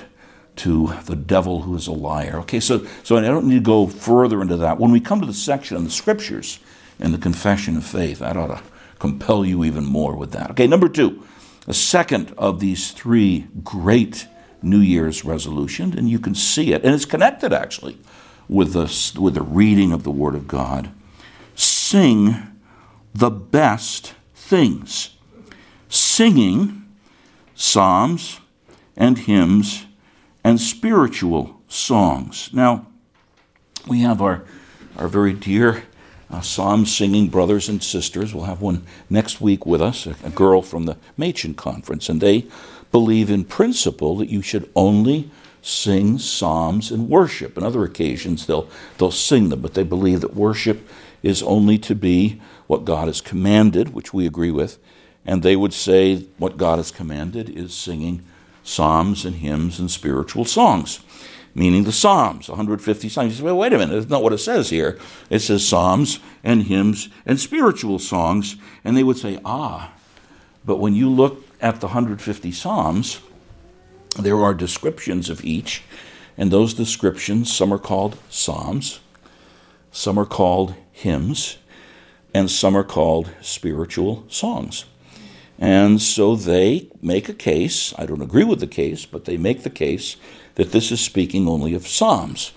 to 0.56 0.94
the 1.04 1.14
devil 1.14 1.62
who 1.62 1.76
is 1.76 1.86
a 1.86 1.92
liar. 1.92 2.38
Okay, 2.38 2.58
so, 2.58 2.86
so 3.02 3.18
I 3.18 3.20
don't 3.20 3.46
need 3.46 3.56
to 3.56 3.60
go 3.60 3.86
further 3.86 4.40
into 4.40 4.56
that. 4.56 4.78
When 4.78 4.92
we 4.92 4.98
come 4.98 5.20
to 5.20 5.26
the 5.26 5.34
section 5.34 5.76
in 5.76 5.84
the 5.84 5.90
scriptures 5.90 6.58
and 6.98 7.12
the 7.12 7.18
confession 7.18 7.76
of 7.76 7.84
faith, 7.84 8.20
that 8.20 8.38
ought 8.38 8.46
to 8.46 8.62
compel 8.98 9.44
you 9.44 9.62
even 9.62 9.84
more 9.84 10.16
with 10.16 10.32
that. 10.32 10.50
Okay, 10.52 10.66
number 10.66 10.88
two, 10.88 11.22
the 11.66 11.74
second 11.74 12.32
of 12.38 12.60
these 12.60 12.92
three 12.92 13.46
great 13.62 14.26
New 14.62 14.80
Year's 14.80 15.22
resolutions, 15.22 15.96
and 15.96 16.08
you 16.08 16.18
can 16.18 16.34
see 16.34 16.72
it, 16.72 16.82
and 16.82 16.94
it's 16.94 17.04
connected 17.04 17.52
actually 17.52 17.98
with 18.48 18.72
the, 18.72 19.20
with 19.20 19.34
the 19.34 19.42
reading 19.42 19.92
of 19.92 20.02
the 20.02 20.10
Word 20.10 20.34
of 20.34 20.48
God. 20.48 20.90
Sing 21.54 22.49
the 23.14 23.30
best 23.30 24.14
things. 24.34 25.16
Singing 25.88 26.84
psalms 27.54 28.40
and 28.96 29.18
hymns 29.18 29.86
and 30.44 30.60
spiritual 30.60 31.60
songs. 31.68 32.50
Now, 32.52 32.86
we 33.86 34.00
have 34.00 34.22
our, 34.22 34.44
our 34.96 35.08
very 35.08 35.32
dear 35.32 35.84
uh, 36.30 36.40
psalm 36.40 36.86
singing 36.86 37.28
brothers 37.28 37.68
and 37.68 37.82
sisters. 37.82 38.34
We'll 38.34 38.44
have 38.44 38.60
one 38.60 38.84
next 39.08 39.40
week 39.40 39.66
with 39.66 39.82
us, 39.82 40.06
a, 40.06 40.14
a 40.24 40.30
girl 40.30 40.62
from 40.62 40.86
the 40.86 40.96
Machen 41.16 41.54
Conference, 41.54 42.08
and 42.08 42.20
they 42.20 42.46
believe 42.92 43.30
in 43.30 43.44
principle 43.44 44.16
that 44.16 44.28
you 44.28 44.42
should 44.42 44.70
only 44.74 45.30
sing 45.62 46.18
psalms 46.18 46.90
and 46.90 47.08
worship. 47.08 47.58
On 47.58 47.64
other 47.64 47.84
occasions, 47.84 48.46
they'll, 48.46 48.68
they'll 48.98 49.10
sing 49.10 49.48
them, 49.48 49.60
but 49.60 49.74
they 49.74 49.82
believe 49.82 50.20
that 50.20 50.34
worship 50.34 50.88
is 51.22 51.42
only 51.42 51.78
to 51.78 51.94
be 51.94 52.40
what 52.70 52.84
God 52.84 53.08
has 53.08 53.20
commanded, 53.20 53.94
which 53.94 54.14
we 54.14 54.28
agree 54.28 54.52
with, 54.52 54.78
and 55.26 55.42
they 55.42 55.56
would 55.56 55.72
say 55.72 56.28
what 56.38 56.56
God 56.56 56.76
has 56.76 56.92
commanded 56.92 57.50
is 57.50 57.74
singing 57.74 58.22
psalms 58.62 59.24
and 59.24 59.34
hymns 59.34 59.80
and 59.80 59.90
spiritual 59.90 60.44
songs, 60.44 61.00
meaning 61.52 61.82
the 61.82 61.90
Psalms, 61.90 62.48
150 62.48 63.08
Psalms. 63.08 63.32
You 63.32 63.38
say, 63.38 63.42
well, 63.42 63.58
wait 63.58 63.72
a 63.72 63.78
minute, 63.78 63.94
that's 63.94 64.08
not 64.08 64.22
what 64.22 64.32
it 64.32 64.38
says 64.38 64.70
here. 64.70 65.00
It 65.30 65.40
says 65.40 65.66
psalms 65.66 66.20
and 66.44 66.62
hymns 66.62 67.08
and 67.26 67.40
spiritual 67.40 67.98
songs, 67.98 68.54
and 68.84 68.96
they 68.96 69.02
would 69.02 69.18
say, 69.18 69.40
ah, 69.44 69.92
but 70.64 70.76
when 70.76 70.94
you 70.94 71.10
look 71.10 71.44
at 71.60 71.80
the 71.80 71.88
150 71.88 72.52
psalms, 72.52 73.18
there 74.16 74.40
are 74.40 74.54
descriptions 74.54 75.28
of 75.28 75.44
each, 75.44 75.82
and 76.38 76.52
those 76.52 76.72
descriptions, 76.72 77.52
some 77.52 77.74
are 77.74 77.78
called 77.78 78.16
psalms, 78.28 79.00
some 79.90 80.16
are 80.16 80.24
called 80.24 80.76
hymns, 80.92 81.56
and 82.34 82.50
some 82.50 82.76
are 82.76 82.84
called 82.84 83.30
spiritual 83.40 84.24
songs. 84.28 84.84
And 85.58 86.00
so 86.00 86.36
they 86.36 86.88
make 87.02 87.28
a 87.28 87.34
case, 87.34 87.92
I 87.98 88.06
don't 88.06 88.22
agree 88.22 88.44
with 88.44 88.60
the 88.60 88.66
case, 88.66 89.04
but 89.04 89.26
they 89.26 89.36
make 89.36 89.62
the 89.62 89.70
case 89.70 90.16
that 90.54 90.72
this 90.72 90.90
is 90.90 91.00
speaking 91.00 91.46
only 91.46 91.74
of 91.74 91.86
Psalms. 91.86 92.52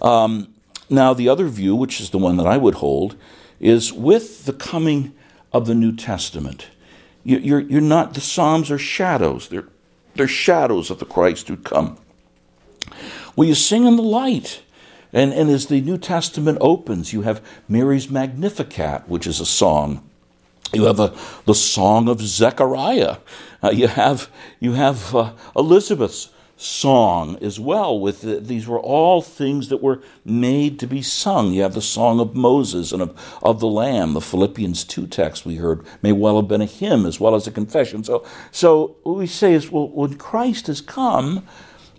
Um, 0.00 0.52
now, 0.88 1.14
the 1.14 1.28
other 1.28 1.46
view, 1.46 1.76
which 1.76 2.00
is 2.00 2.10
the 2.10 2.18
one 2.18 2.36
that 2.38 2.46
I 2.46 2.56
would 2.56 2.76
hold, 2.76 3.14
is 3.60 3.92
with 3.92 4.46
the 4.46 4.52
coming 4.52 5.14
of 5.52 5.66
the 5.66 5.74
New 5.74 5.94
Testament. 5.94 6.68
You're, 7.22 7.60
you're 7.60 7.80
not, 7.80 8.14
the 8.14 8.20
Psalms 8.20 8.70
are 8.70 8.78
shadows. 8.78 9.48
They're 9.48 9.68
they're 10.14 10.28
shadows 10.28 10.90
of 10.90 10.98
the 10.98 11.06
Christ 11.06 11.48
who'd 11.48 11.64
come. 11.64 11.96
Well, 13.36 13.48
you 13.48 13.54
sing 13.54 13.86
in 13.86 13.96
the 13.96 14.02
light. 14.02 14.62
And, 15.12 15.32
and 15.32 15.50
as 15.50 15.66
the 15.66 15.80
New 15.80 15.98
Testament 15.98 16.58
opens, 16.60 17.12
you 17.12 17.22
have 17.22 17.40
Mary's 17.68 18.08
Magnificat, 18.08 19.08
which 19.08 19.26
is 19.26 19.40
a 19.40 19.46
song. 19.46 20.08
You 20.72 20.84
have 20.84 21.00
a, 21.00 21.12
the 21.46 21.54
song 21.54 22.08
of 22.08 22.20
Zechariah. 22.20 23.16
Uh, 23.62 23.70
you 23.70 23.88
have, 23.88 24.30
you 24.60 24.74
have 24.74 25.14
uh, 25.14 25.32
Elizabeth's 25.56 26.30
song 26.56 27.38
as 27.42 27.58
well. 27.58 27.98
With 27.98 28.20
the, 28.20 28.38
these 28.38 28.68
were 28.68 28.78
all 28.78 29.20
things 29.20 29.68
that 29.70 29.82
were 29.82 30.00
made 30.24 30.78
to 30.78 30.86
be 30.86 31.02
sung. 31.02 31.52
You 31.52 31.62
have 31.62 31.74
the 31.74 31.82
song 31.82 32.20
of 32.20 32.36
Moses 32.36 32.92
and 32.92 33.02
of, 33.02 33.38
of 33.42 33.58
the 33.58 33.66
Lamb. 33.66 34.12
The 34.12 34.20
Philippians 34.20 34.84
two 34.84 35.06
text 35.08 35.44
we 35.44 35.56
heard 35.56 35.84
may 36.02 36.12
well 36.12 36.36
have 36.36 36.48
been 36.48 36.60
a 36.60 36.66
hymn 36.66 37.04
as 37.04 37.18
well 37.18 37.34
as 37.34 37.46
a 37.46 37.50
confession. 37.50 38.04
So, 38.04 38.24
so 38.52 38.96
what 39.02 39.16
we 39.16 39.26
say 39.26 39.54
is, 39.54 39.70
well, 39.70 39.88
when 39.88 40.18
Christ 40.18 40.68
has 40.68 40.80
come, 40.80 41.46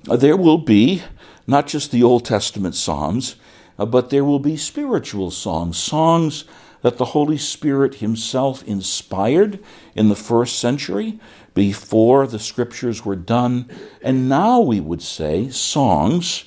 uh, 0.08 0.16
there 0.16 0.38
will 0.38 0.60
be 0.60 1.04
not 1.52 1.68
just 1.68 1.92
the 1.92 2.02
Old 2.02 2.26
Testament 2.26 2.74
psalms, 2.74 3.36
uh, 3.78 3.86
but 3.86 4.10
there 4.10 4.26
will 4.26 4.40
be 4.40 4.58
spiritual 4.58 5.30
songs, 5.30 5.78
songs 5.78 6.46
that 6.82 6.98
the 6.98 7.06
Holy 7.06 7.38
Spirit 7.38 7.96
Himself 7.96 8.64
inspired 8.64 9.60
in 9.94 10.10
the 10.10 10.16
first 10.16 10.58
century 10.58 11.20
before 11.54 12.26
the 12.26 12.40
scriptures 12.40 13.06
were 13.06 13.16
done, 13.16 13.70
and 14.02 14.30
now 14.30 14.60
we 14.60 14.80
would 14.80 15.02
say 15.02 15.50
songs 15.50 16.46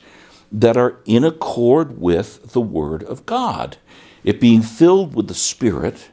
that 0.50 0.76
are 0.76 0.98
in 1.05 1.24
accord 1.24 2.00
with 2.00 2.52
the 2.52 2.61
Word 2.61 3.02
of 3.05 3.26
God. 3.26 3.76
It 4.24 4.40
being 4.40 4.62
filled 4.62 5.14
with 5.14 5.28
the 5.28 5.34
Spirit 5.34 6.11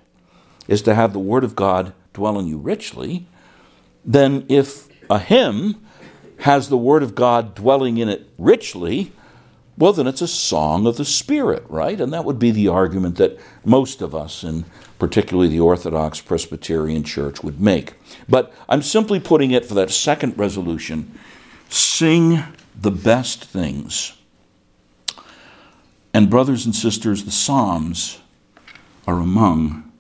is 0.67 0.81
to 0.83 0.93
have 0.93 1.13
the 1.13 1.19
Word 1.19 1.43
of 1.43 1.55
God 1.55 1.93
dwell 2.13 2.37
in 2.37 2.47
you 2.47 2.57
richly. 2.57 3.27
Then, 4.03 4.45
if 4.49 4.89
a 5.09 5.19
hymn 5.19 5.81
has 6.41 6.69
the 6.69 6.77
Word 6.77 7.03
of 7.03 7.13
God 7.15 7.53
dwelling 7.53 7.97
in 7.97 8.09
it 8.09 8.27
richly, 8.37 9.11
well, 9.77 9.93
then 9.93 10.07
it's 10.07 10.21
a 10.21 10.27
song 10.27 10.85
of 10.87 10.97
the 10.97 11.05
Spirit, 11.05 11.63
right? 11.69 11.99
And 11.99 12.11
that 12.13 12.25
would 12.25 12.39
be 12.39 12.51
the 12.51 12.67
argument 12.67 13.17
that 13.17 13.39
most 13.63 14.01
of 14.01 14.13
us, 14.13 14.43
and 14.43 14.65
particularly 14.99 15.49
the 15.49 15.59
Orthodox 15.59 16.19
Presbyterian 16.19 17.03
Church, 17.03 17.43
would 17.43 17.61
make. 17.61 17.93
But 18.27 18.53
I'm 18.67 18.81
simply 18.81 19.19
putting 19.19 19.51
it 19.51 19.65
for 19.65 19.75
that 19.75 19.91
second 19.91 20.37
resolution 20.37 21.17
sing 21.69 22.43
the 22.79 22.91
best 22.91 23.45
things. 23.45 24.17
And, 26.13 26.29
brothers 26.29 26.65
and 26.65 26.75
sisters, 26.75 27.23
the 27.23 27.31
Psalms 27.31 28.19
are 29.07 29.19
among 29.19 29.91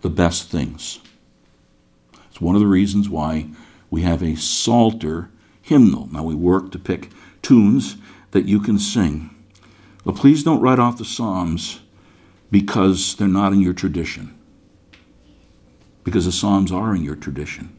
the 0.00 0.10
best 0.10 0.50
things. 0.50 0.98
It's 2.30 2.40
one 2.40 2.56
of 2.56 2.60
the 2.60 2.66
reasons 2.66 3.08
why 3.08 3.48
we 3.90 4.02
have 4.02 4.22
a 4.22 4.34
Psalter 4.34 5.30
hymnal. 5.64 6.08
Now, 6.12 6.22
we 6.22 6.34
work 6.34 6.70
to 6.72 6.78
pick 6.78 7.10
tunes 7.42 7.96
that 8.32 8.44
you 8.44 8.60
can 8.60 8.78
sing. 8.78 9.30
But 10.04 10.16
please 10.16 10.44
don't 10.44 10.60
write 10.60 10.78
off 10.78 10.98
the 10.98 11.04
Psalms 11.04 11.80
because 12.50 13.16
they're 13.16 13.26
not 13.26 13.52
in 13.52 13.60
your 13.60 13.72
tradition. 13.72 14.38
Because 16.04 16.26
the 16.26 16.32
Psalms 16.32 16.70
are 16.70 16.94
in 16.94 17.02
your 17.02 17.16
tradition. 17.16 17.74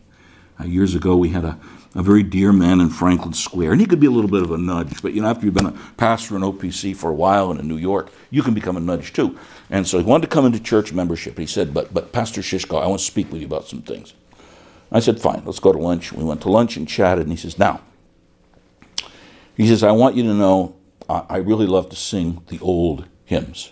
Uh, 0.60 0.66
years 0.66 0.96
ago, 0.96 1.16
we 1.16 1.30
had 1.30 1.46
a, 1.46 1.60
a 1.94 2.02
very 2.02 2.24
dear 2.24 2.52
man 2.52 2.80
in 2.80 2.90
Franklin 2.90 3.34
Square, 3.34 3.74
and 3.74 3.82
he 3.82 3.86
could 3.86 4.00
be 4.00 4.08
a 4.08 4.12
little 4.12 4.32
bit 4.32 4.42
of 4.42 4.52
a 4.52 4.58
nudge, 4.58 5.02
but 5.02 5.14
you 5.14 5.22
know, 5.22 5.28
after 5.28 5.46
you've 5.46 5.54
been 5.54 5.66
a 5.66 5.78
pastor 5.98 6.36
in 6.36 6.42
OPC 6.42 6.96
for 6.96 7.12
a 7.12 7.14
while 7.14 7.52
and 7.52 7.60
in 7.60 7.68
New 7.68 7.78
York, 7.78 8.10
you 8.32 8.42
can 8.42 8.54
become 8.54 8.78
a 8.78 8.80
nudge 8.80 9.14
too. 9.14 9.38
And 9.70 9.88
so 9.88 10.00
he 10.00 10.06
wanted 10.06 10.24
to 10.24 10.34
come 10.34 10.46
into 10.46 10.60
church 10.60 10.92
membership. 10.94 11.38
He 11.38 11.46
said, 11.46 11.74
But, 11.74 11.94
but 11.94 12.12
Pastor 12.12 12.42
Shishko, 12.42 12.82
I 12.82 12.88
want 12.88 13.00
to 13.00 13.06
speak 13.06 13.32
with 13.32 13.42
you 13.42 13.48
about 13.48 13.68
some 13.68 13.82
things. 13.82 14.14
I 14.92 15.00
said, 15.00 15.20
Fine, 15.20 15.44
let's 15.46 15.60
go 15.60 15.72
to 15.72 15.80
lunch. 15.80 16.14
We 16.14 16.24
went 16.24 16.42
to 16.42 16.50
lunch 16.50 16.78
and 16.78 16.88
chatted, 16.88 17.24
and 17.24 17.32
he 17.32 17.38
says, 17.38 17.60
Now, 17.60 17.82
he 19.56 19.68
says, 19.68 19.84
I 19.84 19.92
want 19.92 20.16
you 20.16 20.24
to 20.24 20.34
know 20.34 20.76
I 21.10 21.38
really 21.38 21.68
love 21.68 21.90
to 21.90 21.96
sing 21.96 22.44
the 22.48 22.60
old 22.60 23.08
hymns. 23.26 23.72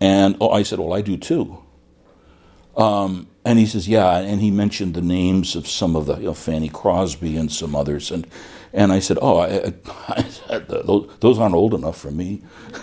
And 0.00 0.36
oh, 0.40 0.50
I 0.50 0.62
said, 0.62 0.78
Well, 0.78 0.94
I 0.94 1.00
do 1.00 1.16
too. 1.16 1.62
Um, 2.76 3.26
and 3.44 3.58
he 3.58 3.66
says, 3.66 3.88
Yeah. 3.88 4.18
And 4.18 4.40
he 4.40 4.50
mentioned 4.50 4.94
the 4.94 5.02
names 5.02 5.56
of 5.56 5.66
some 5.66 5.96
of 5.96 6.06
the, 6.06 6.16
you 6.16 6.26
know, 6.26 6.34
Fanny 6.34 6.68
Crosby 6.68 7.36
and 7.36 7.50
some 7.50 7.74
others. 7.74 8.10
And, 8.10 8.26
and 8.72 8.92
I 8.92 9.00
said, 9.00 9.18
Oh, 9.20 9.38
I, 9.38 9.74
I 10.08 10.22
said, 10.28 10.68
those 10.68 11.38
aren't 11.38 11.54
old 11.54 11.74
enough 11.74 11.98
for 11.98 12.10
me. 12.10 12.42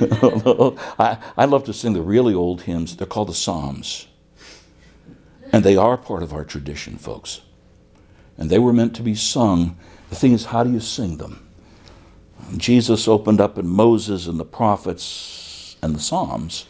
I, 1.00 1.18
I 1.38 1.46
love 1.46 1.64
to 1.66 1.74
sing 1.74 1.94
the 1.94 2.02
really 2.02 2.34
old 2.34 2.64
hymns. 2.64 2.96
They're 2.96 3.08
called 3.08 3.30
the 3.30 3.34
Psalms. 3.34 4.08
And 5.52 5.64
they 5.64 5.76
are 5.76 5.98
part 5.98 6.24
of 6.24 6.34
our 6.34 6.44
tradition, 6.44 6.98
folks. 6.98 7.42
And 8.38 8.50
they 8.50 8.60
were 8.60 8.74
meant 8.74 8.96
to 8.96 9.04
be 9.04 9.16
sung. 9.16 9.78
The 10.10 10.16
thing 10.16 10.34
is, 10.34 10.46
how 10.46 10.64
do 10.64 10.72
you 10.72 10.80
sing 10.80 11.18
them? 11.18 11.48
Jesus 12.56 13.08
opened 13.08 13.42
up 13.42 13.58
in 13.58 13.68
Moses 13.68 14.28
and 14.28 14.40
the 14.40 14.46
prophets 14.46 15.76
and 15.82 15.96
the 15.96 16.00
Psalms 16.00 16.66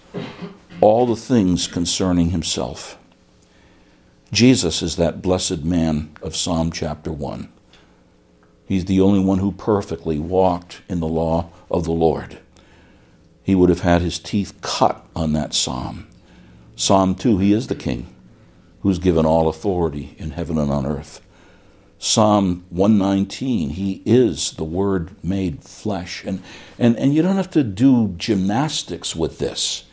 all 0.81 1.05
the 1.05 1.15
things 1.15 1.67
concerning 1.67 2.29
himself. 2.29 2.97
Jesus 4.31 4.81
is 4.81 4.95
that 4.97 5.21
blessed 5.21 5.63
man 5.63 6.11
of 6.21 6.35
Psalm 6.35 6.71
chapter 6.71 7.11
1. 7.11 7.49
He's 8.67 8.85
the 8.85 8.99
only 9.01 9.19
one 9.19 9.39
who 9.39 9.51
perfectly 9.51 10.19
walked 10.19 10.81
in 10.89 10.99
the 10.99 11.07
law 11.07 11.49
of 11.71 11.85
the 11.85 11.91
Lord. 11.91 12.39
he 13.43 13.55
would 13.55 13.69
have 13.69 13.79
had 13.79 14.01
his 14.01 14.19
teeth 14.19 14.59
cut 14.61 15.05
on 15.15 15.31
that 15.31 15.53
psalm. 15.53 16.05
Psalm 16.75 17.15
2, 17.15 17.37
he 17.37 17.53
is 17.53 17.67
the 17.67 17.75
king 17.75 18.13
who's 18.81 18.99
given 18.99 19.25
all 19.25 19.47
authority 19.47 20.15
in 20.17 20.31
heaven 20.31 20.57
and 20.57 20.71
on 20.71 20.85
earth. 20.85 21.21
Psalm 21.99 22.65
119, 22.69 23.71
he 23.71 24.03
is 24.05 24.51
the 24.51 24.63
Word 24.63 25.11
made 25.23 25.63
flesh. 25.63 26.23
And, 26.23 26.43
and, 26.77 26.95
and 26.97 27.13
you 27.13 27.21
don't 27.21 27.37
have 27.37 27.49
to 27.51 27.63
do 27.63 28.13
gymnastics 28.17 29.15
with 29.15 29.39
this. 29.39 29.85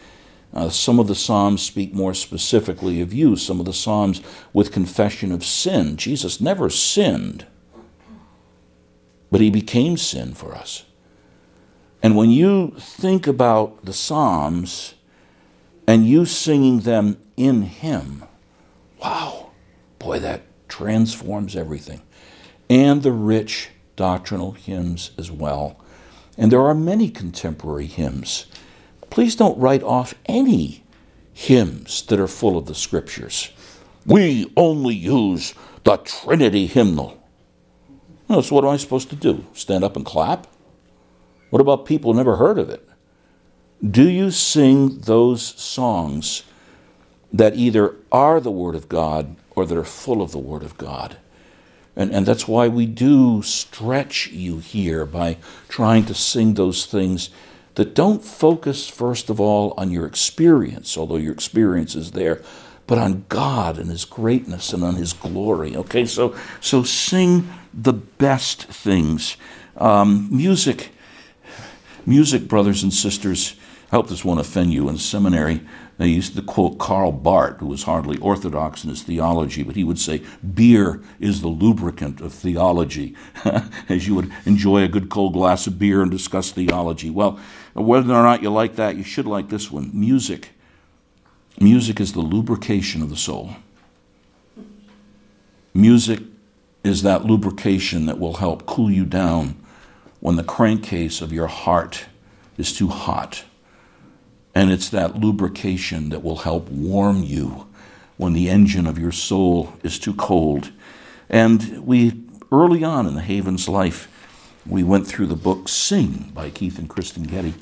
Uh, 0.52 0.68
some 0.68 1.00
of 1.00 1.08
the 1.08 1.14
Psalms 1.14 1.62
speak 1.62 1.94
more 1.94 2.14
specifically 2.14 3.00
of 3.00 3.12
you, 3.12 3.36
some 3.36 3.58
of 3.58 3.66
the 3.66 3.72
Psalms 3.72 4.20
with 4.52 4.70
confession 4.70 5.32
of 5.32 5.44
sin. 5.44 5.96
Jesus 5.96 6.40
never 6.40 6.68
sinned, 6.68 7.46
but 9.30 9.40
he 9.40 9.50
became 9.50 9.96
sin 9.96 10.34
for 10.34 10.54
us. 10.54 10.84
And 12.04 12.16
when 12.16 12.30
you 12.30 12.74
think 12.78 13.26
about 13.26 13.86
the 13.86 13.94
Psalms 13.94 14.94
and 15.86 16.06
you 16.06 16.26
singing 16.26 16.80
them 16.80 17.16
in 17.34 17.62
Him, 17.62 18.24
wow, 19.04 19.50
boy, 19.98 20.18
that 20.18 20.42
transforms 20.68 21.54
everything. 21.54 22.00
And 22.70 23.02
the 23.02 23.12
rich 23.12 23.68
doctrinal 23.96 24.52
hymns 24.52 25.10
as 25.18 25.30
well. 25.30 25.78
And 26.38 26.50
there 26.50 26.62
are 26.62 26.74
many 26.74 27.10
contemporary 27.10 27.86
hymns. 27.86 28.46
Please 29.10 29.36
don't 29.36 29.58
write 29.58 29.82
off 29.82 30.14
any 30.26 30.82
hymns 31.32 32.02
that 32.06 32.18
are 32.18 32.26
full 32.26 32.56
of 32.56 32.66
the 32.66 32.74
scriptures. 32.74 33.50
We 34.06 34.50
only 34.56 34.94
use 34.94 35.54
the 35.84 35.98
Trinity 35.98 36.66
hymnal. 36.66 37.20
So 38.28 38.54
what 38.54 38.64
am 38.64 38.70
I 38.70 38.78
supposed 38.78 39.10
to 39.10 39.16
do? 39.16 39.44
Stand 39.52 39.84
up 39.84 39.96
and 39.96 40.04
clap? 40.04 40.46
What 41.50 41.60
about 41.60 41.84
people 41.84 42.12
who 42.12 42.16
never 42.16 42.36
heard 42.36 42.58
of 42.58 42.70
it? 42.70 42.88
Do 43.88 44.08
you 44.08 44.30
sing 44.30 45.00
those 45.00 45.42
songs 45.42 46.42
that 47.34 47.56
either 47.56 47.96
are 48.12 48.40
the 48.40 48.50
Word 48.50 48.76
of 48.76 48.88
God 48.88 49.34
or 49.56 49.66
that 49.66 49.76
are 49.76 49.82
full 49.82 50.22
of 50.22 50.30
the 50.30 50.38
Word 50.38 50.62
of 50.62 50.78
God. 50.78 51.16
And, 51.96 52.12
and 52.12 52.24
that's 52.24 52.46
why 52.46 52.68
we 52.68 52.86
do 52.86 53.42
stretch 53.42 54.28
you 54.28 54.58
here 54.58 55.04
by 55.04 55.38
trying 55.68 56.04
to 56.06 56.14
sing 56.14 56.54
those 56.54 56.86
things 56.86 57.30
that 57.74 57.92
don't 57.92 58.24
focus, 58.24 58.88
first 58.88 59.30
of 59.30 59.40
all, 59.40 59.74
on 59.76 59.90
your 59.90 60.06
experience, 60.06 60.96
although 60.96 61.16
your 61.16 61.32
experience 61.32 61.96
is 61.96 62.12
there, 62.12 62.40
but 62.86 62.98
on 62.98 63.24
God 63.28 63.78
and 63.78 63.90
His 63.90 64.04
greatness 64.04 64.72
and 64.72 64.84
on 64.84 64.94
His 64.94 65.12
glory. 65.12 65.76
Okay, 65.76 66.06
so, 66.06 66.36
so 66.60 66.84
sing 66.84 67.48
the 67.72 67.92
best 67.92 68.62
things. 68.64 69.36
Um, 69.76 70.28
music, 70.30 70.90
music, 72.06 72.46
brothers 72.46 72.84
and 72.84 72.94
sisters, 72.94 73.56
I 73.90 73.96
hope 73.96 74.08
this 74.08 74.24
won't 74.24 74.38
offend 74.38 74.72
you 74.72 74.88
in 74.88 74.98
seminary. 74.98 75.62
They 75.96 76.08
used 76.08 76.34
to 76.34 76.42
quote 76.42 76.78
Karl 76.78 77.12
Barth, 77.12 77.60
who 77.60 77.66
was 77.66 77.84
hardly 77.84 78.18
orthodox 78.18 78.82
in 78.82 78.90
his 78.90 79.02
theology, 79.02 79.62
but 79.62 79.76
he 79.76 79.84
would 79.84 79.98
say, 79.98 80.22
Beer 80.54 81.00
is 81.20 81.40
the 81.40 81.48
lubricant 81.48 82.20
of 82.20 82.32
theology, 82.32 83.14
as 83.88 84.08
you 84.08 84.16
would 84.16 84.32
enjoy 84.44 84.82
a 84.82 84.88
good 84.88 85.08
cold 85.08 85.34
glass 85.34 85.66
of 85.68 85.78
beer 85.78 86.02
and 86.02 86.10
discuss 86.10 86.50
theology. 86.50 87.10
Well, 87.10 87.38
whether 87.74 88.12
or 88.12 88.24
not 88.24 88.42
you 88.42 88.50
like 88.50 88.74
that, 88.76 88.96
you 88.96 89.04
should 89.04 89.26
like 89.26 89.50
this 89.50 89.70
one. 89.70 89.90
Music. 89.94 90.50
Music 91.60 92.00
is 92.00 92.12
the 92.12 92.20
lubrication 92.20 93.00
of 93.00 93.10
the 93.10 93.16
soul. 93.16 93.50
Music 95.72 96.20
is 96.82 97.02
that 97.02 97.24
lubrication 97.24 98.06
that 98.06 98.18
will 98.18 98.34
help 98.34 98.66
cool 98.66 98.90
you 98.90 99.04
down 99.04 99.56
when 100.18 100.34
the 100.34 100.44
crankcase 100.44 101.20
of 101.20 101.32
your 101.32 101.46
heart 101.46 102.06
is 102.56 102.76
too 102.76 102.88
hot 102.88 103.44
and 104.54 104.70
it's 104.70 104.88
that 104.90 105.16
lubrication 105.16 106.10
that 106.10 106.22
will 106.22 106.38
help 106.38 106.68
warm 106.68 107.22
you 107.22 107.66
when 108.16 108.32
the 108.32 108.48
engine 108.48 108.86
of 108.86 108.98
your 108.98 109.12
soul 109.12 109.72
is 109.82 109.98
too 109.98 110.14
cold. 110.14 110.70
And 111.28 111.84
we, 111.84 112.22
early 112.52 112.84
on 112.84 113.06
in 113.06 113.14
the 113.14 113.22
Haven's 113.22 113.68
life, 113.68 114.08
we 114.66 114.82
went 114.82 115.06
through 115.06 115.26
the 115.26 115.34
book 115.34 115.68
Sing 115.68 116.30
by 116.32 116.50
Keith 116.50 116.78
and 116.78 116.88
Kristen 116.88 117.24
Getty. 117.24 117.54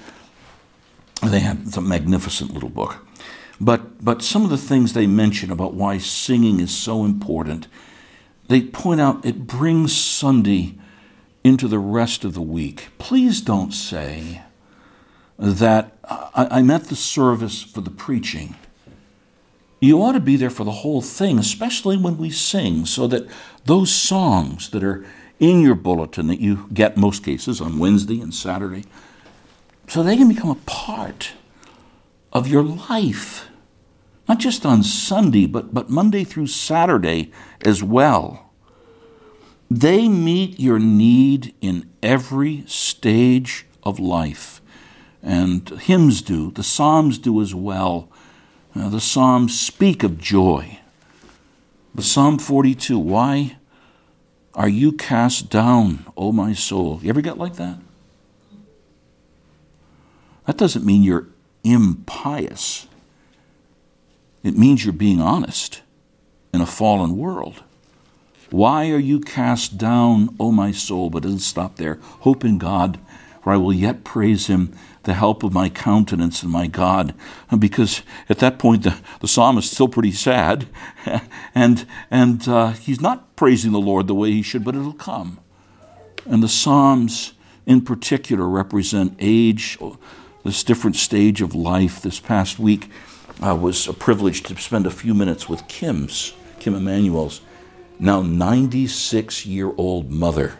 They 1.22 1.40
have 1.40 1.62
it's 1.66 1.76
a 1.76 1.80
magnificent 1.80 2.52
little 2.52 2.68
book. 2.68 3.06
But, 3.60 4.04
but 4.04 4.22
some 4.22 4.44
of 4.44 4.50
the 4.50 4.58
things 4.58 4.92
they 4.92 5.06
mention 5.06 5.50
about 5.50 5.74
why 5.74 5.98
singing 5.98 6.60
is 6.60 6.76
so 6.76 7.04
important, 7.04 7.68
they 8.48 8.60
point 8.60 9.00
out 9.00 9.24
it 9.24 9.46
brings 9.46 9.96
Sunday 9.96 10.76
into 11.44 11.68
the 11.68 11.78
rest 11.78 12.24
of 12.24 12.34
the 12.34 12.42
week. 12.42 12.88
Please 12.98 13.40
don't 13.40 13.72
say, 13.72 14.42
that 15.42 15.98
I, 16.04 16.60
am 16.60 16.70
at 16.70 16.84
the 16.84 16.94
service 16.94 17.64
for 17.64 17.80
the 17.80 17.90
preaching. 17.90 18.54
You 19.80 20.00
ought 20.00 20.12
to 20.12 20.20
be 20.20 20.36
there 20.36 20.50
for 20.50 20.62
the 20.62 20.70
whole 20.70 21.02
thing, 21.02 21.36
especially 21.36 21.96
when 21.96 22.16
we 22.16 22.30
sing, 22.30 22.86
so 22.86 23.08
that 23.08 23.26
those 23.64 23.92
songs 23.92 24.70
that 24.70 24.84
are 24.84 25.04
in 25.40 25.60
your 25.60 25.74
bulletin 25.74 26.28
that 26.28 26.40
you 26.40 26.68
get 26.72 26.96
most 26.96 27.24
cases 27.24 27.60
on 27.60 27.80
Wednesday 27.80 28.20
and 28.20 28.32
Saturday, 28.32 28.84
so 29.88 30.04
they 30.04 30.16
can 30.16 30.28
become 30.28 30.50
a 30.50 30.66
part 30.66 31.32
of 32.32 32.46
your 32.46 32.62
life. 32.62 33.48
Not 34.28 34.38
just 34.38 34.64
on 34.64 34.84
Sunday, 34.84 35.46
but, 35.46 35.74
but 35.74 35.90
Monday 35.90 36.22
through 36.22 36.46
Saturday 36.46 37.32
as 37.64 37.82
well. 37.82 38.52
They 39.68 40.06
meet 40.06 40.60
your 40.60 40.78
need 40.78 41.52
in 41.60 41.90
every 42.00 42.62
stage 42.68 43.66
of 43.82 43.98
life 43.98 44.61
and 45.22 45.68
hymns 45.68 46.22
do, 46.22 46.50
the 46.50 46.62
Psalms 46.62 47.18
do 47.18 47.40
as 47.40 47.54
well. 47.54 48.08
The 48.74 49.00
Psalms 49.00 49.58
speak 49.58 50.02
of 50.02 50.18
joy. 50.18 50.78
But 51.94 52.04
Psalm 52.04 52.38
42, 52.38 52.98
why 52.98 53.56
are 54.54 54.68
you 54.68 54.92
cast 54.92 55.50
down, 55.50 56.06
O 56.16 56.32
my 56.32 56.52
soul? 56.54 56.98
You 57.02 57.10
ever 57.10 57.20
get 57.20 57.38
like 57.38 57.56
that? 57.56 57.78
That 60.46 60.56
doesn't 60.56 60.84
mean 60.84 61.02
you're 61.02 61.28
impious. 61.62 62.88
It 64.42 64.56
means 64.58 64.84
you're 64.84 64.92
being 64.92 65.20
honest 65.20 65.82
in 66.52 66.60
a 66.60 66.66
fallen 66.66 67.16
world. 67.16 67.62
Why 68.50 68.90
are 68.90 68.98
you 68.98 69.20
cast 69.20 69.78
down, 69.78 70.34
O 70.40 70.50
my 70.50 70.72
soul? 70.72 71.10
But 71.10 71.18
it 71.18 71.28
doesn't 71.28 71.38
stop 71.40 71.76
there. 71.76 71.98
Hope 72.20 72.44
in 72.44 72.58
God, 72.58 72.98
for 73.42 73.52
I 73.52 73.56
will 73.56 73.72
yet 73.72 74.04
praise 74.04 74.48
him 74.48 74.74
the 75.04 75.14
help 75.14 75.42
of 75.42 75.52
my 75.52 75.68
countenance 75.68 76.42
and 76.42 76.52
my 76.52 76.66
God. 76.66 77.14
Because 77.58 78.02
at 78.28 78.38
that 78.38 78.58
point, 78.58 78.84
the, 78.84 78.96
the 79.20 79.28
psalm 79.28 79.58
is 79.58 79.70
still 79.70 79.88
pretty 79.88 80.12
sad, 80.12 80.66
and, 81.54 81.86
and 82.10 82.46
uh, 82.48 82.72
he's 82.72 83.00
not 83.00 83.34
praising 83.36 83.72
the 83.72 83.80
Lord 83.80 84.06
the 84.06 84.14
way 84.14 84.30
he 84.30 84.42
should, 84.42 84.64
but 84.64 84.74
it'll 84.74 84.92
come. 84.92 85.38
And 86.24 86.42
the 86.42 86.48
Psalms, 86.48 87.32
in 87.66 87.80
particular, 87.80 88.48
represent 88.48 89.16
age, 89.18 89.78
this 90.44 90.62
different 90.62 90.96
stage 90.96 91.42
of 91.42 91.54
life. 91.54 92.00
This 92.00 92.20
past 92.20 92.58
week, 92.58 92.88
I 93.40 93.52
was 93.52 93.88
a 93.88 93.92
privilege 93.92 94.42
to 94.44 94.56
spend 94.56 94.86
a 94.86 94.90
few 94.90 95.14
minutes 95.14 95.48
with 95.48 95.66
Kim's, 95.66 96.32
Kim 96.60 96.74
Emanuel's, 96.74 97.40
now 97.98 98.22
96 98.22 99.46
year 99.46 99.72
old 99.76 100.10
mother. 100.10 100.58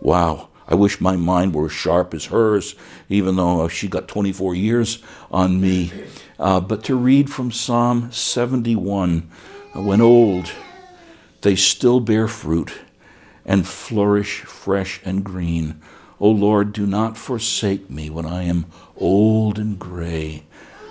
Wow. 0.00 0.48
I 0.66 0.74
wish 0.74 1.00
my 1.00 1.16
mind 1.16 1.54
were 1.54 1.66
as 1.66 1.72
sharp 1.72 2.14
as 2.14 2.26
hers, 2.26 2.74
even 3.08 3.36
though 3.36 3.68
she 3.68 3.88
got 3.88 4.08
24 4.08 4.54
years 4.54 5.02
on 5.30 5.60
me. 5.60 5.92
Uh, 6.38 6.60
but 6.60 6.82
to 6.84 6.96
read 6.96 7.30
from 7.30 7.52
Psalm 7.52 8.10
71 8.10 9.30
uh, 9.74 9.82
when 9.82 10.00
old, 10.00 10.50
they 11.42 11.54
still 11.54 12.00
bear 12.00 12.26
fruit 12.28 12.72
and 13.44 13.66
flourish 13.66 14.40
fresh 14.40 15.00
and 15.04 15.22
green. 15.22 15.80
O 16.18 16.30
Lord, 16.30 16.72
do 16.72 16.86
not 16.86 17.18
forsake 17.18 17.90
me 17.90 18.08
when 18.08 18.24
I 18.24 18.44
am 18.44 18.66
old 18.96 19.58
and 19.58 19.78
gray. 19.78 20.44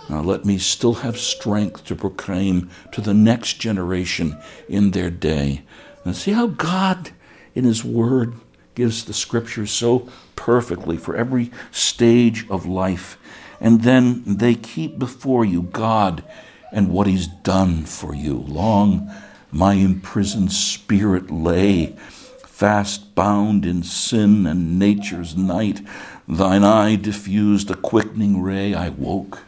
Now 0.10 0.22
let 0.22 0.46
me 0.46 0.58
still 0.58 0.96
have 0.96 1.18
strength 1.18 1.86
to 1.86 1.96
proclaim 1.96 2.70
to 2.92 3.02
the 3.02 3.14
next 3.14 3.54
generation 3.60 4.38
in 4.68 4.92
their 4.92 5.10
day. 5.10 5.64
And 6.04 6.16
see 6.16 6.34
how 6.34 6.48
God, 6.48 7.12
in 7.56 7.64
His 7.64 7.84
Word, 7.84 8.36
gives 8.76 9.06
the 9.06 9.14
scriptures 9.14 9.72
so 9.72 10.10
perfectly 10.36 10.98
for 10.98 11.16
every 11.16 11.52
stage 11.72 12.50
of 12.50 12.66
life. 12.66 13.18
And 13.60 13.84
then 13.84 14.24
they 14.26 14.56
keep 14.56 15.00
before 15.00 15.46
you 15.46 15.64
God 15.64 16.24
and 16.72 16.90
what 16.90 17.08
He's 17.08 17.28
done 17.28 17.84
for 17.84 18.14
you. 18.14 18.38
Long 18.38 19.12
my 19.54 19.74
imprisoned 19.74 20.52
spirit 20.52 21.30
lay, 21.30 21.96
fast 22.44 23.14
bound 23.14 23.66
in 23.66 23.84
sin 23.84 24.48
and 24.48 24.80
nature's 24.80 25.38
night. 25.38 25.80
Thine 26.28 26.64
eye 26.64 26.96
diffused 26.96 27.70
a 27.70 27.76
quickening 27.76 28.42
ray. 28.42 28.74
I 28.74 28.90
woke. 28.90 29.44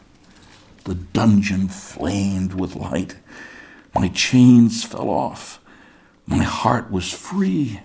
The 0.84 0.94
dungeon 0.94 1.66
flamed 1.66 2.54
with 2.54 2.76
light. 2.76 3.16
My 3.96 4.06
chains 4.08 4.84
fell 4.84 5.10
off. 5.10 5.60
My 6.24 6.44
heart 6.44 6.88
was 6.88 7.12
free. 7.12 7.80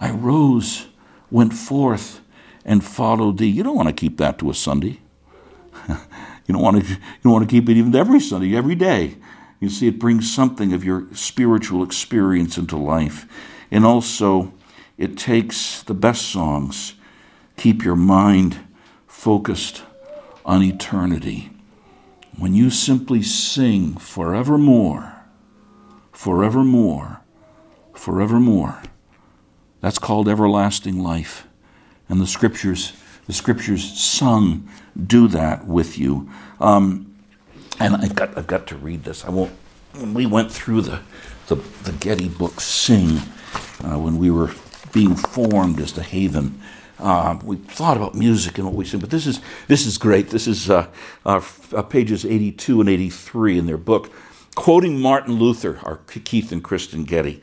I 0.00 0.10
rose, 0.10 0.86
went 1.30 1.54
forth, 1.54 2.20
and 2.64 2.84
followed 2.84 3.38
thee. 3.38 3.48
You 3.48 3.62
don't 3.62 3.76
want 3.76 3.88
to 3.88 3.94
keep 3.94 4.18
that 4.18 4.38
to 4.38 4.50
a 4.50 4.54
Sunday. 4.54 5.00
You 6.48 6.54
don't 6.54 6.62
want 6.62 6.82
to, 6.82 6.90
you 6.90 6.98
don't 7.22 7.32
want 7.34 7.48
to 7.48 7.54
keep 7.54 7.68
it 7.68 7.76
even 7.76 7.94
every 7.94 8.20
Sunday, 8.20 8.56
every 8.56 8.74
day. 8.74 9.16
You 9.60 9.68
see, 9.68 9.86
it 9.86 9.98
brings 9.98 10.32
something 10.32 10.72
of 10.72 10.82
your 10.82 11.06
spiritual 11.12 11.82
experience 11.82 12.56
into 12.56 12.76
life. 12.76 13.26
And 13.70 13.84
also, 13.84 14.54
it 14.96 15.18
takes 15.18 15.82
the 15.82 15.94
best 15.94 16.22
songs, 16.22 16.94
keep 17.58 17.84
your 17.84 17.96
mind 17.96 18.58
focused 19.06 19.82
on 20.46 20.62
eternity. 20.62 21.50
When 22.38 22.54
you 22.54 22.70
simply 22.70 23.22
sing 23.22 23.96
forevermore, 23.98 25.22
forevermore, 26.12 27.20
forevermore, 27.92 28.82
that's 29.80 29.98
called 29.98 30.28
everlasting 30.28 31.02
life. 31.02 31.46
And 32.08 32.20
the 32.20 32.26
scriptures, 32.26 32.94
the 33.26 33.32
scriptures 33.32 33.98
sung 33.98 34.68
do 35.06 35.28
that 35.28 35.66
with 35.66 35.98
you. 35.98 36.30
Um, 36.60 37.14
and 37.78 37.96
I've 37.96 38.14
got, 38.14 38.36
I've 38.36 38.46
got 38.46 38.66
to 38.68 38.76
read 38.76 39.04
this. 39.04 39.24
I 39.24 39.30
won't. 39.30 39.52
When 39.92 40.14
we 40.14 40.26
went 40.26 40.50
through 40.50 40.82
the, 40.82 41.00
the, 41.46 41.56
the 41.84 41.92
Getty 41.92 42.28
book, 42.28 42.60
Sing, 42.60 43.18
uh, 43.84 43.98
when 43.98 44.18
we 44.18 44.30
were 44.30 44.52
being 44.92 45.14
formed 45.14 45.80
as 45.80 45.92
the 45.92 46.02
Haven, 46.02 46.60
uh, 46.98 47.38
we 47.44 47.56
thought 47.56 47.96
about 47.96 48.14
music 48.14 48.58
and 48.58 48.66
what 48.66 48.74
we 48.74 48.84
sing, 48.84 48.98
but 48.98 49.10
this 49.10 49.24
is 49.24 49.40
this 49.68 49.86
is 49.86 49.98
great. 49.98 50.30
This 50.30 50.48
is 50.48 50.68
uh, 50.68 50.88
uh, 51.24 51.40
uh 51.72 51.82
pages 51.82 52.24
82 52.26 52.80
and 52.80 52.88
83 52.88 53.58
in 53.58 53.66
their 53.66 53.76
book, 53.76 54.10
quoting 54.56 55.00
Martin 55.00 55.34
Luther, 55.34 55.78
our 55.84 55.98
Keith 55.98 56.50
and 56.50 56.62
Kristen 56.62 57.04
Getty. 57.04 57.40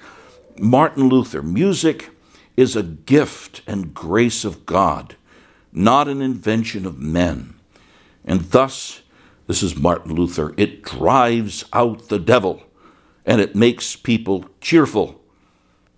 Martin 0.58 1.08
Luther, 1.08 1.42
music 1.42 2.10
is 2.58 2.76
a 2.76 2.84
gift 2.84 3.62
and 3.68 3.94
grace 3.94 4.46
of 4.46 4.66
God, 4.66 5.16
not 5.72 6.08
an 6.08 6.22
invention 6.22 6.86
of 6.86 7.00
men. 7.00 7.56
And 8.24 8.42
thus, 8.42 9.02
this 9.48 9.62
is 9.62 9.78
Martin 9.78 10.14
Luther, 10.14 10.54
it 10.58 10.84
drives 10.84 11.66
out 11.74 12.10
the 12.10 12.20
devil 12.20 12.64
and 13.26 13.42
it 13.42 13.56
makes 13.56 13.96
people 13.96 14.46
cheerful. 14.62 15.22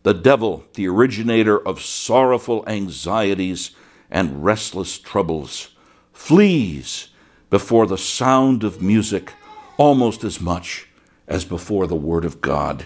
The 0.04 0.14
devil, 0.14 0.66
the 0.76 0.88
originator 0.88 1.60
of 1.60 1.82
sorrowful 1.82 2.64
anxieties 2.68 3.72
and 4.10 4.44
restless 4.44 4.98
troubles, 4.98 5.70
flees 6.14 7.10
before 7.50 7.86
the 7.86 7.98
sound 7.98 8.64
of 8.64 8.82
music 8.82 9.34
almost 9.78 10.24
as 10.24 10.42
much 10.42 10.88
as 11.28 11.46
before 11.46 11.88
the 11.88 11.96
word 11.96 12.26
of 12.26 12.42
God. 12.42 12.86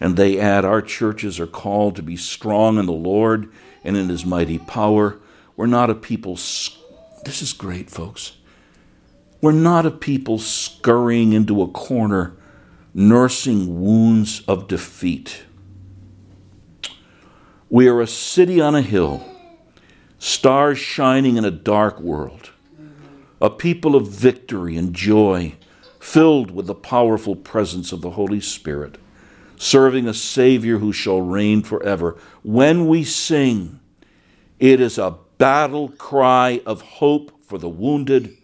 And 0.00 0.16
they 0.16 0.38
add, 0.38 0.64
Our 0.64 0.82
churches 0.82 1.38
are 1.38 1.46
called 1.46 1.96
to 1.96 2.02
be 2.02 2.16
strong 2.16 2.78
in 2.78 2.86
the 2.86 2.92
Lord 2.92 3.50
and 3.82 3.96
in 3.96 4.08
his 4.08 4.24
mighty 4.24 4.58
power. 4.58 5.18
We're 5.56 5.66
not 5.66 5.90
a 5.90 5.94
people. 5.94 6.34
This 6.34 7.42
is 7.42 7.52
great, 7.52 7.90
folks. 7.90 8.36
We're 9.40 9.52
not 9.52 9.86
a 9.86 9.90
people 9.90 10.38
scurrying 10.38 11.32
into 11.32 11.62
a 11.62 11.68
corner, 11.68 12.34
nursing 12.94 13.80
wounds 13.80 14.42
of 14.48 14.68
defeat. 14.68 15.42
We 17.68 17.88
are 17.88 18.00
a 18.00 18.06
city 18.06 18.60
on 18.60 18.74
a 18.74 18.82
hill, 18.82 19.22
stars 20.18 20.78
shining 20.78 21.36
in 21.36 21.44
a 21.44 21.50
dark 21.50 22.00
world, 22.00 22.50
a 23.40 23.50
people 23.50 23.94
of 23.94 24.08
victory 24.08 24.76
and 24.76 24.94
joy, 24.94 25.56
filled 26.00 26.50
with 26.50 26.66
the 26.66 26.74
powerful 26.74 27.36
presence 27.36 27.92
of 27.92 28.00
the 28.00 28.10
Holy 28.10 28.40
Spirit 28.40 28.96
serving 29.56 30.06
a 30.06 30.14
Savior 30.14 30.78
who 30.78 30.92
shall 30.92 31.20
reign 31.20 31.62
forever. 31.62 32.16
When 32.42 32.86
we 32.86 33.04
sing, 33.04 33.80
it 34.58 34.80
is 34.80 34.98
a 34.98 35.16
battle 35.38 35.88
cry 35.88 36.60
of 36.64 36.82
hope 36.82 37.42
for 37.44 37.58
the 37.58 37.68
wounded, 37.68 38.36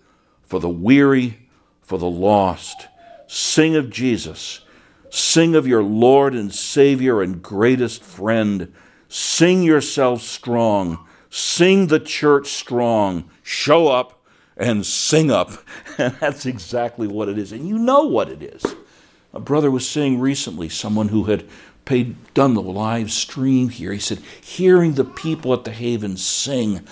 for 0.43 0.61
the 0.61 0.69
weary, 0.69 1.49
for 1.81 1.99
the 1.99 2.11
lost. 2.11 2.89
Sing 3.27 3.77
of 3.77 3.91
Jesus. 3.91 4.61
Sing 5.09 5.55
of 5.55 5.67
your 5.67 5.83
Lord 5.83 6.35
and 6.35 6.55
Savior 6.55 7.21
and 7.21 7.43
greatest 7.43 8.03
friend. 8.03 8.73
Sing 9.09 9.63
yourself 9.63 10.23
strong. 10.23 11.07
Sing 11.31 11.89
the 11.89 12.01
church 12.01 12.49
strong. 12.49 13.29
Show 13.43 13.89
up 13.89 14.25
and 14.57 14.85
sing 14.87 15.31
up. 15.31 15.53
And 15.99 16.15
that's 16.15 16.47
exactly 16.47 17.07
what 17.07 17.29
it 17.29 17.37
is. 17.37 17.53
And 17.53 17.69
you 17.69 17.77
know 17.79 18.05
what 18.05 18.31
it 18.31 18.43
is. 18.43 18.65
A 19.33 19.41
brother 19.41 19.70
was 19.70 19.89
saying 19.89 20.18
recently, 20.18 20.68
someone 20.68 21.09
who 21.09 21.24
had 21.24 21.45
paid, 21.85 22.16
done 22.35 22.55
the 22.55 22.62
live 22.62 23.12
stream 23.12 23.68
here, 23.68 23.93
he 23.93 23.99
said, 23.99 24.18
hearing 24.41 24.95
the 24.95 25.05
people 25.05 25.53
at 25.53 25.64
the 25.64 25.72
Haven 25.72 26.16
sing 26.16 26.87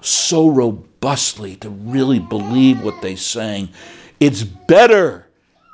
so 0.00 0.48
robustly 0.48 1.56
to 1.56 1.68
really 1.68 2.18
believe 2.18 2.82
what 2.82 3.02
they 3.02 3.16
sang, 3.16 3.68
it's 4.20 4.42
better 4.42 5.26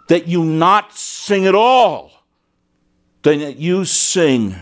that 0.09 0.27
you 0.27 0.45
not 0.45 0.93
sing 0.93 1.47
at 1.47 1.55
all 1.55 2.25
than 3.23 3.41
that 3.41 3.57
you 3.59 3.85
sing. 3.85 4.57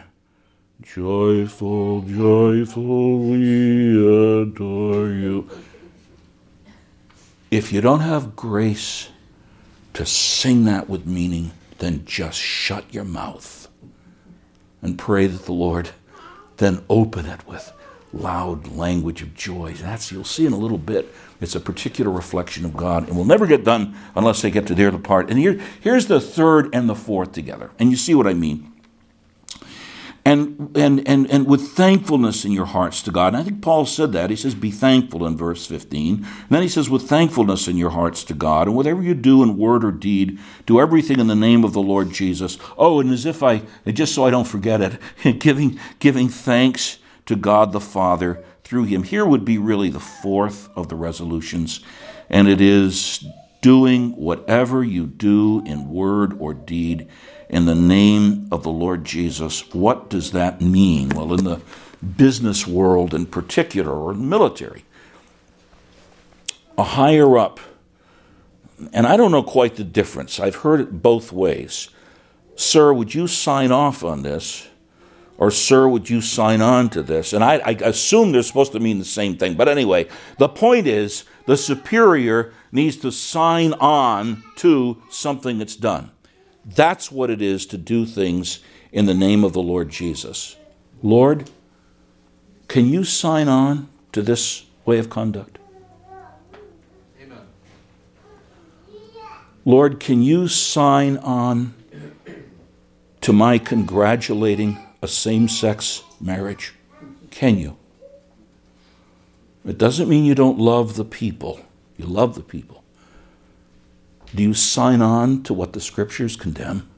Joyful, 0.83 2.03
joyful, 2.03 3.19
we 3.19 4.43
adore 4.43 5.09
you. 5.09 5.49
If 7.51 7.73
you 7.73 7.81
don't 7.81 8.01
have 8.01 8.37
grace, 8.37 9.09
to 9.97 10.05
sing 10.05 10.67
that 10.67 10.91
with 10.91 11.07
meaning, 11.07 11.53
then 11.79 12.05
just 12.05 12.39
shut 12.39 12.85
your 12.93 13.03
mouth 13.03 13.67
and 14.83 14.99
pray 14.99 15.27
that 15.27 15.47
the 15.47 15.55
Lord 15.55 15.89
then 16.59 16.85
open 16.91 17.25
it 17.25 17.49
with 17.49 17.73
loud 18.13 18.69
language 18.69 19.23
of 19.23 19.35
joy. 19.35 19.73
That's 19.73 20.13
you'll 20.13 20.25
see 20.25 20.45
in 20.45 20.53
a 20.53 20.59
little 20.59 20.77
bit. 20.77 21.15
It's 21.41 21.55
a 21.55 21.61
particular 21.61 22.11
reflection 22.11 22.67
of 22.67 22.77
God, 22.77 23.09
and 23.09 23.17
will 23.17 23.25
never 23.25 23.47
get 23.47 23.65
done 23.65 23.97
unless 24.15 24.43
they 24.43 24.51
get 24.51 24.67
to 24.67 24.75
their 24.75 24.93
part. 24.99 25.31
And 25.31 25.39
here, 25.39 25.59
here's 25.81 26.09
the 26.09 26.21
third 26.21 26.69
and 26.75 26.91
the 26.91 26.95
fourth 26.95 27.33
together, 27.33 27.71
and 27.79 27.91
you 27.91 27.97
see 27.97 28.15
what 28.15 28.27
I 28.27 28.35
mean 28.35 28.71
and, 30.27 30.77
and, 30.77 31.07
and, 31.07 31.31
and 31.31 31.47
with 31.47 31.69
thankfulness 31.69 32.45
in 32.45 32.51
your 32.51 32.65
hearts 32.65 33.01
to 33.03 33.13
God. 33.13 33.29
And 33.29 33.37
I 33.37 33.45
think 33.45 33.63
Paul 33.63 33.87
said 33.87 34.13
that. 34.15 34.29
He 34.29 34.35
says, 34.35 34.57
Be 34.57 34.73
thankful 34.73 35.25
in 35.25 35.37
verse 35.37 35.65
15. 35.67 36.17
And 36.17 36.49
then 36.51 36.63
he 36.63 36.69
says, 36.69 36.91
With 36.91 37.09
thankfulness 37.09 37.69
in 37.69 37.77
your 37.77 37.91
hearts 37.91 38.25
to 38.25 38.35
God. 38.35 38.67
And 38.67 38.77
whatever 38.77 39.01
you 39.01 39.15
do 39.15 39.45
in 39.45 39.57
word 39.57 39.85
or 39.85 39.93
deed, 39.93 40.41
do 40.67 40.81
everything 40.81 41.21
in 41.21 41.29
the 41.29 41.37
name 41.37 41.63
of 41.63 41.75
the 41.75 41.81
Lord 41.81 42.11
Jesus. 42.11 42.59
Oh, 42.77 42.99
and 42.99 43.13
as 43.13 43.25
if 43.25 43.45
I, 43.45 43.63
just 43.87 44.17
so 44.17 44.27
I 44.27 44.31
don't 44.31 44.49
forget 44.49 44.81
it, 44.81 45.39
giving, 45.39 45.79
giving 46.01 46.29
thanks 46.29 46.99
to 47.27 47.37
God 47.37 47.71
the 47.71 47.81
Father 47.81 48.43
through 48.65 48.85
him. 48.85 49.05
Here 49.05 49.25
would 49.25 49.45
be 49.45 49.59
really 49.59 49.91
the 49.91 50.01
fourth 50.01 50.69
of 50.75 50.89
the 50.89 50.97
resolutions. 50.97 51.85
And 52.29 52.49
it 52.49 52.61
is 52.61 53.25
doing 53.63 54.11
whatever 54.17 54.83
you 54.83 55.07
do 55.07 55.63
in 55.65 55.89
word 55.89 56.37
or 56.41 56.53
deed 56.53 57.09
in 57.49 57.67
the 57.67 57.75
name 57.75 58.49
of 58.51 58.63
the 58.63 58.71
Lord 58.71 59.05
Jesus. 59.05 59.73
What 59.73 60.11
does 60.11 60.33
that 60.33 60.61
mean? 60.61 61.11
Well, 61.11 61.33
in 61.33 61.45
the 61.45 61.61
business 62.17 62.67
world 62.67 63.15
in 63.15 63.27
particular, 63.27 63.93
or 63.93 64.15
the 64.15 64.21
military, 64.21 64.85
a 66.77 66.83
higher 66.83 67.39
up, 67.39 67.61
and 68.93 69.07
I 69.07 69.17
don't 69.17 69.31
know 69.31 69.43
quite 69.43 69.77
the 69.77 69.85
difference, 69.85 70.39
I've 70.39 70.57
heard 70.57 70.81
it 70.81 71.03
both 71.03 71.33
ways. 71.33 71.89
Sir, 72.57 72.93
would 72.93 73.15
you 73.15 73.27
sign 73.27 73.73
off 73.73 74.03
on 74.05 74.23
this? 74.23 74.69
Or, 75.39 75.51
sir, 75.51 75.87
would 75.87 76.09
you 76.09 76.23
sign 76.23 76.63
on 76.63 76.89
to 76.91 77.03
this? 77.03 77.35
And 77.35 77.45
I, 77.45 77.59
I 77.59 77.71
assume 77.83 78.33
they're 78.33 78.43
supposed 78.43 78.73
to 78.73 78.81
mean 78.81 78.99
the 78.99 79.05
same 79.05 79.37
thing. 79.37 79.55
But 79.55 79.69
anyway, 79.69 80.09
the 80.39 80.49
point 80.49 80.87
is 80.87 81.25
the 81.45 81.59
superior 81.59 82.55
needs 82.73 82.97
to 82.99 83.13
sign 83.13 83.75
on 83.75 84.43
to 84.57 85.03
something 85.11 85.59
that's 85.59 85.77
done. 85.77 86.11
That's 86.67 87.13
what 87.13 87.31
it 87.31 87.41
is 87.41 87.65
to 87.67 87.79
do 87.79 88.05
things 88.05 88.59
in 88.91 89.07
the 89.07 89.15
name 89.15 89.45
of 89.45 89.53
the 89.53 89.63
Lord 89.63 89.89
Jesus. 89.89 90.57
Lord, 91.03 91.49
can 92.67 92.87
you 92.87 93.05
sign 93.05 93.47
on 93.47 93.89
to 94.13 94.21
this 94.21 94.65
way 94.85 94.99
of 94.99 95.09
conduct? 95.09 95.59
Amen. 97.23 97.39
Lord, 99.65 100.01
can 100.01 100.23
you 100.23 100.49
sign 100.49 101.19
on 101.19 101.75
to 103.21 103.33
my 103.33 103.59
congratulating 103.59 104.79
a 105.03 105.09
same 105.09 105.49
sex 105.49 106.03
marriage? 106.21 106.75
Can 107.31 107.59
you? 107.59 107.77
It 109.65 109.79
doesn't 109.79 110.09
mean 110.09 110.25
you 110.25 110.35
don't 110.35 110.59
love 110.59 110.97
the 110.97 111.05
people. 111.05 111.61
You 111.97 112.07
love 112.07 112.35
the 112.35 112.43
people. 112.43 112.83
Do 114.35 114.43
you 114.43 114.55
sign 114.55 115.01
on 115.03 115.43
to 115.45 115.55
what 115.55 115.73
the 115.73 115.81
scriptures 115.81 116.37
condemn? 116.37 116.89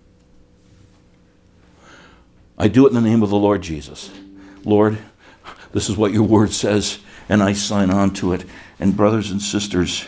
I 2.56 2.68
do 2.68 2.86
it 2.86 2.88
in 2.88 2.94
the 2.94 3.00
name 3.00 3.22
of 3.22 3.30
the 3.30 3.36
Lord 3.36 3.62
Jesus. 3.62 4.10
Lord, 4.64 4.98
this 5.72 5.88
is 5.88 5.96
what 5.96 6.12
your 6.12 6.24
word 6.24 6.52
says, 6.52 6.98
and 7.28 7.42
I 7.42 7.52
sign 7.52 7.90
on 7.90 8.12
to 8.14 8.32
it. 8.32 8.44
And, 8.80 8.96
brothers 8.96 9.30
and 9.30 9.40
sisters, 9.40 10.06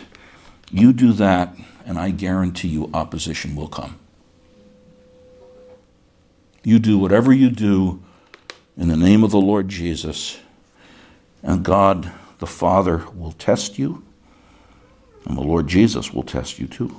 you 0.69 0.91
do 0.91 1.13
that, 1.13 1.55
and 1.85 1.97
I 1.97 2.09
guarantee 2.09 2.67
you 2.67 2.89
opposition 2.93 3.55
will 3.55 3.67
come. 3.67 3.97
You 6.63 6.79
do 6.79 6.97
whatever 6.97 7.31
you 7.31 7.49
do 7.49 8.01
in 8.77 8.87
the 8.87 8.97
name 8.97 9.23
of 9.23 9.31
the 9.31 9.41
Lord 9.41 9.69
Jesus, 9.69 10.39
and 11.41 11.63
God 11.63 12.11
the 12.39 12.47
Father 12.47 13.05
will 13.15 13.31
test 13.33 13.77
you 13.79 14.03
And 15.25 15.37
the 15.37 15.41
Lord 15.41 15.67
Jesus 15.67 16.13
will 16.13 16.23
test 16.23 16.59
you 16.59 16.67
too. 16.67 16.95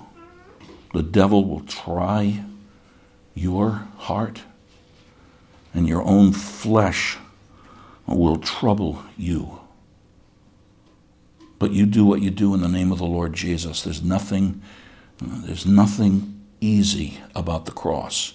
The 0.92 1.02
devil 1.02 1.44
will 1.44 1.60
try 1.60 2.44
your 3.34 3.88
heart, 3.96 4.42
and 5.72 5.88
your 5.88 6.02
own 6.02 6.32
flesh 6.32 7.16
will 8.06 8.36
trouble 8.36 9.02
you. 9.16 9.60
But 11.58 11.72
you 11.72 11.86
do 11.86 12.04
what 12.04 12.20
you 12.20 12.30
do 12.30 12.54
in 12.54 12.60
the 12.60 12.68
name 12.68 12.92
of 12.92 12.98
the 12.98 13.06
Lord 13.06 13.32
Jesus. 13.32 13.82
There's 13.82 14.02
nothing, 14.02 14.60
there's 15.20 15.64
nothing 15.64 16.44
easy 16.60 17.20
about 17.34 17.64
the 17.64 17.72
cross. 17.72 18.34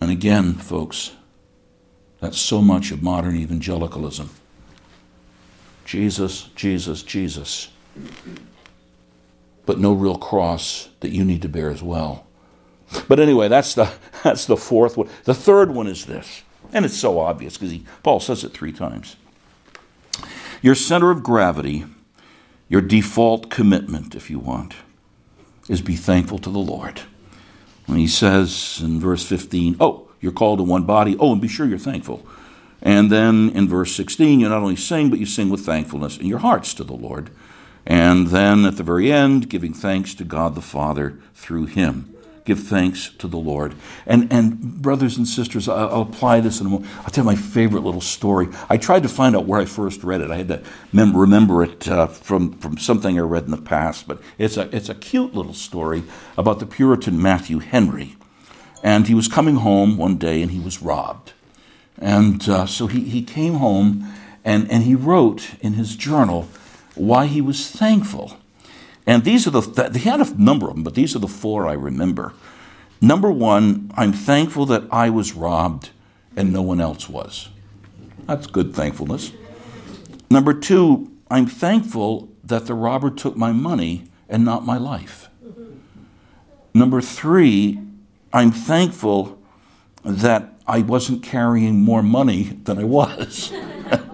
And 0.00 0.10
again, 0.10 0.54
folks, 0.54 1.12
that's 2.20 2.38
so 2.38 2.60
much 2.60 2.90
of 2.90 3.02
modern 3.02 3.36
evangelicalism. 3.36 4.30
Jesus, 5.84 6.50
Jesus, 6.56 7.02
Jesus. 7.02 7.68
But 9.66 9.78
no 9.78 9.92
real 9.92 10.16
cross 10.16 10.88
that 11.00 11.10
you 11.10 11.24
need 11.24 11.42
to 11.42 11.48
bear 11.48 11.70
as 11.70 11.82
well. 11.82 12.26
But 13.08 13.20
anyway, 13.20 13.48
that's 13.48 13.74
the, 13.74 13.92
that's 14.24 14.46
the 14.46 14.56
fourth 14.56 14.96
one. 14.96 15.08
The 15.24 15.34
third 15.34 15.72
one 15.72 15.86
is 15.86 16.06
this, 16.06 16.42
and 16.72 16.84
it's 16.84 16.96
so 16.96 17.18
obvious 17.18 17.58
because 17.58 17.76
Paul 18.02 18.20
says 18.20 18.44
it 18.44 18.52
three 18.52 18.72
times. 18.72 19.16
Your 20.62 20.74
center 20.74 21.10
of 21.10 21.22
gravity, 21.22 21.84
your 22.68 22.80
default 22.80 23.50
commitment, 23.50 24.14
if 24.14 24.30
you 24.30 24.38
want, 24.38 24.74
is 25.68 25.82
be 25.82 25.96
thankful 25.96 26.38
to 26.38 26.50
the 26.50 26.58
Lord. 26.58 27.02
And 27.86 27.98
he 27.98 28.06
says 28.06 28.80
in 28.82 29.00
verse 29.00 29.24
15, 29.24 29.76
Oh, 29.80 30.08
you're 30.20 30.32
called 30.32 30.58
to 30.58 30.64
one 30.64 30.84
body. 30.84 31.16
Oh, 31.18 31.32
and 31.32 31.40
be 31.40 31.48
sure 31.48 31.66
you're 31.66 31.78
thankful. 31.78 32.26
And 32.82 33.10
then 33.10 33.50
in 33.50 33.68
verse 33.68 33.94
16, 33.94 34.40
you 34.40 34.48
not 34.48 34.62
only 34.62 34.76
sing, 34.76 35.10
but 35.10 35.18
you 35.18 35.26
sing 35.26 35.50
with 35.50 35.64
thankfulness 35.64 36.18
in 36.18 36.26
your 36.26 36.38
hearts 36.38 36.74
to 36.74 36.84
the 36.84 36.94
Lord. 36.94 37.30
And 37.86 38.28
then 38.28 38.64
at 38.64 38.76
the 38.76 38.82
very 38.82 39.12
end, 39.12 39.48
giving 39.48 39.72
thanks 39.72 40.14
to 40.14 40.24
God 40.24 40.54
the 40.54 40.60
Father 40.62 41.18
through 41.34 41.66
him. 41.66 42.12
Give 42.44 42.60
thanks 42.60 43.10
to 43.18 43.26
the 43.26 43.36
Lord. 43.36 43.74
And, 44.06 44.32
and 44.32 44.80
brothers 44.80 45.16
and 45.16 45.26
sisters, 45.26 45.68
I'll, 45.68 45.88
I'll 45.88 46.02
apply 46.02 46.40
this 46.40 46.60
in 46.60 46.66
a 46.66 46.70
moment. 46.70 46.90
I'll 47.00 47.10
tell 47.10 47.24
my 47.24 47.34
favorite 47.34 47.82
little 47.82 48.00
story. 48.00 48.48
I 48.68 48.76
tried 48.76 49.02
to 49.02 49.08
find 49.08 49.34
out 49.34 49.46
where 49.46 49.60
I 49.60 49.64
first 49.64 50.04
read 50.04 50.20
it. 50.20 50.30
I 50.30 50.36
had 50.36 50.48
to 50.48 50.62
mem- 50.92 51.16
remember 51.16 51.64
it 51.64 51.88
uh, 51.88 52.06
from, 52.06 52.52
from 52.58 52.78
something 52.78 53.18
I 53.18 53.22
read 53.22 53.44
in 53.44 53.50
the 53.50 53.56
past. 53.56 54.06
But 54.06 54.22
it's 54.38 54.56
a, 54.56 54.74
it's 54.74 54.88
a 54.88 54.94
cute 54.94 55.34
little 55.34 55.54
story 55.54 56.04
about 56.38 56.60
the 56.60 56.66
Puritan 56.66 57.20
Matthew 57.20 57.58
Henry. 57.58 58.16
And 58.82 59.08
he 59.08 59.14
was 59.14 59.26
coming 59.26 59.56
home 59.56 59.96
one 59.96 60.16
day 60.16 60.40
and 60.40 60.52
he 60.52 60.60
was 60.60 60.80
robbed. 60.80 61.32
And 61.98 62.48
uh, 62.48 62.66
so 62.66 62.86
he, 62.86 63.00
he 63.00 63.22
came 63.22 63.54
home 63.54 64.12
and, 64.44 64.70
and 64.70 64.84
he 64.84 64.94
wrote 64.94 65.54
in 65.60 65.72
his 65.72 65.96
journal 65.96 66.48
why 66.96 67.26
he 67.26 67.40
was 67.40 67.70
thankful. 67.70 68.36
And 69.06 69.24
these 69.24 69.46
are 69.46 69.50
the, 69.50 69.90
he 69.96 70.08
had 70.08 70.20
a 70.20 70.42
number 70.42 70.68
of 70.68 70.74
them, 70.74 70.82
but 70.82 70.94
these 70.94 71.14
are 71.14 71.20
the 71.20 71.28
four 71.28 71.66
I 71.66 71.74
remember. 71.74 72.32
Number 73.00 73.30
one, 73.30 73.92
I'm 73.94 74.12
thankful 74.12 74.66
that 74.66 74.84
I 74.90 75.10
was 75.10 75.34
robbed 75.34 75.90
and 76.34 76.52
no 76.52 76.62
one 76.62 76.80
else 76.80 77.08
was. 77.08 77.48
That's 78.26 78.46
good 78.46 78.74
thankfulness. 78.74 79.32
Number 80.28 80.52
two, 80.52 81.12
I'm 81.30 81.46
thankful 81.46 82.28
that 82.42 82.66
the 82.66 82.74
robber 82.74 83.10
took 83.10 83.36
my 83.36 83.52
money 83.52 84.08
and 84.28 84.44
not 84.44 84.64
my 84.64 84.76
life. 84.76 85.28
Number 86.74 87.00
three, 87.00 87.80
I'm 88.32 88.50
thankful 88.50 89.38
that 90.04 90.54
I 90.66 90.80
wasn't 90.80 91.22
carrying 91.22 91.80
more 91.80 92.02
money 92.02 92.58
than 92.64 92.78
I 92.78 92.84
was. 92.84 93.52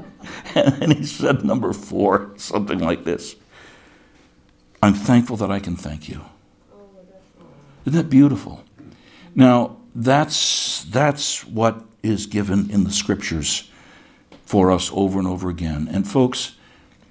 and 0.81 0.93
he 0.93 1.05
said, 1.05 1.45
number 1.45 1.73
four, 1.73 2.33
something 2.37 2.79
like 2.79 3.05
this 3.05 3.37
I'm 4.83 4.95
thankful 4.95 5.37
that 5.37 5.51
I 5.51 5.61
can 5.61 5.77
thank 5.77 6.09
you. 6.09 6.23
Isn't 7.85 7.97
that 7.99 8.11
beautiful? 8.11 8.65
Now, 9.35 9.77
that's, 9.95 10.85
that's 10.85 11.45
what 11.45 11.85
is 12.03 12.27
given 12.27 12.71
in 12.71 12.85
the 12.85 12.91
scriptures 12.91 13.71
for 14.45 14.71
us 14.71 14.91
over 14.93 15.19
and 15.19 15.29
over 15.29 15.49
again. 15.49 15.89
And 15.91 16.07
folks, 16.07 16.57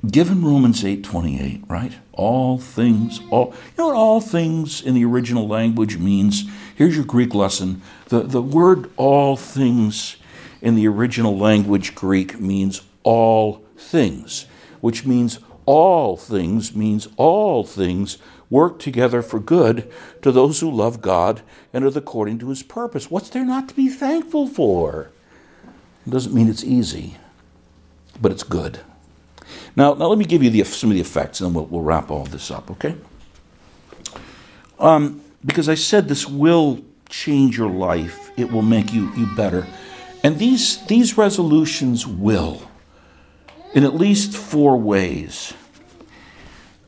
given 0.09 0.43
Romans 0.43 0.83
8:28, 0.83 1.69
right? 1.69 1.93
All 2.13 2.57
things, 2.57 3.21
all 3.29 3.53
you 3.53 3.73
know 3.77 3.87
what 3.87 3.95
all 3.95 4.21
things 4.21 4.81
in 4.81 4.93
the 4.93 5.05
original 5.05 5.47
language 5.47 5.97
means? 5.97 6.45
Here's 6.75 6.95
your 6.95 7.05
Greek 7.05 7.33
lesson. 7.33 7.81
The, 8.09 8.21
the 8.21 8.41
word 8.41 8.91
all 8.97 9.35
things 9.35 10.17
in 10.61 10.75
the 10.75 10.87
original 10.87 11.37
language 11.37 11.95
Greek 11.95 12.39
means 12.39 12.81
all 13.03 13.65
things, 13.77 14.45
which 14.81 15.05
means 15.05 15.39
all 15.65 16.17
things 16.17 16.75
means 16.75 17.07
all 17.17 17.63
things 17.63 18.17
work 18.49 18.79
together 18.79 19.21
for 19.21 19.39
good 19.39 19.89
to 20.21 20.31
those 20.31 20.59
who 20.59 20.69
love 20.69 21.01
God 21.01 21.41
and 21.71 21.85
are 21.85 21.97
according 21.97 22.39
to 22.39 22.49
his 22.49 22.63
purpose. 22.63 23.09
What's 23.09 23.29
there 23.29 23.45
not 23.45 23.69
to 23.69 23.75
be 23.75 23.87
thankful 23.87 24.47
for? 24.47 25.09
It 26.05 26.09
doesn't 26.09 26.33
mean 26.33 26.49
it's 26.49 26.63
easy, 26.63 27.15
but 28.19 28.31
it's 28.31 28.43
good. 28.43 28.79
Now, 29.75 29.93
now 29.93 30.07
let 30.07 30.17
me 30.17 30.25
give 30.25 30.43
you 30.43 30.49
the, 30.49 30.63
some 30.63 30.89
of 30.89 30.95
the 30.95 31.01
effects, 31.01 31.39
and 31.39 31.47
then 31.47 31.53
we'll, 31.53 31.65
we'll 31.65 31.81
wrap 31.81 32.11
all 32.11 32.25
this 32.25 32.51
up, 32.51 32.69
okay? 32.71 32.95
Um, 34.79 35.21
because 35.45 35.69
I 35.69 35.75
said 35.75 36.07
this 36.07 36.27
will 36.27 36.83
change 37.07 37.57
your 37.57 37.69
life, 37.69 38.31
it 38.37 38.51
will 38.51 38.61
make 38.61 38.91
you, 38.91 39.13
you 39.15 39.27
better. 39.35 39.67
And 40.23 40.37
these, 40.39 40.85
these 40.87 41.17
resolutions 41.17 42.05
will 42.05 42.61
in 43.73 43.83
at 43.83 43.95
least 43.95 44.35
four 44.35 44.77
ways. 44.77 45.53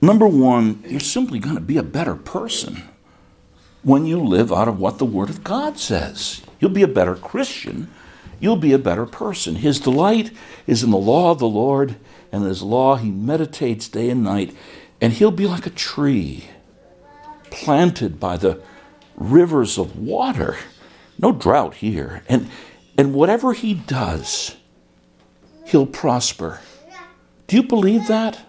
Number 0.01 0.27
one, 0.27 0.83
you're 0.87 0.99
simply 0.99 1.39
going 1.39 1.55
to 1.55 1.61
be 1.61 1.77
a 1.77 1.83
better 1.83 2.15
person 2.15 2.83
when 3.83 4.05
you 4.05 4.19
live 4.21 4.51
out 4.51 4.67
of 4.67 4.79
what 4.79 4.97
the 4.97 5.05
Word 5.05 5.29
of 5.29 5.43
God 5.43 5.79
says. 5.79 6.41
You'll 6.59 6.71
be 6.71 6.83
a 6.83 6.87
better 6.87 7.15
Christian. 7.15 7.89
You'll 8.39 8.57
be 8.57 8.73
a 8.73 8.79
better 8.79 9.05
person. 9.05 9.55
His 9.55 9.79
delight 9.79 10.31
is 10.67 10.83
in 10.83 10.91
the 10.91 10.97
law 10.97 11.31
of 11.31 11.39
the 11.39 11.47
Lord, 11.47 11.95
and 12.31 12.43
in 12.43 12.49
His 12.49 12.61
law 12.61 12.97
he 12.97 13.11
meditates 13.11 13.87
day 13.87 14.09
and 14.09 14.23
night, 14.23 14.55
and 14.99 15.13
he'll 15.13 15.31
be 15.31 15.47
like 15.47 15.65
a 15.65 15.69
tree 15.69 16.45
planted 17.49 18.19
by 18.19 18.35
the 18.35 18.61
rivers 19.15 19.77
of 19.77 19.97
water. 19.97 20.57
No 21.19 21.31
drought 21.31 21.75
here. 21.75 22.23
And, 22.27 22.49
and 22.97 23.13
whatever 23.13 23.53
he 23.53 23.73
does, 23.73 24.55
he'll 25.65 25.85
prosper. 25.85 26.59
Do 27.53 27.57
you 27.57 27.67
believe 27.67 28.07
that? 28.07 28.39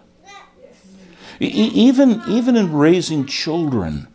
Even, 1.39 2.23
even 2.27 2.57
in 2.57 2.73
raising 2.73 3.27
children 3.27 4.09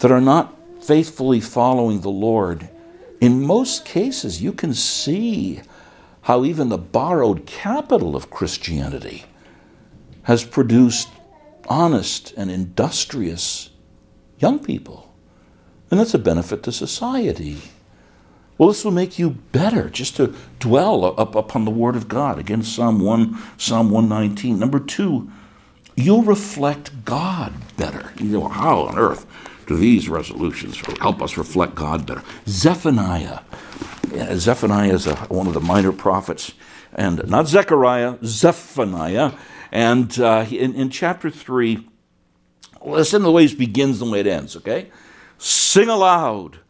that 0.00 0.10
are 0.10 0.20
not 0.20 0.52
faithfully 0.82 1.38
following 1.38 2.00
the 2.00 2.10
Lord, 2.10 2.68
in 3.20 3.46
most 3.46 3.84
cases 3.84 4.42
you 4.42 4.52
can 4.52 4.74
see 4.74 5.60
how 6.22 6.44
even 6.44 6.70
the 6.70 6.76
borrowed 6.76 7.46
capital 7.46 8.16
of 8.16 8.28
Christianity 8.28 9.26
has 10.24 10.42
produced 10.42 11.08
honest 11.68 12.34
and 12.36 12.50
industrious 12.50 13.70
young 14.40 14.58
people. 14.58 15.14
And 15.88 16.00
that's 16.00 16.14
a 16.14 16.18
benefit 16.18 16.64
to 16.64 16.72
society. 16.72 17.58
Well, 18.58 18.70
this 18.70 18.84
will 18.84 18.92
make 18.92 19.18
you 19.18 19.30
better 19.52 19.90
just 19.90 20.16
to 20.16 20.34
dwell 20.60 21.04
up 21.04 21.34
upon 21.34 21.64
the 21.64 21.70
Word 21.70 21.94
of 21.94 22.08
God. 22.08 22.38
Again, 22.38 22.62
Psalm 22.62 23.00
1, 23.00 23.38
Psalm 23.58 23.90
119. 23.90 24.58
Number 24.58 24.80
two, 24.80 25.30
you'll 25.94 26.22
reflect 26.22 27.04
God 27.04 27.52
better. 27.76 28.12
You 28.18 28.30
know, 28.30 28.48
how 28.48 28.80
on 28.82 28.98
earth 28.98 29.26
do 29.66 29.76
these 29.76 30.08
resolutions 30.08 30.80
help 31.00 31.20
us 31.20 31.36
reflect 31.36 31.74
God 31.74 32.06
better? 32.06 32.22
Zephaniah. 32.46 33.40
Yeah, 34.12 34.36
Zephaniah 34.36 34.94
is 34.94 35.06
a, 35.06 35.16
one 35.26 35.46
of 35.46 35.54
the 35.54 35.60
minor 35.60 35.92
prophets, 35.92 36.54
and 36.94 37.28
not 37.28 37.48
Zechariah, 37.48 38.16
Zephaniah. 38.24 39.32
And 39.70 40.18
uh, 40.18 40.46
in, 40.50 40.74
in 40.74 40.88
chapter 40.88 41.28
3, 41.28 41.86
listen 42.86 43.20
to 43.20 43.24
the 43.24 43.32
way 43.32 43.44
it 43.44 43.58
begins 43.58 44.00
and 44.00 44.08
the 44.08 44.12
way 44.14 44.20
it 44.20 44.26
ends, 44.26 44.56
okay? 44.56 44.90
Sing 45.36 45.90
aloud 45.90 46.60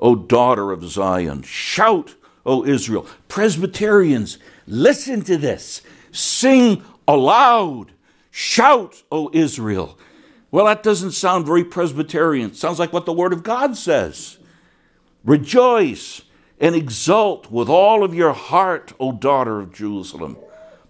O 0.00 0.14
daughter 0.14 0.72
of 0.72 0.84
Zion. 0.84 1.42
Shout, 1.42 2.14
O 2.44 2.64
Israel. 2.64 3.06
Presbyterians, 3.28 4.38
listen 4.66 5.22
to 5.22 5.36
this. 5.36 5.82
Sing 6.12 6.82
aloud. 7.08 7.92
Shout, 8.30 9.02
O 9.10 9.30
Israel. 9.32 9.98
Well, 10.50 10.66
that 10.66 10.82
doesn't 10.82 11.12
sound 11.12 11.46
very 11.46 11.64
Presbyterian. 11.64 12.50
It 12.50 12.56
sounds 12.56 12.78
like 12.78 12.92
what 12.92 13.06
the 13.06 13.12
Word 13.12 13.32
of 13.32 13.42
God 13.42 13.76
says. 13.76 14.38
Rejoice 15.24 16.22
and 16.60 16.74
exult 16.74 17.50
with 17.50 17.68
all 17.68 18.04
of 18.04 18.14
your 18.14 18.32
heart, 18.32 18.92
O 19.00 19.12
daughter 19.12 19.60
of 19.60 19.72
Jerusalem. 19.72 20.36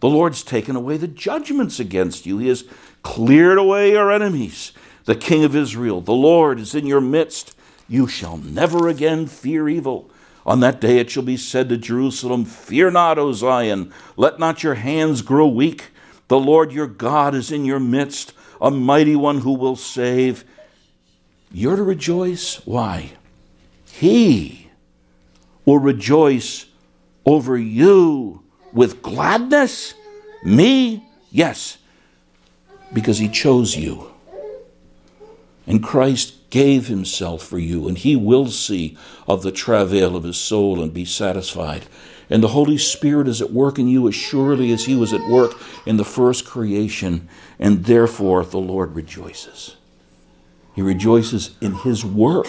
The 0.01 0.09
Lord's 0.09 0.43
taken 0.43 0.77
away 0.77 0.99
the 0.99 1.09
judgments 1.09 1.81
against 1.81 2.27
you. 2.27 2.39
He 2.39 2.49
has 2.49 2.65
cleared 3.03 3.57
away 3.57 3.93
your 3.93 4.13
enemies. 4.13 4.73
The 5.07 5.15
King 5.15 5.45
of 5.45 5.57
Israel, 5.57 6.01
the 6.01 6.13
Lord, 6.13 6.61
is 6.61 6.75
in 6.75 6.87
your 6.87 7.01
midst. 7.01 7.57
You 7.89 8.07
shall 8.07 8.39
never 8.39 8.89
again 8.89 9.27
fear 9.27 9.69
evil. 9.69 10.11
On 10.47 10.61
that 10.61 10.81
day 10.81 10.99
it 10.99 11.11
shall 11.11 11.23
be 11.23 11.37
said 11.37 11.69
to 11.69 11.77
Jerusalem, 11.77 12.45
Fear 12.45 12.93
not, 12.93 13.19
O 13.19 13.33
Zion, 13.33 13.93
let 14.17 14.39
not 14.39 14.63
your 14.63 14.75
hands 14.75 15.23
grow 15.23 15.47
weak. 15.47 15.91
The 16.29 16.39
Lord 16.39 16.73
your 16.73 16.87
God 16.87 17.35
is 17.35 17.53
in 17.53 17.65
your 17.65 17.81
midst, 17.81 18.33
a 18.61 18.71
mighty 18.71 19.17
one 19.17 19.41
who 19.41 19.53
will 19.53 19.77
save. 19.77 20.45
You're 21.53 21.77
to 21.77 21.83
rejoice. 21.83 22.57
Why? 22.67 23.13
He 23.91 24.71
will 25.65 25.79
rejoice 25.79 26.67
over 27.25 27.57
you 27.57 28.43
with 28.73 29.03
gladness. 29.03 29.95
Me? 30.43 31.07
Yes, 31.31 31.79
because 32.93 33.19
he 33.19 33.29
chose 33.29 33.77
you. 33.77 34.13
And 35.67 35.83
Christ 35.83 36.44
gave 36.55 36.87
himself 36.87 37.43
for 37.43 37.59
you, 37.59 37.89
and 37.89 37.99
he 37.99 38.15
will 38.15 38.47
see 38.47 38.97
of 39.27 39.43
the 39.43 39.51
travail 39.51 40.15
of 40.15 40.23
his 40.23 40.37
soul 40.37 40.81
and 40.81 40.95
be 40.95 41.05
satisfied. 41.05 41.85
And 42.31 42.45
the 42.45 42.55
Holy 42.55 42.79
Spirit 42.79 43.27
is 43.27 43.43
at 43.43 43.51
work 43.51 43.77
in 43.77 43.89
you 43.89 44.07
as 44.07 44.15
surely 44.15 44.71
as 44.71 44.85
he 44.85 44.95
was 44.95 45.13
at 45.13 45.29
work 45.29 45.55
in 45.85 45.97
the 45.97 46.05
first 46.05 46.47
creation, 46.47 47.29
and 47.59 47.87
therefore 47.87 48.45
the 48.45 48.61
Lord 48.61 48.95
rejoices. 48.95 49.75
He 50.77 50.81
rejoices 50.81 51.57
in 51.61 51.75
his 51.75 52.05
work 52.05 52.47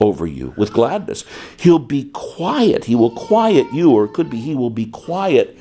over 0.00 0.26
you 0.26 0.54
with 0.56 0.72
gladness. 0.72 1.22
He'll 1.58 1.78
be 1.78 2.04
quiet. 2.14 2.84
He 2.86 2.94
will 2.94 3.10
quiet 3.10 3.70
you, 3.74 3.90
or 3.90 4.06
it 4.06 4.14
could 4.14 4.30
be 4.30 4.40
he 4.40 4.54
will 4.54 4.70
be 4.70 4.86
quiet 4.86 5.58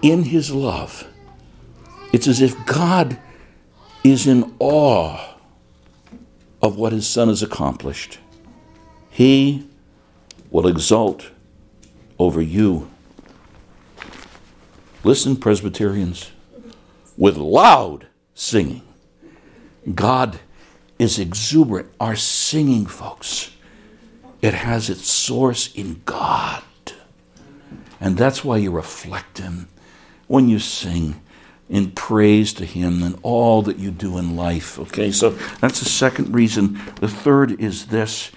in 0.00 0.22
his 0.22 0.50
love. 0.50 1.06
It's 2.10 2.26
as 2.26 2.40
if 2.40 2.64
God 2.64 3.18
is 4.02 4.26
in 4.26 4.56
awe 4.58 5.31
of 6.62 6.76
what 6.76 6.92
his 6.92 7.06
son 7.06 7.28
has 7.28 7.42
accomplished. 7.42 8.18
He 9.10 9.68
will 10.50 10.66
exult 10.66 11.30
over 12.18 12.40
you. 12.40 12.88
Listen, 15.04 15.36
Presbyterians, 15.36 16.30
with 17.16 17.36
loud 17.36 18.06
singing. 18.34 18.82
God 19.94 20.38
is 20.98 21.18
exuberant. 21.18 21.90
Our 21.98 22.14
singing, 22.14 22.86
folks, 22.86 23.50
it 24.40 24.54
has 24.54 24.88
its 24.88 25.10
source 25.10 25.74
in 25.74 26.02
God. 26.04 26.62
And 28.00 28.16
that's 28.16 28.44
why 28.44 28.58
you 28.58 28.70
reflect 28.70 29.38
Him 29.38 29.68
when 30.26 30.48
you 30.48 30.58
sing 30.58 31.20
in 31.68 31.92
praise 31.92 32.52
to 32.54 32.64
Him 32.64 33.02
and 33.02 33.18
all 33.22 33.62
that 33.62 33.78
you 33.78 33.90
do 33.90 34.18
in 34.18 34.36
life. 34.36 34.78
Okay, 34.78 35.10
so 35.10 35.30
that's 35.60 35.80
the 35.80 35.88
second 35.88 36.34
reason. 36.34 36.80
The 37.00 37.08
third 37.08 37.60
is 37.60 37.86
this 37.86 38.30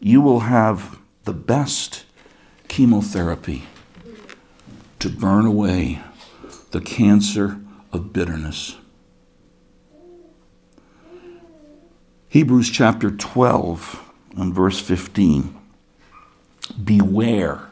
you 0.00 0.20
will 0.20 0.40
have 0.40 0.98
the 1.24 1.34
best 1.34 2.04
chemotherapy 2.68 3.64
to 4.98 5.08
burn 5.08 5.44
away 5.46 6.00
the 6.70 6.80
cancer 6.80 7.60
of 7.92 8.12
bitterness. 8.12 8.76
Hebrews 12.28 12.70
chapter 12.70 13.10
12 13.10 14.08
and 14.36 14.54
verse 14.54 14.80
15. 14.80 15.58
Beware 16.84 17.69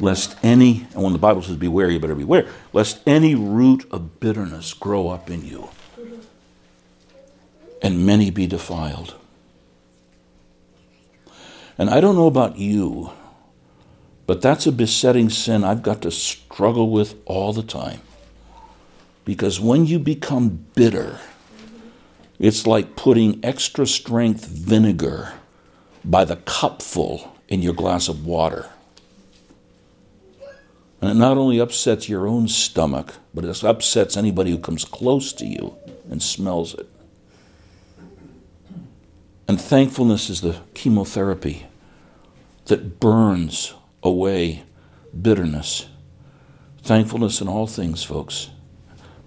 lest 0.00 0.36
any, 0.42 0.86
and 0.94 1.02
when 1.02 1.12
the 1.12 1.18
Bible 1.18 1.42
says 1.42 1.56
beware, 1.56 1.90
you 1.90 2.00
better 2.00 2.14
beware, 2.14 2.48
lest 2.72 3.00
any 3.06 3.34
root 3.34 3.86
of 3.90 4.20
bitterness 4.20 4.74
grow 4.74 5.08
up 5.08 5.30
in 5.30 5.44
you 5.44 5.68
and 7.84 8.06
many 8.06 8.30
be 8.30 8.46
defiled. 8.46 9.14
And 11.76 11.90
I 11.90 12.00
don't 12.00 12.16
know 12.16 12.26
about 12.26 12.56
you, 12.56 13.12
but 14.26 14.40
that's 14.40 14.66
a 14.66 14.72
besetting 14.72 15.28
sin 15.28 15.62
I've 15.62 15.82
got 15.82 16.00
to 16.02 16.10
struggle 16.10 16.88
with 16.88 17.14
all 17.26 17.52
the 17.52 17.62
time. 17.62 18.00
Because 19.26 19.60
when 19.60 19.84
you 19.84 19.98
become 19.98 20.66
bitter, 20.74 21.20
it's 22.38 22.66
like 22.66 22.96
putting 22.96 23.44
extra 23.44 23.86
strength 23.86 24.46
vinegar 24.46 25.34
by 26.04 26.24
the 26.24 26.36
cupful 26.36 27.36
in 27.48 27.60
your 27.60 27.74
glass 27.74 28.08
of 28.08 28.24
water. 28.24 28.70
And 31.04 31.10
it 31.10 31.16
not 31.16 31.36
only 31.36 31.58
upsets 31.58 32.08
your 32.08 32.26
own 32.26 32.48
stomach, 32.48 33.16
but 33.34 33.44
it 33.44 33.62
upsets 33.62 34.16
anybody 34.16 34.50
who 34.50 34.56
comes 34.56 34.86
close 34.86 35.34
to 35.34 35.44
you 35.44 35.76
and 36.10 36.22
smells 36.22 36.72
it. 36.72 36.88
And 39.46 39.60
thankfulness 39.60 40.30
is 40.30 40.40
the 40.40 40.56
chemotherapy 40.72 41.66
that 42.64 43.00
burns 43.00 43.74
away 44.02 44.62
bitterness. 45.20 45.88
Thankfulness 46.80 47.42
in 47.42 47.48
all 47.48 47.66
things, 47.66 48.02
folks. 48.02 48.48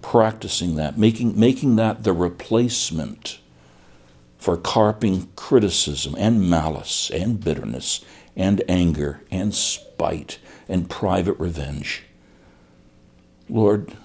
Practicing 0.02 0.74
that, 0.74 0.98
making, 0.98 1.38
making 1.38 1.76
that 1.76 2.02
the 2.02 2.12
replacement 2.12 3.38
for 4.36 4.56
carping 4.56 5.28
criticism 5.36 6.16
and 6.18 6.50
malice 6.50 7.08
and 7.10 7.38
bitterness 7.38 8.04
and 8.34 8.64
anger 8.68 9.20
and 9.30 9.54
spite 9.54 10.40
and 10.68 10.88
private 10.88 11.38
revenge. 11.38 12.02
Lord, 13.48 13.96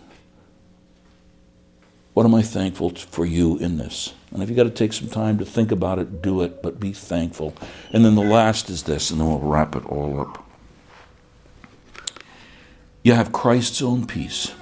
what 2.13 2.25
am 2.25 2.35
I 2.35 2.41
thankful 2.41 2.91
for 2.91 3.25
you 3.25 3.57
in 3.57 3.77
this? 3.77 4.13
And 4.31 4.41
if 4.41 4.49
you've 4.49 4.57
got 4.57 4.63
to 4.63 4.69
take 4.69 4.93
some 4.93 5.09
time 5.09 5.37
to 5.39 5.45
think 5.45 5.71
about 5.71 5.99
it, 5.99 6.21
do 6.21 6.41
it, 6.41 6.61
but 6.61 6.79
be 6.79 6.93
thankful. 6.93 7.53
And 7.91 8.05
then 8.05 8.15
the 8.15 8.23
last 8.23 8.69
is 8.69 8.83
this, 8.83 9.11
and 9.11 9.19
then 9.19 9.27
we'll 9.27 9.39
wrap 9.39 9.75
it 9.75 9.85
all 9.85 10.19
up. 10.19 10.47
You 13.03 13.13
have 13.13 13.31
Christ's 13.31 13.81
own 13.81 14.07
peace. 14.07 14.53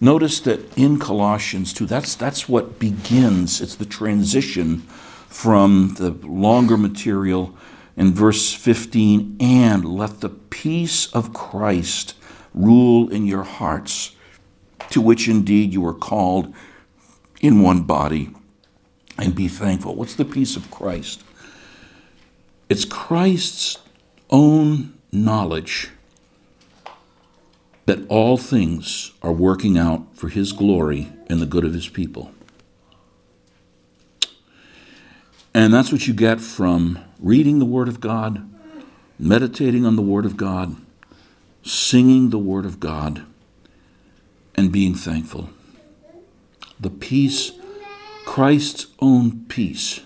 Notice 0.00 0.40
that 0.40 0.76
in 0.76 0.98
Colossians 0.98 1.72
2, 1.72 1.86
that's, 1.86 2.14
that's 2.14 2.48
what 2.48 2.78
begins, 2.78 3.60
it's 3.60 3.74
the 3.74 3.86
transition 3.86 4.80
from 5.28 5.94
the 5.98 6.10
longer 6.10 6.76
material 6.76 7.54
in 7.96 8.12
verse 8.12 8.52
15, 8.52 9.36
and 9.40 9.84
let 9.84 10.20
the 10.20 10.28
peace 10.28 11.06
of 11.12 11.32
Christ 11.32 12.14
rule 12.52 13.08
in 13.08 13.26
your 13.26 13.42
hearts, 13.44 14.14
to 14.90 15.00
which 15.00 15.28
indeed 15.28 15.72
you 15.72 15.86
are 15.86 15.94
called 15.94 16.52
in 17.40 17.62
one 17.62 17.82
body, 17.82 18.30
and 19.18 19.34
be 19.34 19.48
thankful. 19.48 19.94
What's 19.94 20.14
the 20.14 20.24
peace 20.24 20.56
of 20.56 20.70
Christ? 20.70 21.22
It's 22.68 22.84
Christ's 22.84 23.78
own 24.30 24.94
knowledge 25.12 25.90
that 27.86 28.06
all 28.08 28.36
things 28.36 29.12
are 29.22 29.32
working 29.32 29.76
out 29.76 30.16
for 30.16 30.28
his 30.28 30.52
glory 30.52 31.12
and 31.28 31.40
the 31.40 31.46
good 31.46 31.64
of 31.64 31.74
his 31.74 31.88
people. 31.88 32.32
And 35.54 35.72
that's 35.72 35.92
what 35.92 36.08
you 36.08 36.14
get 36.14 36.40
from 36.40 36.98
reading 37.20 37.60
the 37.60 37.64
Word 37.64 37.86
of 37.86 38.00
God, 38.00 38.50
meditating 39.18 39.86
on 39.86 39.94
the 39.94 40.02
Word 40.02 40.26
of 40.26 40.36
God, 40.36 40.74
singing 41.62 42.30
the 42.30 42.38
Word 42.38 42.66
of 42.66 42.80
God, 42.80 43.24
and 44.56 44.72
being 44.72 44.94
thankful. 44.94 45.50
The 46.80 46.90
peace, 46.90 47.52
Christ's 48.26 48.88
own 48.98 49.44
peace, 49.46 50.00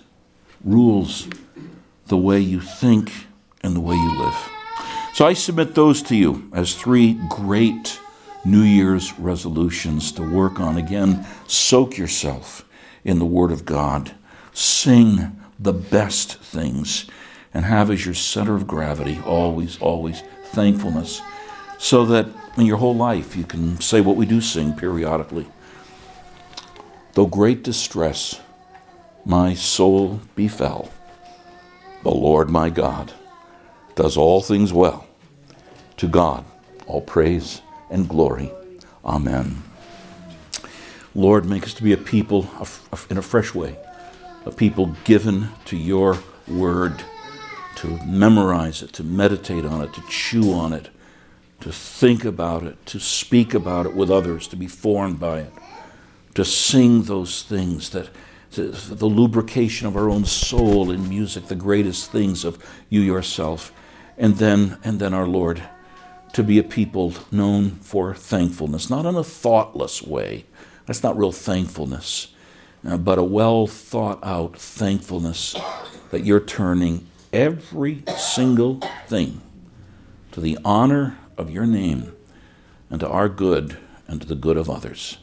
rules 0.63 1.27
the 2.07 2.17
way 2.17 2.39
you 2.39 2.61
think 2.61 3.11
and 3.61 3.75
the 3.75 3.81
way 3.81 3.95
you 3.95 4.19
live. 4.19 4.49
So 5.13 5.25
I 5.25 5.33
submit 5.33 5.73
those 5.73 6.03
to 6.03 6.15
you 6.15 6.49
as 6.53 6.75
three 6.75 7.19
great 7.27 7.99
New 8.45 8.61
Year's 8.61 9.17
resolutions 9.19 10.11
to 10.13 10.23
work 10.23 10.59
on. 10.59 10.77
Again, 10.77 11.25
soak 11.47 11.97
yourself 11.97 12.65
in 13.03 13.19
the 13.19 13.25
Word 13.25 13.51
of 13.51 13.65
God, 13.65 14.13
sing 14.59 15.39
the 15.57 15.71
best 15.71 16.35
things 16.39 17.05
and 17.53 17.63
have 17.63 17.89
as 17.89 18.05
your 18.05 18.13
center 18.13 18.55
of 18.55 18.67
gravity 18.67 19.19
always, 19.25 19.79
always 19.79 20.21
thankfulness, 20.47 21.21
so 21.77 22.05
that 22.05 22.27
in 22.57 22.65
your 22.65 22.77
whole 22.77 22.95
life 22.95 23.37
you 23.37 23.45
can 23.45 23.79
say 23.79 24.01
what 24.01 24.17
we 24.17 24.25
do 24.25 24.41
sing 24.41 24.73
periodically. 24.73 25.47
Though 27.13 27.25
great 27.25 27.63
distress 27.63 28.41
my 29.25 29.53
soul 29.53 30.19
befell, 30.35 30.91
the 32.03 32.11
Lord 32.11 32.49
my 32.49 32.69
God 32.69 33.13
does 33.95 34.17
all 34.17 34.41
things 34.41 34.73
well. 34.73 35.07
To 35.97 36.07
God, 36.07 36.43
all 36.85 37.01
praise 37.01 37.61
and 37.89 38.09
glory. 38.09 38.51
Amen. 39.05 39.63
Lord, 41.15 41.45
make 41.45 41.63
us 41.63 41.73
to 41.75 41.83
be 41.83 41.93
a 41.93 41.97
people 41.97 42.49
in 43.09 43.17
a 43.17 43.21
fresh 43.21 43.55
way 43.55 43.77
a 44.45 44.51
people 44.51 44.95
given 45.03 45.49
to 45.65 45.77
your 45.77 46.17
word, 46.47 47.03
to 47.75 47.87
memorize 48.05 48.81
it, 48.81 48.93
to 48.93 49.03
meditate 49.03 49.65
on 49.65 49.81
it, 49.81 49.93
to 49.93 50.01
chew 50.09 50.53
on 50.53 50.73
it, 50.73 50.89
to 51.61 51.71
think 51.71 52.25
about 52.25 52.63
it, 52.63 52.83
to 52.85 52.99
speak 52.99 53.53
about 53.53 53.85
it 53.85 53.93
with 53.93 54.09
others, 54.09 54.47
to 54.47 54.55
be 54.55 54.67
formed 54.67 55.19
by 55.19 55.39
it, 55.39 55.53
to 56.35 56.45
sing 56.45 57.03
those 57.03 57.43
things 57.43 57.89
that 57.91 58.09
the 58.51 59.05
lubrication 59.05 59.87
of 59.87 59.95
our 59.95 60.09
own 60.09 60.25
soul 60.25 60.89
in 60.89 61.07
music, 61.07 61.47
the 61.47 61.55
greatest 61.55 62.11
things 62.11 62.43
of 62.43 62.57
you 62.89 62.99
yourself, 63.01 63.71
and 64.17 64.37
then 64.37 64.77
and 64.83 64.99
then 64.99 65.13
our 65.13 65.27
Lord, 65.27 65.61
to 66.33 66.43
be 66.43 66.57
a 66.57 66.63
people 66.63 67.13
known 67.31 67.71
for 67.71 68.13
thankfulness, 68.13 68.89
not 68.89 69.05
in 69.05 69.15
a 69.15 69.23
thoughtless 69.23 70.01
way. 70.01 70.45
That's 70.85 71.03
not 71.03 71.17
real 71.17 71.31
thankfulness, 71.31 72.33
uh, 72.85 72.97
but 72.97 73.17
a 73.17 73.23
well 73.23 73.67
thought 73.67 74.19
out 74.23 74.57
thankfulness 74.57 75.55
that 76.11 76.25
you're 76.25 76.39
turning 76.39 77.07
every 77.31 78.03
single 78.17 78.79
thing 79.07 79.41
to 80.31 80.41
the 80.41 80.57
honor 80.63 81.17
of 81.37 81.49
your 81.49 81.65
name 81.65 82.15
and 82.89 82.99
to 82.99 83.07
our 83.07 83.29
good 83.29 83.77
and 84.07 84.21
to 84.21 84.27
the 84.27 84.35
good 84.35 84.57
of 84.57 84.69
others. 84.69 85.17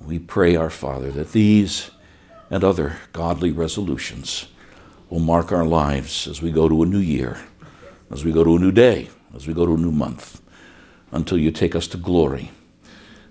We 0.00 0.18
pray, 0.18 0.56
our 0.56 0.70
Father, 0.70 1.10
that 1.12 1.32
these 1.32 1.90
and 2.50 2.64
other 2.64 2.98
godly 3.12 3.52
resolutions 3.52 4.46
will 5.08 5.20
mark 5.20 5.52
our 5.52 5.64
lives 5.64 6.26
as 6.26 6.42
we 6.42 6.50
go 6.50 6.68
to 6.68 6.82
a 6.82 6.86
new 6.86 6.98
year, 6.98 7.38
as 8.10 8.24
we 8.24 8.32
go 8.32 8.42
to 8.42 8.56
a 8.56 8.58
new 8.58 8.72
day, 8.72 9.08
as 9.34 9.46
we 9.46 9.54
go 9.54 9.64
to 9.64 9.74
a 9.74 9.78
new 9.78 9.92
month, 9.92 10.40
until 11.12 11.38
you 11.38 11.50
take 11.50 11.76
us 11.76 11.86
to 11.88 11.96
glory, 11.96 12.50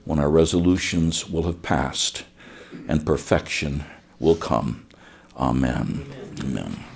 when 0.05 0.19
our 0.19 0.29
resolutions 0.29 1.29
will 1.29 1.43
have 1.43 1.61
passed 1.61 2.23
and 2.87 3.05
perfection 3.05 3.83
will 4.19 4.35
come. 4.35 4.85
Amen. 5.37 6.05
Amen. 6.05 6.35
Amen. 6.43 6.90